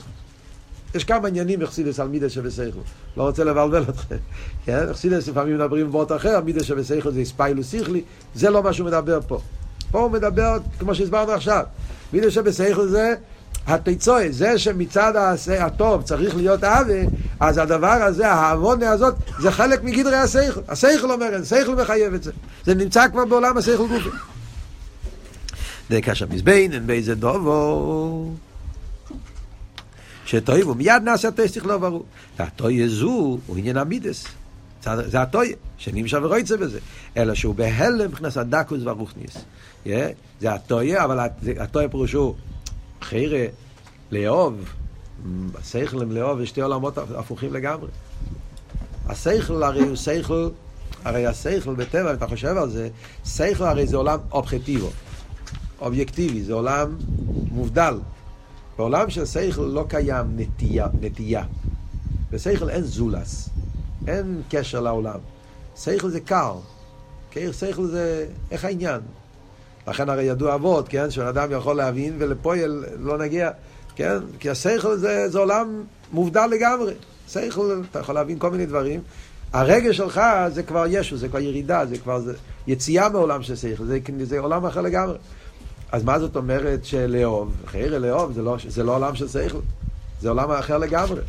יש 0.96 1.04
כמה 1.04 1.28
עניינים 1.28 1.62
אכסידס 1.62 2.00
על 2.00 2.08
מידס 2.08 2.32
שבשכל. 2.32 2.80
לא 3.18 3.24
רוצה 3.24 3.44
לבלבל 3.44 3.84
אתכם. 3.90 4.16
כן? 4.66 4.90
אכסידס 4.92 5.28
לפעמים 5.28 5.56
מדברים 5.56 5.88
בבוט 5.88 6.12
אחר, 6.12 6.42
מידס 6.46 6.64
שבשכל 6.64 7.12
זה 7.12 7.26
ספיילוס 7.26 7.72
שכלי, 7.72 8.02
זה 8.36 8.50
לא 8.50 8.64
מה 8.64 8.74
שהוא 8.74 8.88
מדבר 8.88 9.20
פה. 9.28 9.40
פה 9.92 10.00
הוא 10.00 10.12
מדבר, 10.12 10.58
כמו 10.80 10.96
שהסברנו 10.96 11.32
עכשיו, 11.32 11.64
מידס 12.14 12.34
שבשכל 12.34 12.88
זה 12.88 13.16
התיצוי, 13.68 14.32
זה 14.32 14.60
שמצד 14.60 15.14
הטוב 15.60 16.02
צריך 16.02 16.36
להיות 16.36 16.64
עוול, 16.64 17.06
אז 17.40 17.58
הדבר 17.58 17.88
הזה, 17.88 18.32
העוונה 18.32 18.90
הזאת, 18.90 19.16
זה 19.40 19.52
חלק 19.52 19.84
מגדרי 19.84 20.16
השכל. 20.16 20.62
השכל 20.68 21.12
אומר, 21.12 21.36
השכל 21.36 21.76
מחייב 21.76 22.14
את 22.14 22.24
זה. 22.24 22.32
זה 22.66 22.76
נמצא 22.76 23.08
כבר 23.08 23.26
בעולם 23.26 23.58
השכל 23.58 23.88
גופי. 23.88 24.10
דקה 25.90 26.12
מזבין, 26.30 26.74
אין 26.74 26.88
באיזה 26.88 27.16
דובו. 27.16 28.32
שטויבו, 30.26 30.76
מיד 30.76 31.04
נעשה 31.04 31.28
הטסטיך 31.28 31.66
לא 31.66 31.78
ברור. 31.78 32.06
והטויה 32.40 32.88
זו 32.88 33.40
הוא 33.48 33.58
עניין 33.58 33.78
המידס. 33.78 34.26
זה 34.84 35.22
הטויה, 35.22 35.56
שנמשך 35.78 36.18
ורויצה 36.22 36.58
בזה. 36.58 36.80
אלא 37.18 37.36
שהוא 37.36 37.56
בהלם 37.56 38.06
מבחינת 38.06 38.38
הדקוס 38.38 38.80
והרוכניס. 38.84 39.38
זה 40.42 40.54
הטויה, 40.54 41.04
אבל 41.04 41.20
הטויה 41.60 41.90
פירושו 41.90 42.36
חיירה, 43.02 43.46
לאהוב, 44.12 44.74
השכל 45.56 46.02
עם 46.02 46.12
לאהוב 46.12 46.42
יש 46.42 46.50
שתי 46.50 46.62
עולמות 46.62 46.98
הפוכים 46.98 47.54
לגמרי. 47.54 47.90
השכל 49.08 49.64
הרי 49.64 49.82
הוא 49.82 49.96
שכל, 49.96 50.50
הרי 51.06 51.26
השכל 51.26 51.76
בטבע, 51.76 52.12
אם 52.12 52.16
אתה 52.16 52.28
חושב 52.28 52.58
על 52.58 52.70
זה, 52.70 52.90
שכל 53.26 53.64
הרי 53.64 53.88
זה 53.88 53.98
עולם 53.98 54.20
אובחטיבו, 54.32 54.90
אובייקטיבי, 55.82 56.44
זה 56.44 56.54
עולם 56.54 56.98
מובדל. 57.52 58.00
בעולם 58.78 59.10
של 59.10 59.26
שכל 59.26 59.62
לא 59.62 59.86
קיים 59.90 60.26
נטייה, 60.36 60.88
נטייה. 61.02 61.44
בשכל 62.32 62.70
אין 62.70 62.84
זולס, 62.84 63.50
אין 64.08 64.42
קשר 64.50 64.80
לעולם. 64.80 65.20
שכל 65.76 66.10
זה 66.10 66.20
קר, 66.20 66.56
שכל 67.32 67.88
זה, 67.88 68.28
איך 68.52 68.66
העניין? 68.66 69.02
לכן 69.90 70.10
הרי 70.10 70.24
ידוע 70.24 70.56
אבות, 70.56 70.88
כן, 70.90 71.12
שאדם 71.12 71.52
יכול 71.52 71.76
להבין 71.76 72.16
ולפועל 72.20 72.86
לא 73.00 73.18
נגיע, 73.18 73.50
כן, 73.96 74.18
כי 74.40 74.50
השכל 74.50 74.96
זה, 74.98 75.30
זה 75.30 75.40
עולם 75.40 75.84
מובדל 76.12 76.46
לגמרי. 76.52 76.94
שכל, 77.30 77.82
אתה 77.92 78.00
יכול 78.00 78.16
להבין 78.16 78.40
כל 78.40 78.52
מיני 78.52 78.66
דברים. 78.66 79.02
הרגש 79.54 79.98
שלך 79.98 80.22
זה 80.54 80.64
כבר 80.64 80.86
ישו, 80.90 81.18
זה 81.18 81.28
כבר 81.28 81.40
ירידה, 81.40 81.86
זה 81.86 81.98
כבר 81.98 82.20
זה 82.20 82.34
יציאה 82.68 83.10
מעולם 83.10 83.44
של 83.44 83.56
שכל, 83.56 83.86
זה, 83.86 84.00
זה 84.24 84.40
עולם 84.40 84.66
אחר 84.66 84.82
לגמרי. 84.82 85.18
אז 85.92 86.04
מה 86.04 86.20
זאת 86.20 86.36
אומרת 86.36 86.86
שלאהוב? 86.86 87.52
חיירה 87.66 88.00
לאהוב 88.00 88.34
זה 88.34 88.42
לא, 88.42 88.58
זה 88.68 88.84
לא 88.84 88.96
עולם 88.96 89.16
של 89.16 89.28
שכל, 89.28 89.60
זה 90.22 90.30
עולם 90.30 90.52
אחר 90.52 90.78
לגמרי. 90.78 91.22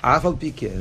אף 0.00 0.26
על 0.26 0.32
פי 0.38 0.52
כן, 0.56 0.80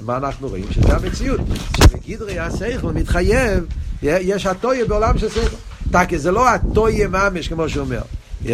מה 0.00 0.16
אנחנו 0.16 0.48
רואים? 0.48 0.66
שזה 0.70 0.96
המציאות. 0.96 1.40
שבגדרי 1.76 2.38
השכל 2.38 2.92
מתחייב, 2.92 3.66
יש 4.02 4.46
הטויה 4.46 4.84
בעולם 4.84 5.18
של 5.18 5.28
שכל. 5.28 5.56
טקה, 5.92 6.18
זה 6.18 6.30
לא 6.30 6.48
הטויה 6.48 7.08
ממש, 7.08 7.48
כמו 7.48 7.68
שהוא 7.68 7.84
אומר. 7.84 8.02
Yeah. 8.44 8.48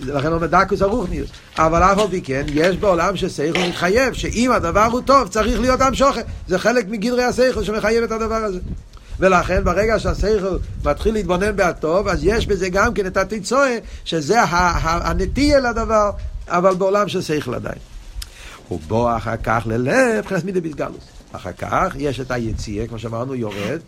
לכן 0.00 0.32
אומר 0.32 0.46
דקוס 0.46 0.82
הרוחניוס. 0.82 1.30
אבל 1.58 1.82
אף 1.82 1.98
על 1.98 2.08
פי 2.10 2.22
כן, 2.22 2.46
יש 2.54 2.76
בעולם 2.76 3.16
שסייכל 3.16 3.58
מתחייב, 3.68 4.14
שאם 4.14 4.52
הדבר 4.52 4.84
הוא 4.84 5.00
טוב, 5.00 5.28
צריך 5.28 5.60
להיות 5.60 5.80
עם 5.80 5.94
שוכר. 5.94 6.20
זה 6.48 6.58
חלק 6.58 6.88
מגדרי 6.88 7.24
הסייכל 7.24 7.64
שמחייב 7.64 8.02
את 8.02 8.12
הדבר 8.12 8.34
הזה. 8.34 8.58
ולכן 9.18 9.64
ברגע 9.64 9.98
שהסייכל 9.98 10.56
מתחיל 10.84 11.14
להתבונן 11.14 11.56
בהטוב, 11.56 12.08
אז 12.08 12.20
יש 12.22 12.46
בזה 12.46 12.68
גם 12.68 12.94
כן 12.94 13.06
את 13.06 13.16
התיצואה, 13.16 13.78
שזה 14.04 14.42
הנטייה 14.42 15.60
לדבר, 15.60 16.10
אבל 16.48 16.74
בעולם 16.74 17.08
של 17.08 17.22
סייכל 17.22 17.54
עדיין. 17.54 17.78
ובוא 18.70 19.16
אחר 19.16 19.36
כך 19.42 19.62
ללב, 19.66 20.26
חלק 20.26 20.44
מידי 20.44 20.60
ביסגלוס. 20.60 21.19
אחר 21.32 21.52
כך 21.52 21.94
יש 21.98 22.20
את 22.20 22.30
היציאה, 22.30 22.86
כמו 22.86 22.98
שאמרנו, 22.98 23.34
יורד, 23.34 23.80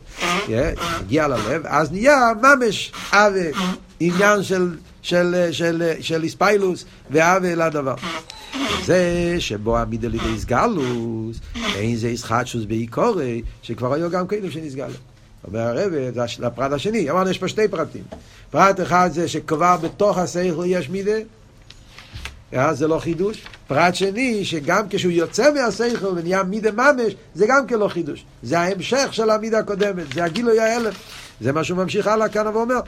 מגיע 1.03 1.29
ללב, 1.29 1.63
אז 1.65 1.93
נהיה 1.93 2.33
ממש 2.43 2.93
עוול, 3.13 3.47
עניין 4.01 4.43
של, 4.43 4.77
של, 5.03 5.49
של, 5.53 5.93
של 6.01 6.23
איספיילוס 6.23 6.85
ועוול 7.11 7.63
לדבר. 7.63 7.95
זה 8.85 9.37
שבו 9.39 9.79
עמיד 9.79 10.05
על 10.05 10.15
ידי 10.15 10.39
סגלוס, 10.39 11.41
אין 11.75 11.97
זה 11.97 12.09
ישחטשוס 12.09 12.65
בעיקורי, 12.65 13.43
שכבר 13.63 13.93
היו 13.93 14.11
גם 14.11 14.27
כאלה 14.27 14.51
שנסגלו. 14.51 14.95
אומר 15.47 15.61
הרב, 15.61 15.93
זה 16.15 16.47
הפרט 16.47 16.73
השני, 16.73 17.11
אמרנו 17.11 17.31
יש 17.31 17.39
פה 17.39 17.49
שתי 17.49 17.69
פרטים. 17.69 18.03
פרט 18.51 18.81
אחד 18.81 19.11
זה 19.13 19.29
שכבר 19.29 19.77
בתוך 19.77 20.19
השכל 20.19 20.65
יש 20.67 20.89
מידה, 20.89 21.19
זה 22.73 22.89
לא 22.89 22.99
חידוש. 22.99 23.45
פרט 23.67 23.95
שני, 23.95 24.45
שגם 24.45 24.83
כשהוא 24.91 25.13
יוצא 25.13 25.55
מהשכל 25.55 26.07
ונהיה 26.07 26.43
מידה 26.43 26.71
ממש, 26.73 27.15
זה 27.35 27.47
גם 27.49 27.67
כן 27.67 27.79
לא 27.79 27.89
חידוש. 27.89 28.25
זה 28.43 28.59
ההמשך 28.59 29.09
של 29.11 29.31
המידה 29.31 29.59
הקודמת, 29.59 30.05
זה 30.15 30.25
הגילוי 30.25 30.61
האלף. 30.61 30.95
זה 31.41 31.53
מה 31.53 31.65
שהוא 31.65 31.79
ממשיך 31.79 32.07
הלאה 32.07 32.29
כאן 32.29 32.47
ואומר. 32.47 32.81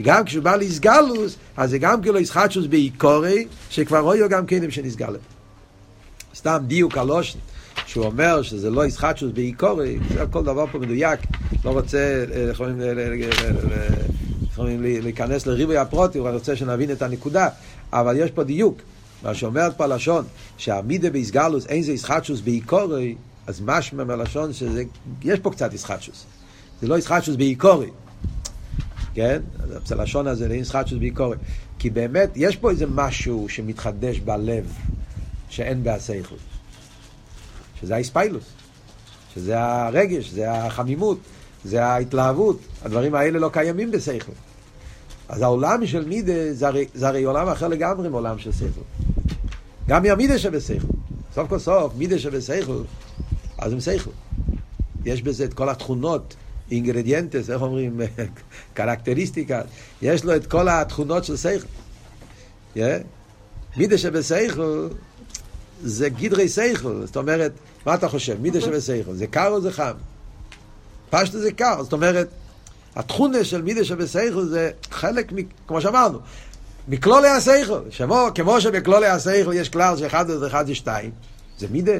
גם 0.00 0.24
כשהוא 0.24 0.42
בא 0.42 0.56
לאיסגלוס, 0.56 1.36
אז 1.56 1.70
זה 1.70 1.78
גם 1.78 2.02
כאילו 2.02 2.18
איסחטשוס 2.18 2.66
בעיקורי, 2.66 3.46
שכבר 3.70 3.98
רויו 3.98 4.28
גם 4.28 4.46
כן 4.46 4.70
שנסגלם. 4.70 5.18
סתם 6.34 6.58
דיוק 6.66 6.98
הלושן, 6.98 7.38
שהוא 7.86 8.04
אומר 8.04 8.42
שזה 8.42 8.70
לא 8.70 8.84
איסחטשוס 8.84 9.30
בעיקורי, 9.34 9.98
זה 10.14 10.24
כל 10.30 10.44
דבר 10.44 10.66
פה 10.72 10.78
מדויק, 10.78 11.20
לא 11.64 11.70
רוצה, 11.70 12.24
יכולים 14.50 14.82
להיכנס 14.82 15.46
לריבוי 15.46 15.76
הפרוטי, 15.76 16.18
הוא 16.18 16.28
רוצה 16.28 16.56
שנבין 16.56 16.90
את 16.90 17.02
הנקודה, 17.02 17.48
אבל 17.92 18.16
יש 18.16 18.30
פה 18.30 18.44
דיוק. 18.44 18.78
מה 19.22 19.34
שאומרת 19.34 19.76
פה 19.76 19.84
הלשון, 19.84 20.24
שהמידה 20.58 21.10
באיסגלוס 21.10 21.66
אין 21.66 21.82
זה 21.82 21.92
איסחטשוס 21.92 22.40
בעיקורי, 22.40 23.14
אז 23.46 23.60
משמע 23.60 24.04
מהלשון 24.04 24.52
שיש 24.52 25.40
פה 25.40 25.50
קצת 25.50 25.72
איסחטשוס. 25.72 26.24
זה 26.80 26.88
לא 26.88 26.96
איסחטשוס 26.96 27.36
בעיקורי. 27.36 27.90
כן? 29.14 29.40
אז 29.58 29.92
הלשון 29.92 30.26
הזה, 30.26 30.44
אין 30.44 30.52
איסחטשוס 30.52 30.98
בעיקורי. 30.98 31.36
כי 31.78 31.90
באמת, 31.90 32.30
יש 32.36 32.56
פה 32.56 32.70
איזה 32.70 32.86
משהו 32.86 33.48
שמתחדש 33.48 34.18
בלב, 34.18 34.72
שאין 35.48 35.84
בהסייכל. 35.84 36.34
שזה 37.80 37.94
האיספיילוס. 37.94 38.44
שזה 39.34 39.60
הרגש, 39.60 40.30
זה 40.30 40.52
החמימות, 40.52 41.18
זה 41.64 41.84
ההתלהבות. 41.84 42.60
הדברים 42.82 43.14
האלה 43.14 43.38
לא 43.38 43.50
קיימים 43.52 43.90
בסייכל. 43.90 44.32
אז 45.28 45.42
העולם 45.42 45.86
של 45.86 46.08
מידה 46.08 46.52
זה 46.54 46.68
הרי, 46.68 46.86
זה 46.94 47.08
הרי 47.08 47.24
עולם 47.24 47.48
אחר 47.48 47.68
לגמרי 47.68 48.08
מעולם 48.08 48.38
של 48.38 48.52
סייכל. 48.52 48.80
גם 49.88 50.02
מהמידה 50.02 50.38
שבסייכל. 50.38 50.86
סוף 51.34 51.48
כל 51.48 51.58
סוף, 51.58 51.92
מידה 51.96 52.18
שבסייכל, 52.18 52.82
אז 53.58 53.72
הם 53.72 53.80
סייכל. 53.80 54.10
יש 55.04 55.22
בזה 55.22 55.44
את 55.44 55.54
כל 55.54 55.68
התכונות, 55.68 56.34
אינגרדיאנטס, 56.70 57.50
איך 57.50 57.62
אומרים, 57.62 58.00
קרקטריסטיקה, 58.74 59.62
יש 60.02 60.24
לו 60.24 60.36
את 60.36 60.46
כל 60.46 60.68
התכונות 60.68 61.24
של 61.24 61.36
סייכל. 61.36 61.66
Yeah. 62.76 62.78
מידה 63.76 63.98
שבסייכל 63.98 64.88
זה 65.82 66.08
גדרי 66.08 66.48
סייכל, 66.48 67.02
זאת 67.06 67.16
אומרת, 67.16 67.52
מה 67.86 67.94
אתה 67.94 68.08
חושב, 68.08 68.40
מידה 68.40 68.60
שבסייכל, 68.60 69.14
זה 69.14 69.26
קר 69.26 69.48
או 69.48 69.60
זה 69.60 69.72
חם? 69.72 69.92
פשטו 71.10 71.38
זה 71.38 71.52
קר, 71.52 71.82
זאת 71.82 71.92
אומרת, 71.92 72.28
התכונה 72.96 73.44
של 73.44 73.62
מידה 73.62 73.84
שבסייכל 73.84 74.44
זה 74.44 74.70
חלק, 74.90 75.32
כמו 75.68 75.80
שאמרנו, 75.80 76.18
מכלולי 76.88 77.28
הסייכל, 77.28 77.80
שמו, 77.90 78.28
כמו 78.34 78.60
שבכלולי 78.60 79.06
הסייכל 79.06 79.52
יש 79.54 79.68
כלל 79.68 79.96
שאחד 79.96 80.26
זה 80.26 80.46
אחד 80.46 80.66
זה 80.66 80.74
שתיים, 80.74 81.10
זה 81.58 81.66
מידה, 81.70 81.92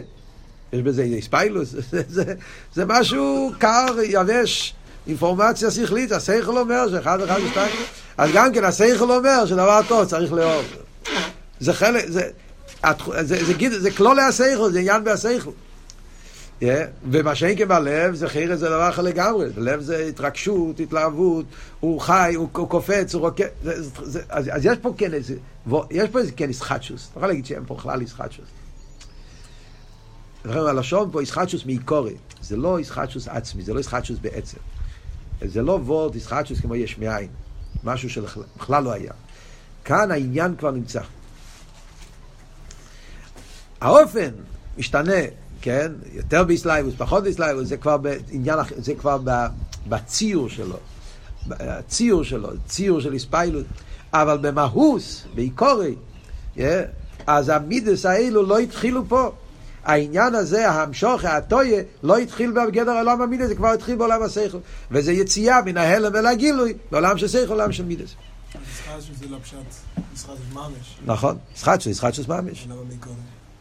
יש 0.72 0.82
בזה 0.82 1.06
ספיילוס, 1.20 1.74
זה, 1.90 2.02
זה, 2.08 2.34
זה 2.74 2.84
משהו 2.86 3.52
קר, 3.58 3.96
יבש, 4.04 4.74
אינפורמציה 5.06 5.70
שכלית, 5.70 6.12
הסייכל 6.12 6.58
אומר 6.58 6.88
שאחד 6.90 7.20
אחד 7.20 7.40
זה 7.40 7.48
שתיים, 7.48 7.76
אז 8.18 8.30
גם 8.34 8.52
כן 8.52 8.64
הסייכל 8.64 9.10
אומר 9.10 9.46
שדבר 9.46 9.80
טוב 9.88 10.04
צריך 10.04 10.32
לאהוב. 10.32 10.64
זה 11.60 11.72
חלק, 11.72 12.04
זה, 12.08 12.28
זה, 13.20 13.22
זה, 13.22 13.44
זה, 13.70 13.80
זה 13.80 13.90
כלולי 13.90 14.22
הסייכל, 14.22 14.72
זה 14.72 14.78
עניין 14.78 15.04
בהסייכל. 15.04 15.50
Yeah, 16.60 16.64
ומה 17.10 17.34
שאין 17.34 17.58
כן 17.58 17.68
בלב, 17.68 18.14
זה 18.14 18.28
חיר 18.28 18.56
זה 18.56 18.68
דבר 18.68 18.88
אחר 18.88 19.02
לגמרי. 19.02 19.46
לב 19.56 19.80
זה 19.80 20.06
התרגשות, 20.08 20.80
התלהבות, 20.80 21.44
הוא 21.80 22.00
חי, 22.00 22.32
הוא, 22.36 22.48
הוא 22.52 22.68
קופץ, 22.68 23.14
הוא 23.14 23.22
רוקד. 23.22 23.46
אז, 23.66 24.20
אז 24.28 24.66
יש 24.66 24.78
פה 24.82 24.94
כן 24.98 25.14
איזה, 25.14 25.36
יש 25.90 26.10
פה 26.10 26.18
איזה 26.18 26.32
כן 26.32 26.48
איסחטשוס. 26.48 27.08
אתה 27.10 27.18
יכול 27.18 27.28
להגיד 27.28 27.46
שאין 27.46 27.62
פה 27.66 27.74
בכלל 27.74 28.00
איסחטשוס. 28.00 28.44
הלשון 30.44 31.10
פה 31.12 31.20
איסחטשוס 31.20 31.66
מעיקורי. 31.66 32.14
זה 32.40 32.56
לא 32.56 32.78
איסחטשוס 32.78 33.28
עצמי, 33.28 33.62
זה 33.62 33.72
לא 33.72 33.78
איסחטשוס 33.78 34.18
בעצם. 34.18 34.58
זה 35.44 35.62
לא 35.62 35.72
וורד 35.72 36.14
איסחטשוס 36.14 36.60
כמו 36.60 36.74
יש 36.74 36.98
מאין. 36.98 37.28
משהו 37.84 38.10
שבכלל 38.10 38.84
לא 38.84 38.92
היה. 38.92 39.12
כאן 39.84 40.10
העניין 40.10 40.56
כבר 40.56 40.70
נמצא. 40.70 41.00
האופן 43.80 44.30
משתנה. 44.78 45.45
כן? 45.66 45.92
יותר 46.12 46.44
באסלאיבוס, 46.44 46.94
פחות 46.98 47.24
באסלאיבוס, 47.24 47.68
זה 47.68 47.76
כבר 47.76 47.96
בעניין, 47.96 48.58
זה 48.76 48.94
כבר 48.94 49.18
בציור 49.88 50.48
שלו. 50.48 50.76
הציור 51.50 52.24
שלו, 52.24 52.48
ציור 52.66 53.00
של 53.00 53.12
איספיילוס. 53.12 53.64
אבל 54.12 54.38
במהוס, 54.38 55.24
בעיקורי, 55.34 55.94
yeah, 56.56 56.60
אז 57.26 57.48
המידס 57.48 58.06
האלו 58.06 58.42
לא 58.42 58.58
התחילו 58.58 59.08
פה. 59.08 59.32
העניין 59.84 60.34
הזה, 60.34 60.70
המשוך, 60.70 61.24
הטויה, 61.24 61.82
לא 62.02 62.16
התחיל 62.18 62.50
בגדר 62.50 62.98
עולם 62.98 63.22
המידס, 63.22 63.46
זה 63.46 63.54
כבר 63.54 63.68
התחיל 63.68 63.96
בעולם 63.96 64.22
השכל. 64.22 64.58
וזה 64.90 65.12
יציאה 65.12 65.62
מן 65.62 65.76
ההלם 65.76 66.16
אל 66.16 66.26
הגילוי, 66.26 66.74
בעולם 66.90 67.18
של 67.18 67.28
שכל, 67.28 67.52
עולם 67.52 67.72
של 67.72 67.84
מידס. 67.84 68.14
נכון, 71.06 71.38
ישחטשוס, 71.54 71.86
ישחטשוס 71.86 72.28
ממש. 72.28 72.66
למה 72.70 72.80
מקודם? 72.94 73.14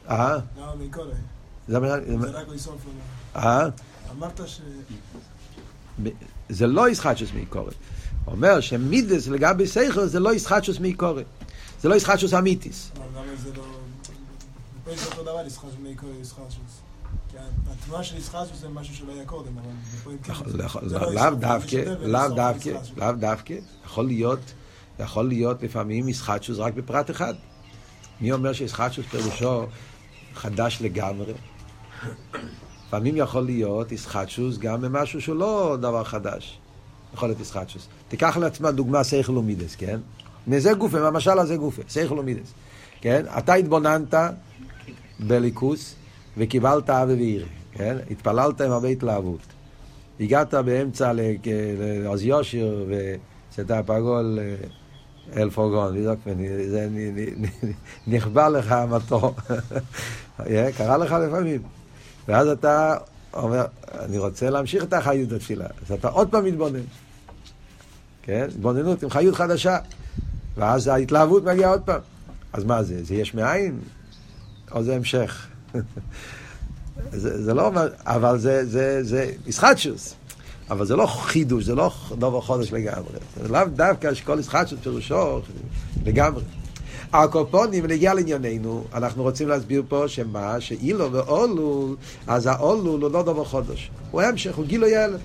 אה? 0.09 0.37
למה 0.57 0.75
מקודם? 0.79 1.34
זה 1.67 1.77
רק 1.77 2.47
לסוף 2.49 2.85
אה? 3.35 3.67
אמרת 4.11 4.41
ש... 4.45 4.61
זה 6.49 6.67
לא 6.67 6.89
ישחטשוס 6.89 7.29
מעיקורי. 7.33 7.73
אומר 8.27 8.59
שמידס 8.59 9.27
לגבי 9.27 9.67
סייכל 9.67 10.05
זה 10.05 10.19
לא 10.19 10.33
ישחטשוס 10.33 10.79
מעיקורי. 10.79 11.23
זה 11.81 11.89
לא 11.89 11.95
ישחטשוס 11.95 12.33
אמיתיס. 12.33 12.91
למה 12.95 13.35
זה 13.43 13.49
לא... 13.57 13.63
יש 14.93 15.05
אותו 15.05 15.21
דבר 15.21 15.45
ישחטשוס 15.47 15.75
מעיקורי 15.83 16.13
ישחטשוס. 16.21 16.81
התנועה 17.71 18.03
של 18.03 18.17
ישחטשוס 18.17 18.59
זה 18.59 18.69
משהו 18.69 18.95
שלא 18.95 19.13
היה 19.13 19.25
קודם, 19.25 19.51
אבל 19.57 20.15
כן... 20.23 20.33
לאו 21.13 21.35
דווקא, 21.35 21.77
לאו 22.01 22.29
דווקא, 22.29 22.69
לאו 22.97 23.11
דווקא. 23.11 23.55
יכול 23.85 24.05
להיות, 24.05 24.39
יכול 24.99 25.27
להיות 25.27 25.63
לפעמים 25.63 26.09
ישחטשוס 26.09 26.57
רק 26.57 26.73
בפרט 26.73 27.11
אחד. 27.11 27.33
מי 28.21 28.31
אומר 28.31 28.53
שישחטשוס 28.53 29.05
פירושו 29.05 29.65
חדש 30.35 30.77
לגמרי? 30.81 31.33
לפעמים 32.87 33.15
יכול 33.17 33.41
להיות 33.41 33.91
איסחטשוס 33.91 34.57
גם 34.57 34.81
במשהו 34.81 35.21
שהוא 35.21 35.35
לא 35.35 35.77
דבר 35.81 36.03
חדש. 36.03 36.59
יכול 37.13 37.29
להיות 37.29 37.39
איסחטשוס. 37.39 37.87
תיקח 38.07 38.37
לעצמה 38.37 38.71
דוגמה 38.71 39.03
סייכל 39.03 39.37
ומידס, 39.37 39.75
כן? 39.75 39.99
מזה 40.47 40.73
גופה, 40.73 40.99
מהמשל 40.99 41.39
הזה 41.39 41.57
גופה, 41.57 41.81
סייכל 41.89 42.19
ומידס. 42.19 42.53
כן? 43.01 43.25
אתה 43.37 43.53
התבוננת 43.53 44.13
בליכוס 45.19 45.95
וקיבלת 46.37 46.89
אבי 46.89 47.13
וירא, 47.13 47.45
כן? 47.71 47.97
התפללת 48.11 48.61
עם 48.61 48.71
הרבה 48.71 48.87
התלהבות. 48.87 49.39
הגעת 50.19 50.53
באמצע 50.53 51.11
לעוז 52.03 52.23
יושר 52.23 52.85
וצאתה 52.89 53.83
פגול 53.83 54.39
אל 55.35 55.49
פורגון, 55.49 55.95
זה 56.67 56.89
נכבה 58.07 58.49
לך 58.49 58.71
המטור. 58.71 59.35
קרה 60.77 60.97
לך 60.97 61.11
לפעמים. 61.11 61.61
ואז 62.27 62.47
אתה 62.47 62.97
אומר, 63.33 63.65
אני 63.99 64.17
רוצה 64.17 64.49
להמשיך 64.49 64.83
את 64.83 64.93
החיות 64.93 65.29
בתפילה. 65.29 65.65
אז 65.85 65.91
אתה 65.91 66.07
עוד 66.07 66.31
פעם 66.31 66.45
מתבונן. 66.45 66.79
כן? 68.23 68.47
התבוננות 68.49 69.03
עם 69.03 69.09
חיות 69.09 69.35
חדשה. 69.35 69.77
ואז 70.57 70.87
ההתלהבות 70.87 71.43
מגיעה 71.43 71.69
עוד 71.69 71.81
פעם. 71.81 72.01
אז 72.53 72.63
מה 72.63 72.83
זה? 72.83 73.03
זה 73.03 73.15
יש 73.15 73.33
מאין? 73.33 73.79
או 74.71 74.83
זה 74.83 74.95
המשך? 74.95 75.47
זה, 77.11 77.43
זה 77.43 77.53
לא, 77.53 77.71
אבל 78.05 78.37
זה, 78.37 78.65
זה, 78.65 79.03
זה 79.03 79.31
ישחטשוס. 79.47 80.15
אבל 80.69 80.85
זה 80.85 80.95
לא 80.95 81.05
חידוש, 81.05 81.63
זה 81.63 81.75
לא 81.75 81.91
דבר 82.11 82.41
חודש 82.41 82.73
לגמרי. 82.73 83.09
זה 83.41 83.47
לאו 83.47 83.65
דווקא 83.75 84.13
שכל 84.13 84.37
ישחטשוס 84.39 84.79
פירושו 84.83 85.41
לגמרי. 86.05 86.43
הקופונים, 87.23 87.83
ונגיע 87.83 88.13
לענייננו, 88.13 88.83
אנחנו 88.93 89.23
רוצים 89.23 89.47
להסביר 89.47 89.83
פה 89.89 90.03
שמה, 90.07 90.61
שאילו 90.61 91.11
ואולול, 91.11 91.95
אז 92.27 92.47
האולול 92.47 93.03
הוא 93.03 93.11
לא 93.11 93.23
דבר 93.23 93.43
חודש. 93.43 93.91
הוא 94.11 94.21
המשך, 94.21 94.55
הוא 94.55 94.65
גילוי 94.65 94.95
הלם. 94.95 95.17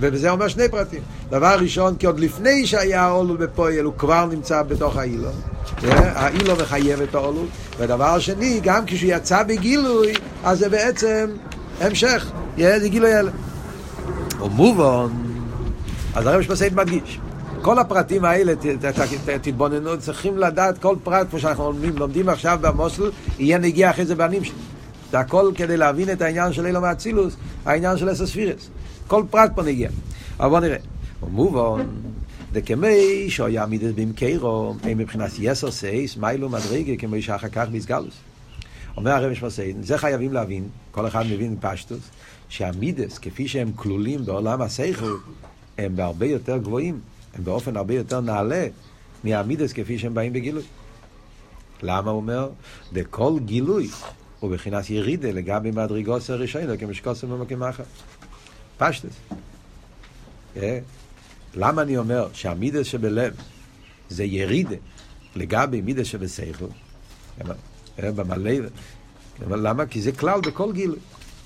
ובזה 0.00 0.30
אומר 0.30 0.48
שני 0.48 0.68
פרטים. 0.68 1.00
דבר 1.30 1.56
ראשון, 1.60 1.96
כי 1.96 2.06
עוד 2.06 2.20
לפני 2.20 2.66
שהיה 2.66 3.02
האולול 3.02 3.36
בפועל, 3.36 3.84
הוא 3.84 3.94
כבר 3.98 4.26
נמצא 4.26 4.62
בתוך 4.62 4.96
האילו. 4.96 5.28
האילו 5.92 6.56
מחייב 6.56 7.00
את 7.00 7.14
האולול. 7.14 7.46
ודבר 7.78 8.18
שני, 8.18 8.60
גם 8.62 8.86
כשהוא 8.86 9.12
יצא 9.12 9.42
בגילוי, 9.42 10.12
אז 10.44 10.58
זה 10.58 10.68
בעצם 10.68 11.30
המשך. 11.80 12.30
זה 12.56 12.88
גילוי 12.88 13.14
הלם. 13.14 13.32
ומובן, 14.40 15.08
אז 16.14 16.26
הרב 16.26 16.42
שפסייד 16.42 16.74
מדגיש. 16.74 17.20
כל 17.62 17.78
הפרטים 17.78 18.24
האלה, 18.24 18.52
תתבוננו, 19.42 19.98
צריכים 19.98 20.38
לדעת 20.38 20.78
כל 20.78 20.96
פרט, 21.02 21.26
כמו 21.30 21.38
שאנחנו 21.38 21.64
לומדים, 21.64 21.98
לומדים 21.98 22.28
עכשיו 22.28 22.58
במוסל, 22.60 23.10
יהיה 23.38 23.58
נגיע 23.58 23.90
אחרי 23.90 24.06
זה 24.06 24.14
בנים 24.14 24.44
שלי. 24.44 24.54
זה 25.10 25.18
הכל 25.18 25.52
כדי 25.54 25.76
להבין 25.76 26.12
את 26.12 26.22
העניין 26.22 26.52
של 26.52 26.66
אילו 26.66 26.80
מאצילוס, 26.80 27.36
העניין 27.64 27.96
של 27.96 28.12
אסספירס. 28.12 28.70
כל 29.06 29.22
פרט 29.30 29.50
פה 29.54 29.62
נגיע. 29.62 29.90
אבל 30.40 30.48
בוא 30.48 30.60
נראה. 30.60 30.76
ומובן, 31.22 31.86
דקמי 32.52 33.26
שהיה 33.28 33.66
מידס 33.66 33.92
במקרו, 33.94 34.74
מבחינת 34.96 35.30
יסר 35.38 35.70
סייס, 35.70 36.16
מיילו 36.16 36.48
מדרגה, 36.48 36.96
כמו 36.96 37.22
שאחר 37.22 37.48
כך 37.48 37.68
ביסגלוס. 37.68 38.14
אומר 38.96 39.10
הרב 39.10 39.34
שמסיידן, 39.34 39.82
זה 39.82 39.98
חייבים 39.98 40.32
להבין, 40.32 40.68
כל 40.90 41.06
אחד 41.06 41.24
מבין 41.26 41.56
פשטוס, 41.60 42.00
שהמידס, 42.48 43.18
כפי 43.18 43.48
שהם 43.48 43.72
כלולים 43.76 44.24
בעולם 44.24 44.62
השכל, 44.62 45.14
הם 45.78 45.96
בהרבה 45.96 46.26
יותר 46.26 46.56
גבוהים 46.58 47.00
הם 47.34 47.44
באופן 47.44 47.76
הרבה 47.76 47.94
יותר 47.94 48.20
נעלה 48.20 48.66
מהמידס 49.24 49.72
כפי 49.72 49.98
שהם 49.98 50.14
באים 50.14 50.32
בגילוי. 50.32 50.62
למה 51.82 52.10
הוא 52.10 52.16
אומר? 52.20 52.50
בכל 52.92 53.38
גילוי 53.44 53.88
הוא 54.40 54.50
בחינת 54.50 54.90
ירידה 54.90 55.30
לגבי 55.30 55.70
מדרגות 55.70 56.30
הראשונה 56.30 56.76
כמשקוסם 56.76 57.42
אחר. 57.62 57.84
פשטס. 58.78 59.16
אה? 60.56 60.78
למה 61.54 61.82
אני 61.82 61.96
אומר 61.96 62.28
שהמידס 62.32 62.86
שבלב 62.86 63.34
זה 64.08 64.24
ירידה 64.24 64.76
לגבי 65.36 65.80
מידס 65.80 66.06
שבשכל? 66.06 66.64
אה. 67.40 68.10
למה? 69.38 69.86
כי 69.86 70.02
זה 70.02 70.12
כלל 70.12 70.40
בכל 70.40 70.72
גילוי. 70.72 70.98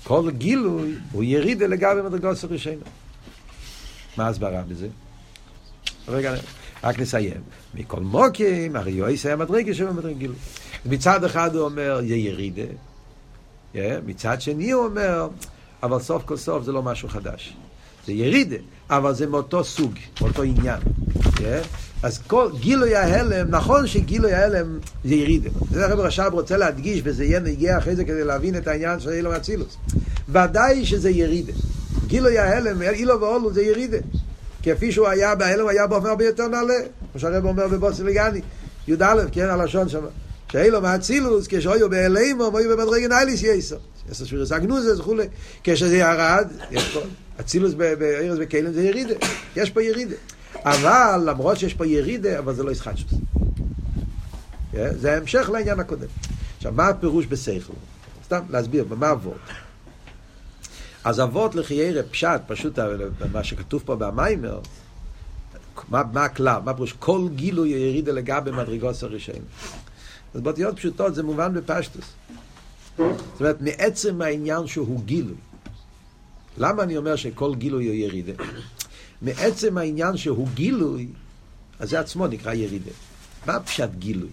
כל 0.03 0.31
גילוי 0.31 0.95
הוא 1.11 1.23
ירידה 1.23 1.67
לגבי 1.67 2.01
מדרגות 2.01 2.43
הראשונה. 2.43 2.75
מה 4.17 4.25
ההסברה 4.25 4.61
בזה? 4.67 4.87
רגע, 6.07 6.33
רק 6.83 6.99
נסיים. 6.99 7.41
מכל 7.73 7.99
מוקים, 7.99 8.75
הרי 8.75 8.91
יועס 8.91 9.25
היה 9.25 9.35
מדרגה 9.35 9.73
שבמדרגה 9.73 10.13
גילוי. 10.13 10.35
מצד 10.85 11.23
אחד 11.23 11.55
הוא 11.55 11.65
אומר, 11.65 11.99
יהיה 12.03 12.29
ירידה. 12.29 12.61
Yeah, 13.73 13.77
מצד 14.05 14.41
שני 14.41 14.71
הוא 14.71 14.85
אומר, 14.85 15.27
אבל 15.83 15.99
סוף 15.99 16.23
כל 16.25 16.37
סוף 16.37 16.63
זה 16.63 16.71
לא 16.71 16.83
משהו 16.83 17.09
חדש. 17.09 17.53
זה 18.05 18.13
ירידה, 18.13 18.55
אבל 18.89 19.13
זה 19.13 19.27
מאותו 19.27 19.63
סוג, 19.63 19.93
מאותו 20.21 20.43
עניין. 20.43 20.79
Yeah? 21.19 21.67
אז 22.03 22.19
כל 22.27 22.49
גילוי 22.59 22.95
ההלם, 22.95 23.47
נכון 23.49 23.87
שגילוי 23.87 24.33
ההלם 24.33 24.79
זה 25.05 25.15
ירידה. 25.15 25.49
זה 25.71 25.85
הרב 25.85 25.99
רש"ב 25.99 26.29
רוצה 26.31 26.57
להדגיש, 26.57 27.01
וזה 27.03 27.25
יהיה 27.25 27.39
נגיע 27.39 27.77
אחרי 27.77 27.95
זה 27.95 28.05
כדי 28.05 28.23
להבין 28.23 28.57
את 28.57 28.67
העניין 28.67 28.99
של 28.99 29.09
אילו 29.09 29.29
מאצילוס. 29.29 29.77
ודאי 30.29 30.85
שזה 30.85 31.09
ירידה. 31.09 31.53
גילוי 32.07 32.37
ההלם, 32.37 32.81
אילו 32.81 33.21
ואולו 33.21 33.53
זה 33.53 33.63
ירידה. 33.63 33.97
כפי 34.65 34.91
שהוא 34.91 35.07
היה 35.07 35.35
בהלם, 35.35 35.67
היה 35.67 35.87
באופן 35.87 36.07
הרבה 36.07 36.25
יותר 36.25 36.47
נעלה. 36.47 36.73
כמו 37.11 37.21
שהרב 37.21 37.45
אומר 37.45 37.67
בבוסי 37.67 38.03
לגני, 38.03 38.41
י"א, 38.87 39.15
כן, 39.31 39.49
הלשון 39.49 39.89
שם. 39.89 40.05
שאילו 40.51 40.81
מאצילוס, 40.81 41.47
כשהיו 41.49 41.89
בהלם, 41.89 42.41
היו 42.55 42.77
במדרגן 42.77 43.11
אייליס 43.11 43.43
יסר. 43.43 43.77
יסר 44.11 44.25
שבירס 44.25 44.51
אגנוזה 44.51 44.99
וכולי. 44.99 45.27
כשזה 45.63 45.97
ירד, 45.97 46.47
יש 46.71 46.93
פה, 46.93 46.99
אצילוס 47.39 47.73
בארז 47.73 48.37
וכלים 48.41 48.73
זה 48.73 48.83
ירידה. 48.83 49.13
יש 49.55 49.69
פה 49.69 49.83
ירידה. 49.83 50.15
אבל, 50.55 51.21
למרות 51.25 51.57
שיש 51.57 51.73
פה 51.73 51.85
ירידה, 51.85 52.39
אבל 52.39 52.55
זה 52.55 52.63
לא 52.63 52.71
ישחטשוס. 52.71 53.13
זה 54.73 55.17
המשך 55.17 55.49
לעניין 55.53 55.79
הקודם. 55.79 56.07
עכשיו, 56.57 56.71
מה 56.75 56.87
הפירוש 56.87 57.25
בשכל? 57.29 57.73
סתם 58.25 58.41
להסביר, 58.49 58.85
מה 58.97 59.11
אבות? 59.11 59.37
אז 61.05 61.19
אבות 61.21 61.55
לחיירה 61.55 62.03
פשט, 62.03 62.41
פשוט 62.47 62.79
מה 63.31 63.43
שכתוב 63.43 63.83
פה 63.85 63.95
במיימר, 63.95 64.59
מה, 65.89 66.01
מה 66.13 66.25
הכלל? 66.25 66.61
מה 66.65 66.73
פירוש? 66.73 66.93
כל 66.93 67.27
גילוי 67.35 67.69
ירידה 67.69 68.11
לגבי 68.11 68.51
מדרגות 68.51 69.03
הראשון. 69.03 69.35
אז 70.33 70.41
באותיות 70.41 70.75
פשוטות 70.75 71.15
זה 71.15 71.23
מובן 71.23 71.53
בפשטוס. 71.53 72.05
זאת 72.97 73.07
אומרת, 73.39 73.61
מעצם 73.61 74.21
העניין 74.21 74.67
שהוא 74.67 75.03
גילוי. 75.05 75.35
למה 76.57 76.83
אני 76.83 76.97
אומר 76.97 77.15
שכל 77.15 77.55
גילוי 77.55 77.85
הוא 77.85 77.93
ירידה? 77.93 78.43
מעצם 79.21 79.77
העניין 79.77 80.17
שהוא 80.17 80.47
גילוי, 80.53 81.07
אז 81.79 81.89
זה 81.89 81.99
עצמו 81.99 82.27
נקרא 82.27 82.53
ירידה. 82.53 82.91
מה 83.47 83.59
פשט 83.59 83.89
גילוי? 83.99 84.29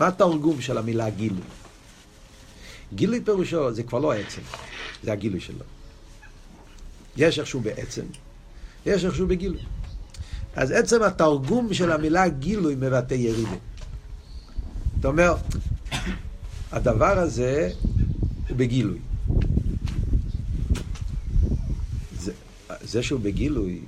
מה 0.00 0.06
התרגום 0.06 0.60
של 0.60 0.78
המילה 0.78 1.10
גילוי? 1.10 1.59
גילוי 2.94 3.20
פירושו 3.24 3.72
זה 3.72 3.82
כבר 3.82 3.98
לא 3.98 4.12
עצם, 4.12 4.40
זה 5.02 5.12
הגילוי 5.12 5.40
שלו. 5.40 5.64
יש 7.16 7.38
איכשהו 7.38 7.60
בעצם, 7.60 8.02
יש 8.86 9.04
איכשהו 9.04 9.26
בגילוי. 9.26 9.60
אז 10.56 10.70
עצם 10.70 11.02
התרגום 11.02 11.74
של 11.74 11.92
המילה 11.92 12.28
גילוי 12.28 12.74
מבטא 12.74 13.14
ירידה. 13.14 13.56
זאת 14.96 15.04
אומרת, 15.04 15.38
הדבר 16.72 17.18
הזה 17.18 17.70
הוא 18.48 18.56
בגילוי. 18.56 18.98
זה, 22.18 22.32
זה 22.80 23.02
שהוא 23.02 23.20
בגילוי, 23.20 23.80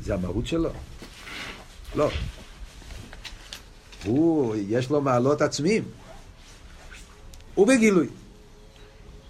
זה 0.00 0.14
המהות 0.14 0.46
שלו? 0.46 0.70
לא. 1.96 2.10
הוא, 4.04 4.56
יש 4.68 4.90
לו 4.90 5.00
מעלות 5.00 5.42
עצמיים. 5.42 5.84
הוא 7.54 7.66
בגילוי. 7.66 8.06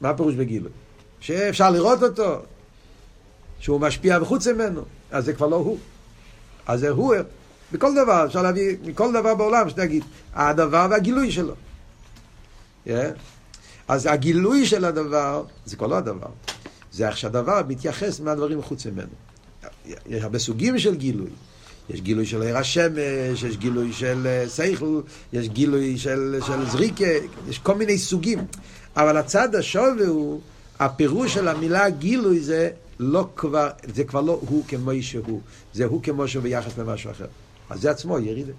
מה 0.00 0.10
הפירוש 0.10 0.34
בגילוי? 0.34 0.70
שאפשר 1.20 1.70
לראות 1.70 2.02
אותו, 2.02 2.42
שהוא 3.58 3.80
משפיע 3.80 4.18
מחוץ 4.18 4.46
ממנו, 4.46 4.84
אז 5.10 5.24
זה 5.24 5.32
כבר 5.32 5.46
לא 5.46 5.56
הוא. 5.56 5.78
אז 6.66 6.80
זה 6.80 6.88
הוא, 6.88 7.14
בכל 7.72 7.94
דבר, 7.94 8.26
אפשר 8.26 8.42
להביא, 8.42 8.76
מכל 8.84 9.12
דבר 9.12 9.34
בעולם, 9.34 9.70
שנגיד, 9.70 10.04
הדבר 10.34 10.86
והגילוי 10.90 11.32
שלו. 11.32 11.54
Yeah. 12.86 12.90
אז 13.88 14.06
הגילוי 14.06 14.66
של 14.66 14.84
הדבר, 14.84 15.44
זה 15.66 15.76
כבר 15.76 15.86
לא 15.86 15.96
הדבר. 15.96 16.28
זה 16.92 17.08
איך 17.08 17.16
שהדבר 17.16 17.60
מתייחס 17.68 18.20
מהדברים 18.20 18.58
מחוץ 18.58 18.86
ממנו. 18.86 19.12
יש 19.86 20.22
הרבה 20.22 20.38
סוגים 20.38 20.78
של 20.78 20.94
גילוי. 20.94 21.30
יש 21.90 22.00
גילוי 22.00 22.26
של 22.26 22.42
עיר 22.42 22.58
השמש, 22.58 23.42
יש 23.42 23.56
גילוי 23.56 23.92
של 23.92 24.44
סייכל, 24.46 25.00
יש 25.32 25.48
גילוי 25.48 25.98
של, 25.98 26.38
של 26.46 26.68
זריקה, 26.70 27.04
יש 27.48 27.58
כל 27.58 27.74
מיני 27.74 27.98
סוגים. 27.98 28.38
אבל 28.96 29.16
הצד 29.16 29.54
השווה 29.54 30.06
הוא, 30.06 30.40
הפירוש 30.78 31.34
של 31.34 31.48
המילה 31.48 31.90
גילוי 31.90 32.40
זה 32.40 32.70
לא 32.98 33.28
כבר, 33.36 33.68
זה 33.94 34.04
כבר 34.04 34.20
לא 34.20 34.40
הוא 34.48 34.64
כמו 34.68 34.90
שהוא, 35.00 35.40
זה 35.74 35.84
הוא 35.84 36.02
כמו 36.02 36.28
שהוא 36.28 36.42
ביחס 36.42 36.78
למשהו 36.78 37.10
אחר. 37.10 37.26
אז 37.70 37.80
זה 37.80 37.90
עצמו 37.90 38.18
ירידה. 38.18 38.52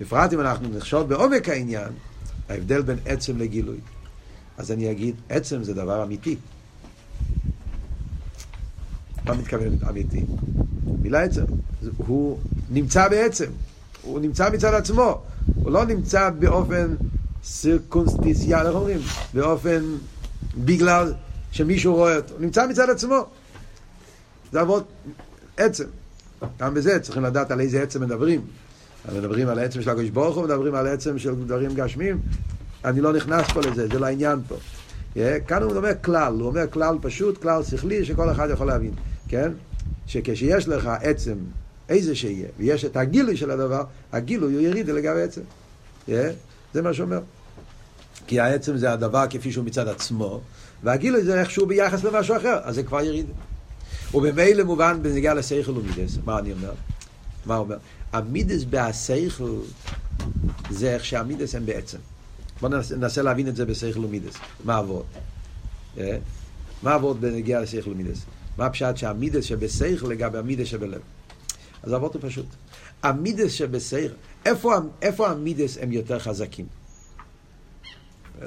בפרט 0.00 0.32
אם 0.32 0.40
אנחנו 0.40 0.68
נחשוב 0.68 1.08
בעומק 1.08 1.48
העניין, 1.48 1.88
ההבדל 2.48 2.82
בין 2.82 2.98
עצם 3.06 3.38
לגילוי. 3.38 3.78
אז 4.56 4.72
אני 4.72 4.90
אגיד, 4.90 5.14
עצם 5.28 5.64
זה 5.64 5.74
דבר 5.74 6.02
אמיתי. 6.02 6.36
מה 9.24 9.34
מתכוון 9.34 9.78
אמיתי? 9.88 10.24
מילה 11.02 11.22
עצם. 11.22 11.44
הוא 11.96 12.38
נמצא 12.70 13.08
בעצם. 13.08 13.50
הוא 14.02 14.20
נמצא 14.20 14.50
מצד 14.50 14.74
עצמו. 14.74 15.20
הוא 15.54 15.70
לא 15.70 15.84
נמצא 15.86 16.30
באופן 16.30 16.94
סירקונסטיציאל, 17.44 18.66
איך 18.66 18.74
אומרים? 18.74 18.98
באופן, 19.34 19.82
בגלל 20.56 21.12
שמישהו 21.52 21.94
רואה 21.94 22.16
אותו. 22.16 22.34
הוא 22.34 22.40
נמצא 22.40 22.66
מצד 22.66 22.90
עצמו. 22.90 23.26
זה 24.52 24.60
אבות 24.60 24.88
עצם. 25.56 25.84
גם 26.60 26.74
בזה 26.74 27.00
צריכים 27.00 27.22
לדעת 27.22 27.50
על 27.50 27.60
איזה 27.60 27.82
עצם 27.82 28.00
מדברים. 28.00 28.40
מדברים 29.16 29.48
על 29.48 29.58
העצם 29.58 29.82
של 29.82 29.90
הקדוש 29.90 30.10
ברוך 30.10 30.36
הוא, 30.36 30.44
מדברים 30.44 30.74
על 30.74 30.86
עצם 30.86 31.18
של 31.18 31.34
דברים 31.34 31.74
גשמים. 31.74 32.20
אני 32.84 33.00
לא 33.00 33.12
נכנס 33.12 33.46
פה 33.54 33.60
לזה, 33.60 33.88
זה 33.88 33.98
לא 33.98 34.06
העניין 34.06 34.38
פה. 34.48 34.56
כאן 35.46 35.62
הוא 35.62 35.76
אומר 35.76 35.92
כלל, 36.02 36.32
הוא 36.32 36.46
אומר 36.46 36.70
כלל 36.70 36.96
פשוט, 37.02 37.42
כלל 37.42 37.62
שכלי, 37.62 38.04
שכל 38.04 38.30
אחד 38.30 38.48
יכול 38.52 38.66
להבין, 38.66 38.92
כן? 39.28 39.52
שכשיש 40.06 40.68
לך 40.68 40.88
עצם, 41.00 41.36
איזה 41.88 42.14
שיהיה, 42.14 42.48
ויש 42.58 42.84
את 42.84 42.96
הגילוי 42.96 43.36
של 43.36 43.50
הדבר, 43.50 43.84
הגילוי 44.12 44.54
הוא 44.54 44.62
יריד 44.62 44.90
לגבי 44.90 45.22
עצם. 45.22 45.40
Yeah, 46.08 46.12
זה 46.74 46.82
מה 46.82 46.94
שאומר. 46.94 47.20
כי 48.26 48.40
העצם 48.40 48.76
זה 48.76 48.92
הדבר 48.92 49.24
כפי 49.30 49.52
שהוא 49.52 49.64
מצד 49.64 49.88
עצמו, 49.88 50.40
והגילוי 50.82 51.24
זה 51.24 51.40
איכשהו 51.40 51.66
ביחס 51.66 52.04
למשהו 52.04 52.36
אחר, 52.36 52.58
אז 52.62 52.74
זה 52.74 52.82
כבר 52.82 53.00
יריד. 53.00 53.26
ובמילא 54.14 54.64
מובן 54.64 54.98
בנגיעה 55.02 55.34
לשכל 55.34 55.70
ומידס, 55.70 56.18
מה 56.24 56.38
אני 56.38 56.52
אומר? 56.52 56.72
מה 57.46 57.56
הוא 57.56 57.64
אומר? 57.64 57.76
המידס 58.12 58.64
בהסייכל 58.64 59.58
זה 60.70 60.94
איך 60.94 61.04
שהמידס 61.04 61.54
הם 61.54 61.66
בעצם. 61.66 61.98
בואו 62.60 62.72
ננסה 62.96 63.22
להבין 63.22 63.48
את 63.48 63.56
זה 63.56 63.64
בסייכל 63.64 64.04
ומידס. 64.04 64.34
מה 64.64 64.76
עבוד? 64.76 65.04
אה? 65.98 66.16
מה 66.82 66.94
עבוד 66.94 67.20
בנגיעה 67.20 67.60
לסייכל 67.60 67.90
ומידס? 67.90 68.18
מה 68.58 68.66
הפשט 68.66 68.96
שהמידס 68.96 69.44
שבסייכל 69.44 70.06
לגבי 70.06 70.38
המידס 70.38 70.66
שבלב? 70.66 71.00
אז 71.82 71.92
עבוד 71.92 72.14
הוא 72.14 72.22
פשוט. 72.24 72.46
המידס 73.02 73.52
שבסייכל, 73.52 74.14
איפה, 74.44 74.74
איפה 75.02 75.28
המידס 75.28 75.78
הם 75.80 75.92
יותר 75.92 76.18
חזקים? 76.18 76.66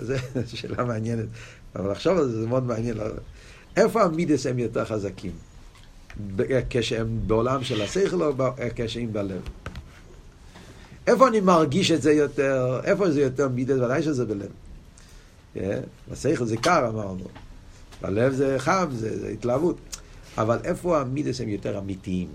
זו 0.01 0.13
שאלה 0.55 0.83
מעניינת, 0.85 1.25
אבל 1.75 1.91
לחשוב 1.91 2.17
על 2.17 2.25
זה 2.29 2.41
זה 2.41 2.47
מאוד 2.47 2.63
מעניין. 2.63 2.97
איפה 3.77 4.03
המידס 4.03 4.45
הם 4.45 4.59
יותר 4.59 4.85
חזקים? 4.85 5.31
כשהם 6.69 7.19
בעולם 7.27 7.63
של 7.63 7.81
השכל 7.81 8.23
או 8.23 8.33
כשהם 8.75 9.13
בלב? 9.13 9.41
איפה 11.07 11.27
אני 11.27 11.39
מרגיש 11.39 11.91
את 11.91 12.01
זה 12.01 12.13
יותר? 12.13 12.81
איפה 12.83 13.11
זה 13.11 13.21
יותר 13.21 13.47
מידס? 13.47 13.75
ודאי 13.75 14.03
שזה 14.03 14.25
בלב. 14.25 14.51
בשכל 16.11 16.45
זה 16.45 16.57
קר 16.57 16.87
אמרנו, 16.89 17.25
בלב 18.01 18.33
זה 18.33 18.55
חם, 18.59 18.87
זה, 18.91 19.19
זה 19.19 19.27
התלהבות. 19.27 19.77
אבל 20.37 20.59
איפה 20.63 20.99
המידס 20.99 21.41
הם 21.41 21.49
יותר 21.49 21.79
אמיתיים? 21.79 22.29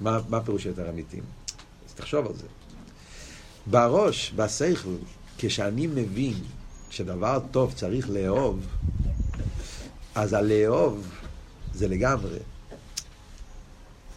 מה, 0.00 0.20
מה 0.28 0.44
פירוש 0.44 0.66
יותר 0.66 0.90
אמיתיים? 0.90 1.22
אז 1.88 1.94
תחשוב 1.94 2.26
על 2.26 2.34
זה. 2.34 2.46
בראש, 3.66 4.32
בשכל, 4.36 4.96
כשאני 5.38 5.86
מבין 5.86 6.34
שדבר 6.90 7.38
טוב 7.50 7.72
צריך 7.76 8.10
לאהוב, 8.10 8.66
אז 10.14 10.32
הלאהוב 10.32 11.06
זה 11.74 11.88
לגמרי. 11.88 12.38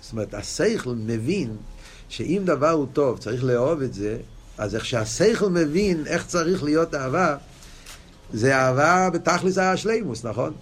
זאת 0.02 0.12
אומרת, 0.12 0.34
השכל 0.34 0.96
מבין 0.96 1.58
שאם 2.10 2.42
דבר 2.46 2.70
הוא 2.70 2.88
טוב, 2.94 3.18
צריך 3.18 3.44
לאהוב 3.44 3.82
את 3.82 3.94
זה, 3.94 4.18
אז 4.58 4.76
איך 4.76 4.86
שהשכל 4.86 5.50
מבין 5.50 6.08
איך 6.08 6.26
צריך 6.28 6.64
להיות 6.64 6.96
אהבה, 6.96 7.38
זה 8.34 8.56
אהבה 8.56 9.10
בתכלס 9.10 9.58
השלימוס, 9.58 10.26
נכון? 10.26 10.54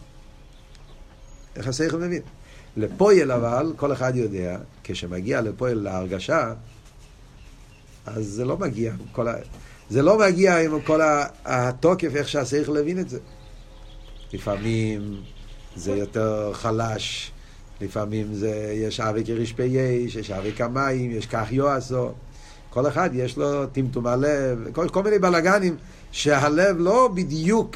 איך 1.55 1.67
השכל 1.67 1.97
מבין. 1.97 2.21
לפועל 2.77 3.31
אבל, 3.31 3.73
כל 3.75 3.93
אחד 3.93 4.15
יודע, 4.15 4.57
כשמגיע 4.83 5.41
לפועל 5.41 5.77
להרגשה, 5.77 6.53
אז 8.05 8.25
זה 8.25 8.45
לא 8.45 8.57
מגיע 8.57 8.93
כל 9.11 9.27
ה... 9.27 9.33
זה 9.89 10.01
לא 10.01 10.19
מגיע 10.19 10.57
עם 10.57 10.81
כל 10.81 11.01
התוקף, 11.45 12.15
איך 12.15 12.29
שהשכל 12.29 12.77
הבין 12.77 12.99
את 12.99 13.09
זה. 13.09 13.19
לפעמים 14.33 15.21
זה 15.75 15.91
יותר 15.91 16.53
חלש, 16.53 17.31
לפעמים 17.81 18.33
זה, 18.33 18.73
יש 18.75 18.99
אבי 18.99 19.25
כריש 19.25 19.53
פי 19.53 19.63
יש, 19.63 20.15
יש 20.15 20.31
אבי 20.31 20.51
כמים, 20.51 21.11
יש 21.11 21.25
כך 21.25 21.51
יועסו. 21.51 22.11
כל 22.69 22.87
אחד 22.87 23.09
יש 23.13 23.37
לו 23.37 23.65
טמטום 23.65 24.07
הלב, 24.07 24.67
כל, 24.73 24.89
כל 24.89 25.03
מיני 25.03 25.19
בלאגנים 25.19 25.77
שהלב 26.11 26.75
לא 26.79 27.09
בדיוק 27.13 27.75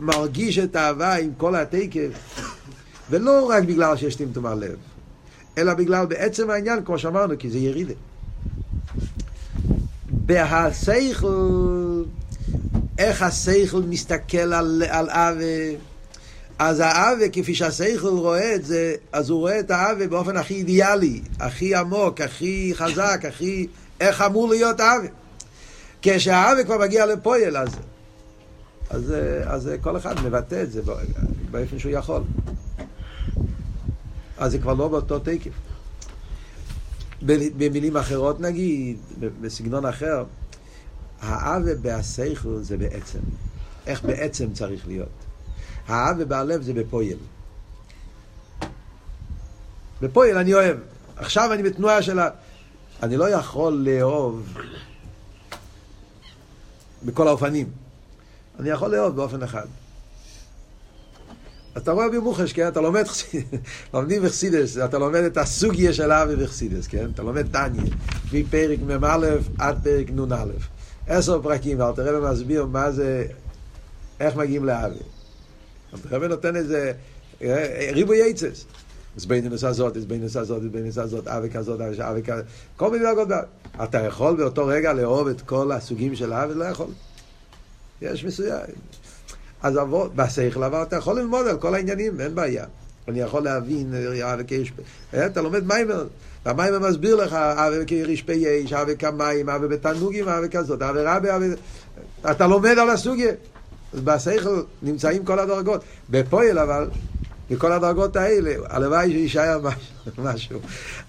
מרגיש 0.00 0.58
את 0.58 0.76
האהבה 0.76 1.14
עם 1.14 1.30
כל 1.36 1.56
התקף, 1.56 2.10
ולא 3.10 3.50
רק 3.50 3.64
בגלל 3.64 3.96
שיש 3.96 4.14
טמטום 4.14 4.46
הלב, 4.46 4.76
אלא 5.58 5.74
בגלל 5.74 6.06
בעצם 6.06 6.50
העניין, 6.50 6.84
כמו 6.84 6.98
שאמרנו, 6.98 7.34
כי 7.38 7.50
זה 7.50 7.58
ירידה. 7.58 7.94
בהסייכל, 10.10 12.02
איך 12.98 13.22
הסייכל 13.22 13.82
מסתכל 13.88 14.52
על, 14.52 14.82
על 14.88 15.10
אבי, 15.10 15.76
אז 16.58 16.80
האבי, 16.80 17.30
כפי 17.32 17.54
שהסייכל 17.54 18.08
רואה 18.08 18.54
את 18.54 18.64
זה, 18.64 18.94
אז 19.12 19.30
הוא 19.30 19.38
רואה 19.38 19.60
את 19.60 19.70
האבי 19.70 20.06
באופן 20.06 20.36
הכי 20.36 20.54
אידיאלי, 20.54 21.20
הכי 21.40 21.74
עמוק, 21.74 22.20
הכי 22.20 22.72
חזק, 22.74 23.20
הכי... 23.28 23.66
איך 24.00 24.22
אמור 24.22 24.48
להיות 24.48 24.80
האבי. 24.80 25.08
כשהאבי 26.06 26.64
כבר 26.64 26.78
מגיע 26.78 27.06
לפועל, 27.06 27.56
אז, 27.56 27.68
אז, 28.90 29.14
אז 29.44 29.70
כל 29.80 29.96
אחד 29.96 30.14
מבטא 30.24 30.62
את 30.62 30.72
זה 30.72 30.82
באופן 31.50 31.78
שהוא 31.78 31.92
יכול. 31.92 32.22
אז 34.38 34.52
זה 34.52 34.58
כבר 34.58 34.74
לא 34.74 34.88
באותו 34.88 35.18
תקף. 35.18 35.52
במילים 37.56 37.96
אחרות 37.96 38.40
נגיד, 38.40 38.96
בסגנון 39.40 39.86
אחר, 39.86 40.24
האווה 41.20 41.74
בהסייכל 41.74 42.58
זה 42.60 42.76
בעצם. 42.76 43.18
איך 43.86 44.04
בעצם 44.04 44.52
צריך 44.52 44.86
להיות. 44.86 45.08
האווה 45.88 46.24
בהלב 46.24 46.62
זה 46.62 46.72
בפועל. 46.72 47.16
בפועל 50.02 50.38
אני 50.38 50.54
אוהב. 50.54 50.76
עכשיו 51.16 51.52
אני 51.52 51.62
בתנועה 51.62 52.02
של 52.02 52.18
ה... 52.18 52.28
אני 53.02 53.16
לא 53.16 53.30
יכול 53.30 53.72
לאהוב 53.72 54.54
בכל 57.06 57.28
האופנים. 57.28 57.66
אני 58.60 58.70
יכול 58.70 58.90
לאהוב 58.90 59.16
באופן 59.16 59.42
אחד. 59.42 59.66
אתה 61.76 61.92
רואה 61.92 62.08
במוחש, 62.08 62.52
כן? 62.52 62.68
אתה 62.68 62.80
לומד, 62.80 63.04
לומדים 63.94 64.22
בחסידס, 64.22 64.78
אתה 64.78 64.98
לומד 64.98 65.20
את 65.20 65.36
הסוגיה 65.36 65.92
של 65.92 66.12
אבי 66.12 66.36
בחסידס, 66.36 66.86
כן? 66.86 67.06
אתה 67.14 67.22
לומד 67.22 67.52
טניה, 67.52 67.82
מפרק 68.32 68.78
מ"א 68.86 69.26
עד 69.58 69.78
פרק 69.82 70.10
נ"א. 70.10 70.44
עשר 71.06 71.42
פרקים, 71.42 71.80
ואל 71.80 71.92
תראה 71.92 72.18
ומסביר 72.18 72.66
מה 72.66 72.90
זה, 72.90 73.26
איך 74.20 74.36
מגיעים 74.36 74.64
לאבי. 74.64 74.94
אל 75.94 75.98
תראה 75.98 76.18
ונותן 76.22 76.56
איזה 76.56 76.92
אה, 77.42 77.90
ריבוי 77.92 78.18
יצס. 78.18 78.64
אז 79.16 79.26
בינוס 79.26 79.64
הזאת, 79.64 79.96
אז 79.96 80.04
בינוס 80.04 80.36
הזאת, 80.36 80.62
אז 80.62 80.68
בינוס 80.68 80.98
הזאת, 80.98 81.28
אבי 81.28 81.50
כזאת, 81.50 81.80
אבי 81.80 82.22
כזאת, 82.22 82.44
כל 82.76 82.90
מיני 82.90 83.04
דרגות. 83.04 83.28
אתה 83.82 83.98
יכול 83.98 84.36
באותו 84.36 84.66
רגע 84.66 84.92
לאהוב 84.92 85.28
את 85.28 85.40
כל 85.40 85.72
הסוגים 85.72 86.16
של 86.16 86.32
אבי? 86.32 86.54
לא 86.54 86.64
יכול. 86.64 86.86
יש 88.02 88.24
מסוים. 88.24 88.60
אז 89.62 89.78
בשכל 90.14 90.64
אבל 90.64 90.82
אתה 90.82 90.96
יכול 90.96 91.18
ללמוד 91.18 91.46
על 91.46 91.58
כל 91.58 91.74
העניינים, 91.74 92.20
אין 92.20 92.34
בעיה. 92.34 92.64
אני 93.08 93.20
יכול 93.20 93.42
להבין, 93.42 93.94
אבי 94.24 94.44
כיש, 94.46 94.72
אתה 95.14 95.42
לומד 95.42 95.66
מיימר, 95.66 96.06
והמיימר 96.46 96.78
מסביר 96.78 97.16
לך, 97.16 97.32
אבי 97.32 97.86
כיש 97.86 98.22
פי 98.22 98.32
יש, 98.32 98.72
אבי 98.72 98.96
כמים, 98.96 99.48
אבי 99.48 99.68
בתנוגים, 99.68 100.28
אבי 100.28 100.48
כזאת, 100.48 100.82
אבי 100.82 100.98
רבי, 101.04 101.30
אבי... 101.36 101.46
אתה 102.30 102.46
לומד 102.46 102.78
על 102.78 102.90
הסוגיה. 102.90 103.32
אז 103.92 104.00
בשכל 104.00 104.62
נמצאים 104.82 105.24
כל 105.24 105.38
הדרגות. 105.38 105.84
בפועל 106.10 106.58
אבל, 106.58 106.88
בכל 107.50 107.72
הדרגות 107.72 108.16
האלה, 108.16 108.54
הלוואי 108.64 109.10
שיישאר 109.10 109.60
משהו. 110.18 110.60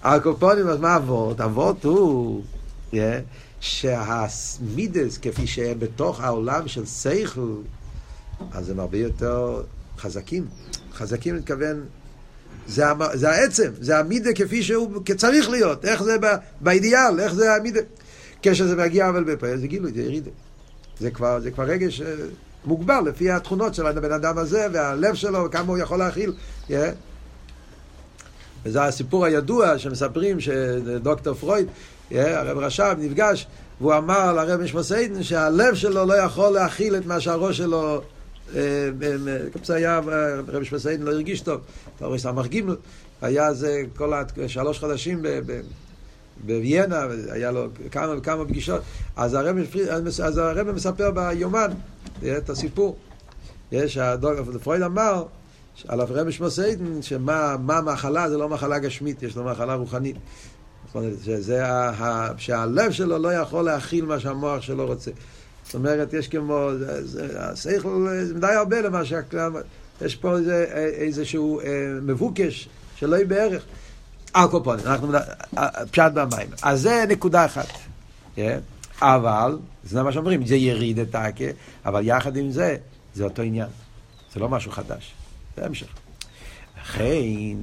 הקופונים, 0.02 0.68
אז 0.68 0.78
מה 0.78 0.96
אבות? 0.96 1.40
אבות 1.40 1.84
הוא, 1.84 2.42
שהמידס, 3.60 5.18
כפי 5.22 5.46
שהם 5.46 5.78
בתוך 5.78 6.20
העולם 6.20 6.68
של 6.68 6.86
שכל, 6.86 7.54
אז 8.52 8.70
הם 8.70 8.80
הרבה 8.80 8.98
יותר 8.98 9.62
חזקים. 9.98 10.46
חזקים 10.92 11.36
מתכוון, 11.36 11.84
זה, 12.66 12.84
זה 13.14 13.30
העצם, 13.30 13.70
זה 13.80 13.98
המידה 13.98 14.32
כפי 14.32 14.62
שהוא 14.62 15.02
צריך 15.16 15.50
להיות, 15.50 15.84
איך 15.84 16.02
זה 16.02 16.16
באידיאל, 16.60 17.20
איך 17.20 17.34
זה 17.34 17.54
המידה. 17.54 17.80
כשזה 18.42 18.76
מגיע 18.76 19.08
אבל 19.08 19.24
בפה, 19.24 19.56
זה 19.56 19.66
גילוי, 19.66 19.92
זה 19.92 20.02
ירידה. 20.02 20.30
זה 21.00 21.10
כבר, 21.10 21.40
זה 21.40 21.50
כבר 21.50 21.64
רגש 21.64 22.00
אה, 22.00 22.14
מוגבל 22.64 23.00
לפי 23.06 23.30
התכונות 23.30 23.74
של 23.74 23.86
הבן 23.86 24.12
אדם 24.12 24.38
הזה 24.38 24.66
והלב 24.72 25.14
שלו 25.14 25.44
וכמה 25.44 25.68
הוא 25.68 25.78
יכול 25.78 25.98
להכיל. 25.98 26.32
Yeah. 26.68 26.72
וזה 28.64 28.84
הסיפור 28.84 29.24
הידוע 29.24 29.78
שמספרים 29.78 30.40
שדוקטור 30.40 31.34
פרויד, 31.34 31.66
yeah, 32.10 32.14
הרב 32.16 32.58
רש"ב 32.58 32.94
נפגש 32.98 33.46
והוא 33.80 33.94
אמר 33.94 34.32
לרב 34.32 34.60
משמעסיידן 34.60 35.22
שהלב 35.22 35.74
שלו 35.74 36.06
לא 36.06 36.14
יכול 36.14 36.52
להכיל 36.52 36.96
את 36.96 37.06
מה 37.06 37.20
שהראש 37.20 37.56
שלו 37.56 38.02
כפי 39.52 39.72
היה, 39.72 40.00
רבי 40.48 40.64
שמסעידן 40.64 41.02
לא 41.02 41.10
הרגיש 41.12 41.40
טוב, 41.40 41.60
תאורס 41.98 42.22
סמ"ך 42.22 42.46
ג', 42.46 42.60
היה 43.22 43.54
זה 43.54 43.82
כל 43.96 44.12
השלוש 44.44 44.78
חודשים 44.78 45.22
בוויינה, 46.44 47.06
היה 47.30 47.50
לו 47.50 47.66
כמה 47.90 48.14
וכמה 48.18 48.44
פגישות, 48.44 48.82
אז 49.16 49.34
הרב 50.38 50.72
מספר 50.72 51.10
ביומן 51.10 51.70
את 52.38 52.50
הסיפור. 52.50 52.96
יש, 53.72 53.98
פרויד 54.62 54.82
אמר 54.82 55.24
על 55.88 56.00
הרבי 56.00 56.32
שמסעידן, 56.32 57.02
שמה 57.02 57.56
מחלה 57.84 58.30
זה 58.30 58.38
לא 58.38 58.48
מחלה 58.48 58.78
גשמית, 58.78 59.22
יש 59.22 59.36
לו 59.36 59.44
מחלה 59.44 59.74
רוחנית. 59.74 60.16
שזה, 61.24 61.64
שהלב 62.36 62.92
שלו 62.92 63.18
לא 63.18 63.32
יכול 63.32 63.64
להכיל 63.64 64.04
מה 64.04 64.20
שהמוח 64.20 64.62
שלו 64.62 64.86
רוצה. 64.86 65.10
זאת 65.64 65.74
אומרת, 65.74 66.12
יש 66.12 66.28
כמו, 66.28 66.68
השכל 67.38 68.06
זה 68.24 68.34
מדי 68.34 68.46
הרבה 68.46 68.80
למה 68.80 69.04
שהכלל, 69.04 69.52
יש 70.00 70.16
פה 70.16 70.36
איזה, 70.36 70.64
איזשהו 70.74 71.60
אה, 71.60 71.64
מבוקש 72.02 72.68
שלא 72.96 73.16
יהיה 73.16 73.26
בערך. 73.26 73.62
הקופונים, 74.34 74.86
אנחנו, 74.86 75.12
פשט 75.90 76.12
במים. 76.14 76.48
אז 76.62 76.80
זה 76.82 77.04
נקודה 77.08 77.44
אחת. 77.44 77.68
כן? 78.36 78.58
אבל, 79.02 79.58
זה 79.84 80.02
מה 80.02 80.12
שאומרים, 80.12 80.46
זה 80.46 80.56
יריד 80.56 80.98
את 80.98 81.14
האקה, 81.14 81.44
אבל 81.84 82.00
יחד 82.04 82.36
עם 82.36 82.50
זה, 82.50 82.76
זה 83.14 83.24
אותו 83.24 83.42
עניין. 83.42 83.68
זה 84.32 84.40
לא 84.40 84.48
משהו 84.48 84.72
חדש. 84.72 85.14
זה 85.56 85.66
המשך. 85.66 85.88
לכן, 86.82 87.56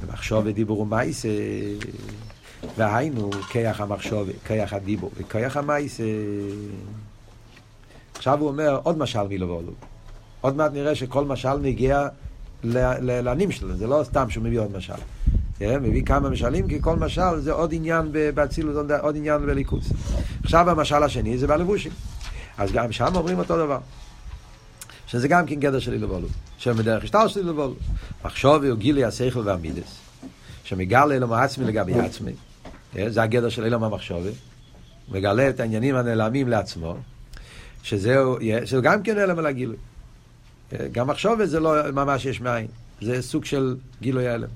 ומחשוב 0.00 0.42
ודיבור 0.46 0.80
ומייס, 0.80 1.24
והיינו 2.76 3.30
כיח 3.30 3.80
המחשוב, 3.80 4.28
כיח 4.46 4.72
הדיבור 4.72 5.10
וכיח 5.16 5.56
המייס. 5.56 6.00
עכשיו 8.14 8.40
הוא 8.40 8.48
אומר 8.48 8.80
עוד 8.82 8.98
משל 8.98 9.22
מילו 9.22 9.48
ואולו. 9.48 9.72
עוד 10.40 10.56
מעט 10.56 10.72
נראה 10.72 10.94
שכל 10.94 11.24
משל 11.24 11.58
מגיע 11.58 12.08
לנים 12.64 13.52
שלו, 13.52 13.76
זה 13.76 13.86
לא 13.86 14.00
סתם 14.04 14.30
שהוא 14.30 14.44
מביא 14.44 14.60
עוד 14.60 14.76
משל. 14.76 14.94
כן, 15.58 15.82
מביא 15.82 16.04
כמה 16.04 16.30
משלים, 16.30 16.68
כי 16.68 16.82
כל 16.82 16.96
משל 16.96 17.40
זה 17.40 17.52
עוד 17.52 17.74
עניין 17.74 18.12
באצילות, 18.34 18.90
עוד 19.00 19.16
עניין 19.16 19.46
בליכוס. 19.46 19.92
עכשיו 20.44 20.70
המשל 20.70 21.02
השני 21.02 21.38
זה 21.38 21.46
בלבושים. 21.46 21.92
אז 22.58 22.72
גם 22.72 22.92
שם 22.92 23.08
אומרים 23.14 23.38
אותו 23.38 23.56
דבר. 23.56 23.78
שזה 25.06 25.28
גם 25.28 25.46
כן 25.46 25.54
גדר 25.54 25.78
של 25.78 25.92
אילובולו. 25.92 26.28
שם 26.58 26.72
בדרך 26.72 27.04
השטר 27.04 27.28
של 27.28 27.40
אילובולו. 27.40 27.74
מחשוב 28.24 28.64
הוא 28.64 28.78
גילי 28.78 29.04
השכל 29.04 29.40
והמידס. 29.44 29.98
שמגלה 30.64 31.14
אלו 31.14 31.28
מעצמי 31.28 31.64
לגבי 31.64 31.94
עצמי. 31.94 32.32
כן, 32.92 33.10
זה 33.10 33.22
הגדר 33.22 33.48
של 33.48 33.64
אילום 33.64 33.84
המחשובי. 33.84 34.30
מגלה 35.12 35.48
את 35.48 35.60
העניינים 35.60 35.96
הנעלמים 35.96 36.48
לעצמו. 36.48 36.96
שזהו, 37.82 38.36
שזה 38.64 38.80
גם 38.82 39.02
כן 39.02 39.18
אלם 39.18 39.38
על 39.38 39.46
הגילוי. 39.46 39.76
כן, 40.70 40.86
גם 40.92 41.06
מחשוב 41.06 41.44
זה 41.44 41.60
לא 41.60 41.90
ממש 41.92 42.24
יש 42.24 42.40
מאין. 42.40 42.66
זה 43.00 43.22
סוג 43.22 43.44
של 43.44 43.76
גילוי 44.02 44.34
אלם. 44.34 44.48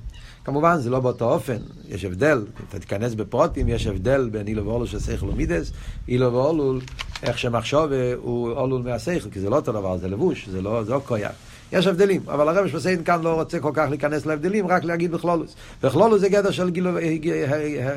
כמובן 0.48 0.78
זה 0.78 0.90
לא 0.90 1.00
באותו 1.00 1.32
אופן, 1.32 1.56
יש 1.88 2.04
הבדל, 2.04 2.44
אתה 2.68 2.78
תיכנס 2.78 3.14
בפרוטים, 3.14 3.68
יש 3.68 3.86
הבדל 3.86 4.28
בין 4.32 4.46
אילו 4.46 4.66
ואולול 4.66 4.86
של 4.86 5.00
שכל 5.00 5.26
ומידס, 5.28 5.72
אילו 6.08 6.32
ואולול, 6.32 6.80
איך 7.22 7.38
שמחשוב 7.38 7.90
הוא 8.16 8.50
אולול 8.50 8.82
מהשכל, 8.82 9.30
כי 9.30 9.40
זה 9.40 9.50
לא 9.50 9.56
אותו 9.56 9.72
דבר, 9.72 9.98
זה 9.98 10.08
לבוש, 10.08 10.48
זה 10.48 10.62
לא, 10.62 10.82
לא 10.86 11.00
קויאק. 11.06 11.32
יש 11.72 11.86
הבדלים, 11.86 12.22
אבל 12.26 12.48
הרב 12.48 12.68
שפסיין 12.68 13.04
כאן 13.04 13.22
לא 13.22 13.34
רוצה 13.34 13.60
כל 13.60 13.70
כך 13.74 13.86
להיכנס 13.90 14.26
להבדלים, 14.26 14.66
רק 14.66 14.84
להגיד 14.84 15.12
בכלולוס. 15.12 15.54
בכלולוס 15.82 16.20
זה 16.20 16.28
גדר 16.28 16.50
של 16.50 16.70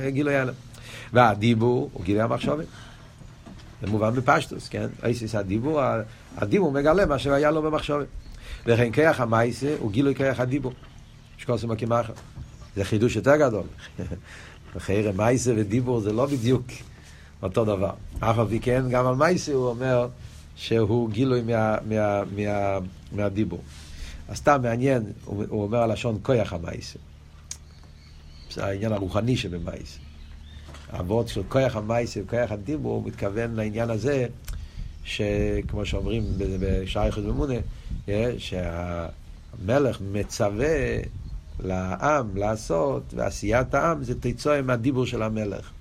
גילוי 0.10 0.36
הלם. 0.36 0.54
והדיבור 1.14 1.90
הוא 1.94 2.04
גילוי 2.04 2.22
המחשובת. 2.22 2.66
זה 3.82 3.88
מובן 3.88 4.16
בפשטוס, 4.16 4.70
כן? 4.70 4.88
אייסיס 5.04 5.36
הדיבור, 5.36 5.82
הדיבור 6.38 6.72
מגלה 6.72 7.06
מה 7.06 7.20
שהיה 7.20 7.52
לו 7.52 7.62
במחשובת. 7.62 8.08
וכן 8.66 8.92
כיח 8.92 9.22
המייסה 9.22 9.76
הוא 9.80 9.92
גילוי 9.92 10.16
כיח 10.16 10.40
הדיבור. 10.40 10.74
שקוסם 11.38 11.72
הקימחה. 11.72 12.14
זה 12.76 12.84
חידוש 12.84 13.16
יותר 13.16 13.36
גדול. 13.36 13.64
חייר 14.78 15.12
מייסה 15.12 15.52
ודיבור 15.56 16.00
זה 16.00 16.14
לא 16.14 16.26
בדיוק 16.26 16.66
אותו 17.44 17.66
דבר. 17.66 17.94
אף 18.20 18.40
על 18.40 18.48
פי 18.48 18.60
כן, 18.60 18.90
גם 18.90 19.08
על 19.08 19.16
מייסה 19.16 19.54
הוא 19.54 19.68
אומר 19.68 20.08
שהוא 20.56 21.10
גילוי 21.10 21.42
מה, 21.42 21.78
מה, 21.90 22.24
מה, 22.36 22.78
מהדיבור. 23.12 23.62
אז 24.28 24.38
סתם 24.38 24.60
מעניין, 24.64 25.04
הוא, 25.26 25.44
הוא 25.50 25.64
אומר 25.64 25.78
הלשון 25.78 26.20
כויח 26.22 26.54
המייסה. 26.54 27.00
זה 28.52 28.66
העניין 28.66 28.92
הרוחני 28.92 29.38
שבמייסה. 29.38 30.00
הוורד 30.92 31.28
של 31.28 31.42
כויח 31.50 31.76
המייסה 31.76 32.20
וכויח 32.24 32.52
הדיבור, 32.52 32.96
הוא 32.96 33.08
מתכוון 33.08 33.56
לעניין 33.56 33.90
הזה, 33.90 34.28
שכמו 35.04 35.86
שאומרים 35.86 36.24
בשער 36.38 37.08
יחוד 37.08 37.26
ממונה, 37.26 37.54
אה, 38.10 38.34
שהמלך 38.38 39.98
מצווה 40.12 40.68
לעם 41.60 42.38
לעשות, 42.38 43.04
ועשיית 43.16 43.74
העם 43.74 44.04
זה 44.04 44.14
תצואה 44.20 44.62
מהדיבור 44.62 45.06
של 45.06 45.24
המלך. 45.24 45.72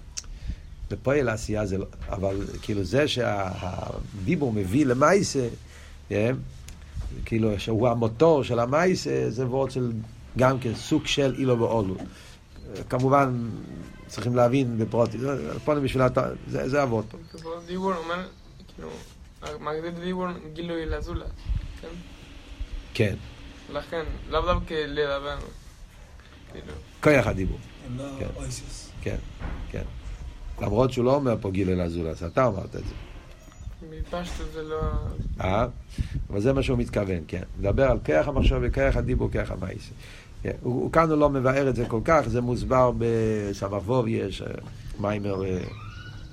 ופועל 0.90 1.28
העשייה 1.28 1.66
זה 1.66 1.78
לא, 1.78 1.86
אבל 2.08 2.36
כאילו 2.62 2.84
זה 2.84 3.08
שהדיבור 3.08 4.52
מביא 4.52 4.86
למייסה, 4.86 5.48
כן? 6.08 6.36
כאילו 7.24 7.60
שהוא 7.60 7.88
המוטור 7.88 8.44
של 8.44 8.58
המייסה, 8.58 9.30
זה 9.30 9.46
וורד 9.46 9.70
של 9.70 9.92
גם 10.38 10.58
כן 10.58 10.74
סוג 10.74 11.06
של 11.06 11.34
אילו 11.38 11.58
ואולו. 11.60 11.94
כמובן, 12.88 13.48
צריכים 14.06 14.36
להבין 14.36 14.78
בפרוטי, 14.78 15.18
פה 15.64 15.74
בשביל, 15.74 16.02
זה, 16.48 16.68
זה 16.68 16.82
אבות 16.82 17.04
פה. 17.10 17.18
דיבור 17.66 17.92
אומר, 17.94 18.26
כאילו, 18.74 18.90
מגדיל 19.60 19.90
דיבור 20.04 20.26
גילוי 20.52 20.86
לזולת, 20.86 21.26
כן? 21.80 21.88
כן. 22.94 23.14
לכן, 23.72 24.04
לאו 24.28 24.40
דווקא 24.40 24.74
לדבר. 24.74 25.38
כוח 27.02 27.26
הדיבור. 27.26 27.58
הם 27.86 27.98
לא 27.98 28.04
כן. 28.18 28.26
אויסיס. 28.36 28.90
כן, 29.02 29.16
כן. 29.70 29.82
למרות 30.60 30.92
שהוא 30.92 31.04
לא 31.04 31.14
אומר 31.14 31.36
פה 31.40 31.50
גיל 31.50 31.70
אל 31.70 31.80
אזולס, 31.80 32.22
אתה 32.22 32.46
אמרת 32.46 32.76
את 32.76 32.84
זה. 32.84 32.94
מפשטו 33.90 34.44
זה 34.52 34.62
לא... 34.62 34.80
אה? 35.40 35.66
אבל 36.30 36.40
זה 36.40 36.52
מה 36.52 36.62
שהוא 36.62 36.78
מתכוון, 36.78 37.20
כן. 37.28 37.42
מדבר 37.58 37.90
על 37.90 37.98
כוח 38.06 38.28
המחשב 38.28 38.58
וכוח 38.62 38.96
הדיבור, 38.96 39.30
כוח 39.32 39.50
המייס. 39.50 39.90
כן. 40.42 40.52
הוא, 40.62 40.92
כאן 40.92 41.10
הוא 41.10 41.18
לא 41.18 41.30
מבאר 41.30 41.68
את 41.68 41.76
זה 41.76 41.84
כל 41.88 42.00
כך, 42.04 42.28
זה 42.28 42.40
מוסבר 42.40 42.92
בסמ"ך 42.98 43.92
יש, 44.06 44.42
אה, 44.42 44.46
מיימר, 45.00 45.44
אה, 45.44 45.58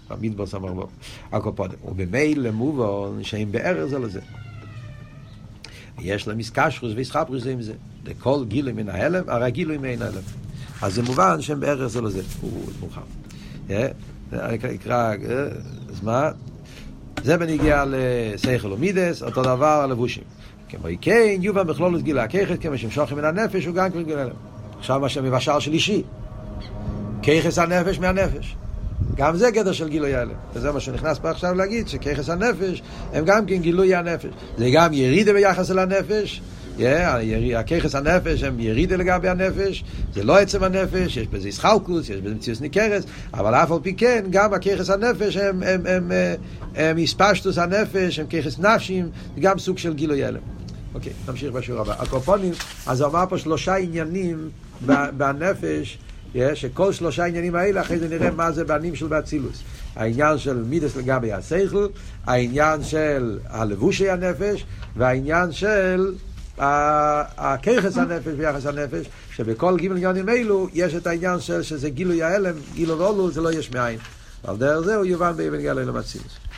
במדבר 0.10 0.46
סמ"ך 0.46 0.72
ווב, 0.72 0.92
הקופודם. 1.32 1.76
ובמילא 1.86 2.52
מובן 2.52 3.24
שהם 3.24 3.52
באר 3.52 3.88
זה 3.88 4.00
לזה. 4.00 4.22
יש 6.00 6.28
להם 6.28 6.40
איסקשרוס 6.40 6.94
ואיסחפרוס 6.96 7.46
עם 7.48 7.62
זה. 7.62 7.74
לכל 8.06 8.46
גילוי 8.48 8.74
מן 8.74 8.90
ההלם, 8.90 9.24
הרי 9.28 9.52
גילוי 9.52 9.78
מן 9.78 10.02
ההלם. 10.02 10.22
אז 10.82 10.94
זה 10.94 11.04
מובן 11.04 11.42
שהם 11.42 11.60
בערך 11.60 11.88
זה 11.88 12.02
לזה. 12.02 12.22
הוא 12.42 12.52
מאוחר. 12.80 13.02
אני 14.34 14.58
אקרא, 14.76 15.14
אז 15.90 16.04
מה? 16.04 16.30
זה 17.24 17.38
בניגיע 17.38 17.84
לשכל 17.88 18.72
ומידס, 18.72 19.24
אותו 19.24 19.42
דבר 19.42 19.82
הלבושים. 19.82 20.24
כמו 20.70 20.88
כן, 21.02 21.36
יובה 21.42 21.64
בכלולת 21.64 22.04
גילה 22.04 22.24
הככת, 22.24 22.62
כמו 22.62 22.78
שמשוכם 22.78 23.16
מן 23.16 23.26
הנפש, 23.26 23.66
הוא 23.66 23.76
גם 23.76 23.92
כן 23.92 24.04
גילה 24.04 24.22
הלם. 24.22 24.36
עכשיו 24.80 25.00
מה 25.00 25.10
שמבשל 25.10 25.60
שלישי. 25.60 26.04
ככס 27.24 27.58
הנפש 27.58 28.00
מהנפש. 28.00 28.56
גם 29.18 29.38
זה 29.38 29.52
גדר 29.52 29.72
של 29.72 29.90
גילוי 29.90 30.16
הלם. 30.16 30.32
וזה 30.54 30.72
מה 30.72 30.80
שנכנס 30.80 31.20
פה 31.20 31.30
עכשיו 31.30 31.54
להגיד, 31.54 31.88
שככס 31.88 32.30
הנפש 32.30 32.82
הם 33.14 33.26
גם 33.26 33.46
כן 33.46 33.56
גילוי 33.56 33.96
הנפש. 33.96 34.30
זה 34.58 34.70
גם 34.74 34.94
ירידה 34.94 35.34
ביחס 35.34 35.72
אל 35.72 35.80
הנפש, 35.80 36.42
הככס 37.58 37.96
הנפש 37.96 38.44
הם 38.44 38.60
ירידה 38.60 38.96
לגבי 38.96 39.30
הנפש, 39.30 39.84
זה 40.14 40.24
לא 40.24 40.38
עצם 40.38 40.64
הנפש, 40.64 41.18
יש 41.18 41.28
בזה 41.28 41.50
ישחלקוס, 41.50 42.10
יש 42.10 42.18
בזה 42.18 42.36
מציאות 42.36 42.62
ניכרס, 42.62 43.04
אבל 43.34 43.56
אף 43.56 43.72
על 43.72 43.78
פי 43.82 43.94
כן, 43.94 44.26
גם 44.30 44.54
הככס 44.54 44.90
הנפש 44.90 45.38
הם, 45.38 45.64
הם, 45.64 45.86
הם, 45.86 46.12
הם 46.76 46.98
הספשטוס 46.98 47.58
הנפש, 47.58 48.20
הם 48.20 48.28
ככס 48.28 48.60
נפשים, 48.60 49.10
זה 49.36 49.42
גם 49.42 49.60
סוג 49.60 49.78
של 49.78 49.94
גילוי 49.94 50.24
הלם. 50.24 50.40
אוקיי, 50.94 51.14
נמשיך 51.28 51.52
בשיעור 51.52 51.82
הבא. 51.82 51.96
הקופונים, 52.00 52.54
אז 52.88 53.02
הוא 53.02 53.10
אמר 53.10 53.24
פה 53.30 53.38
שלושה 53.38 53.76
עניינים 53.76 54.50
בנפש, 55.18 55.98
שכל 56.54 56.94
שלושה 56.94 57.26
עניינים 57.26 57.56
האלה, 57.56 57.82
אחרי 57.82 58.00
זה 58.00 58.10
נראה 58.10 58.32
מה 58.32 58.52
זה 58.52 58.64
בנים 58.64 58.96
של 58.96 59.08
באצילוס. 59.08 59.64
העניין 59.96 60.38
של 60.38 60.64
מידס 60.64 60.96
לגבי 60.96 61.34
השכל, 61.34 61.88
העניין 62.26 62.84
של 62.84 63.40
הלבושי 63.50 64.10
הנפש, 64.10 64.66
והעניין 64.96 65.52
של 65.52 66.14
הכיחס 67.38 67.98
הנפש 67.98 68.34
ויחס 68.38 68.66
הנפש, 68.66 69.06
שבכל 69.36 69.78
גימל 69.78 69.98
עניונים 69.98 70.30
אלו 70.30 70.68
יש 70.74 70.96
את 70.96 71.08
העניין 71.08 71.40
של 71.40 71.62
שזה 71.62 71.90
גילוי 71.90 72.24
ההלם, 72.24 72.56
גילו 72.74 73.00
ואולו, 73.00 73.32
זה 73.32 73.42
לא 73.42 73.52
יש 73.52 73.72
מאין. 73.72 74.00
על 74.44 74.58
דרך 74.58 74.86
זה 74.86 74.96
הוא 74.96 75.06
יובן 75.06 75.38
באבן 75.38 75.62
גלוי 75.62 75.86
למצילוס. 75.86 76.38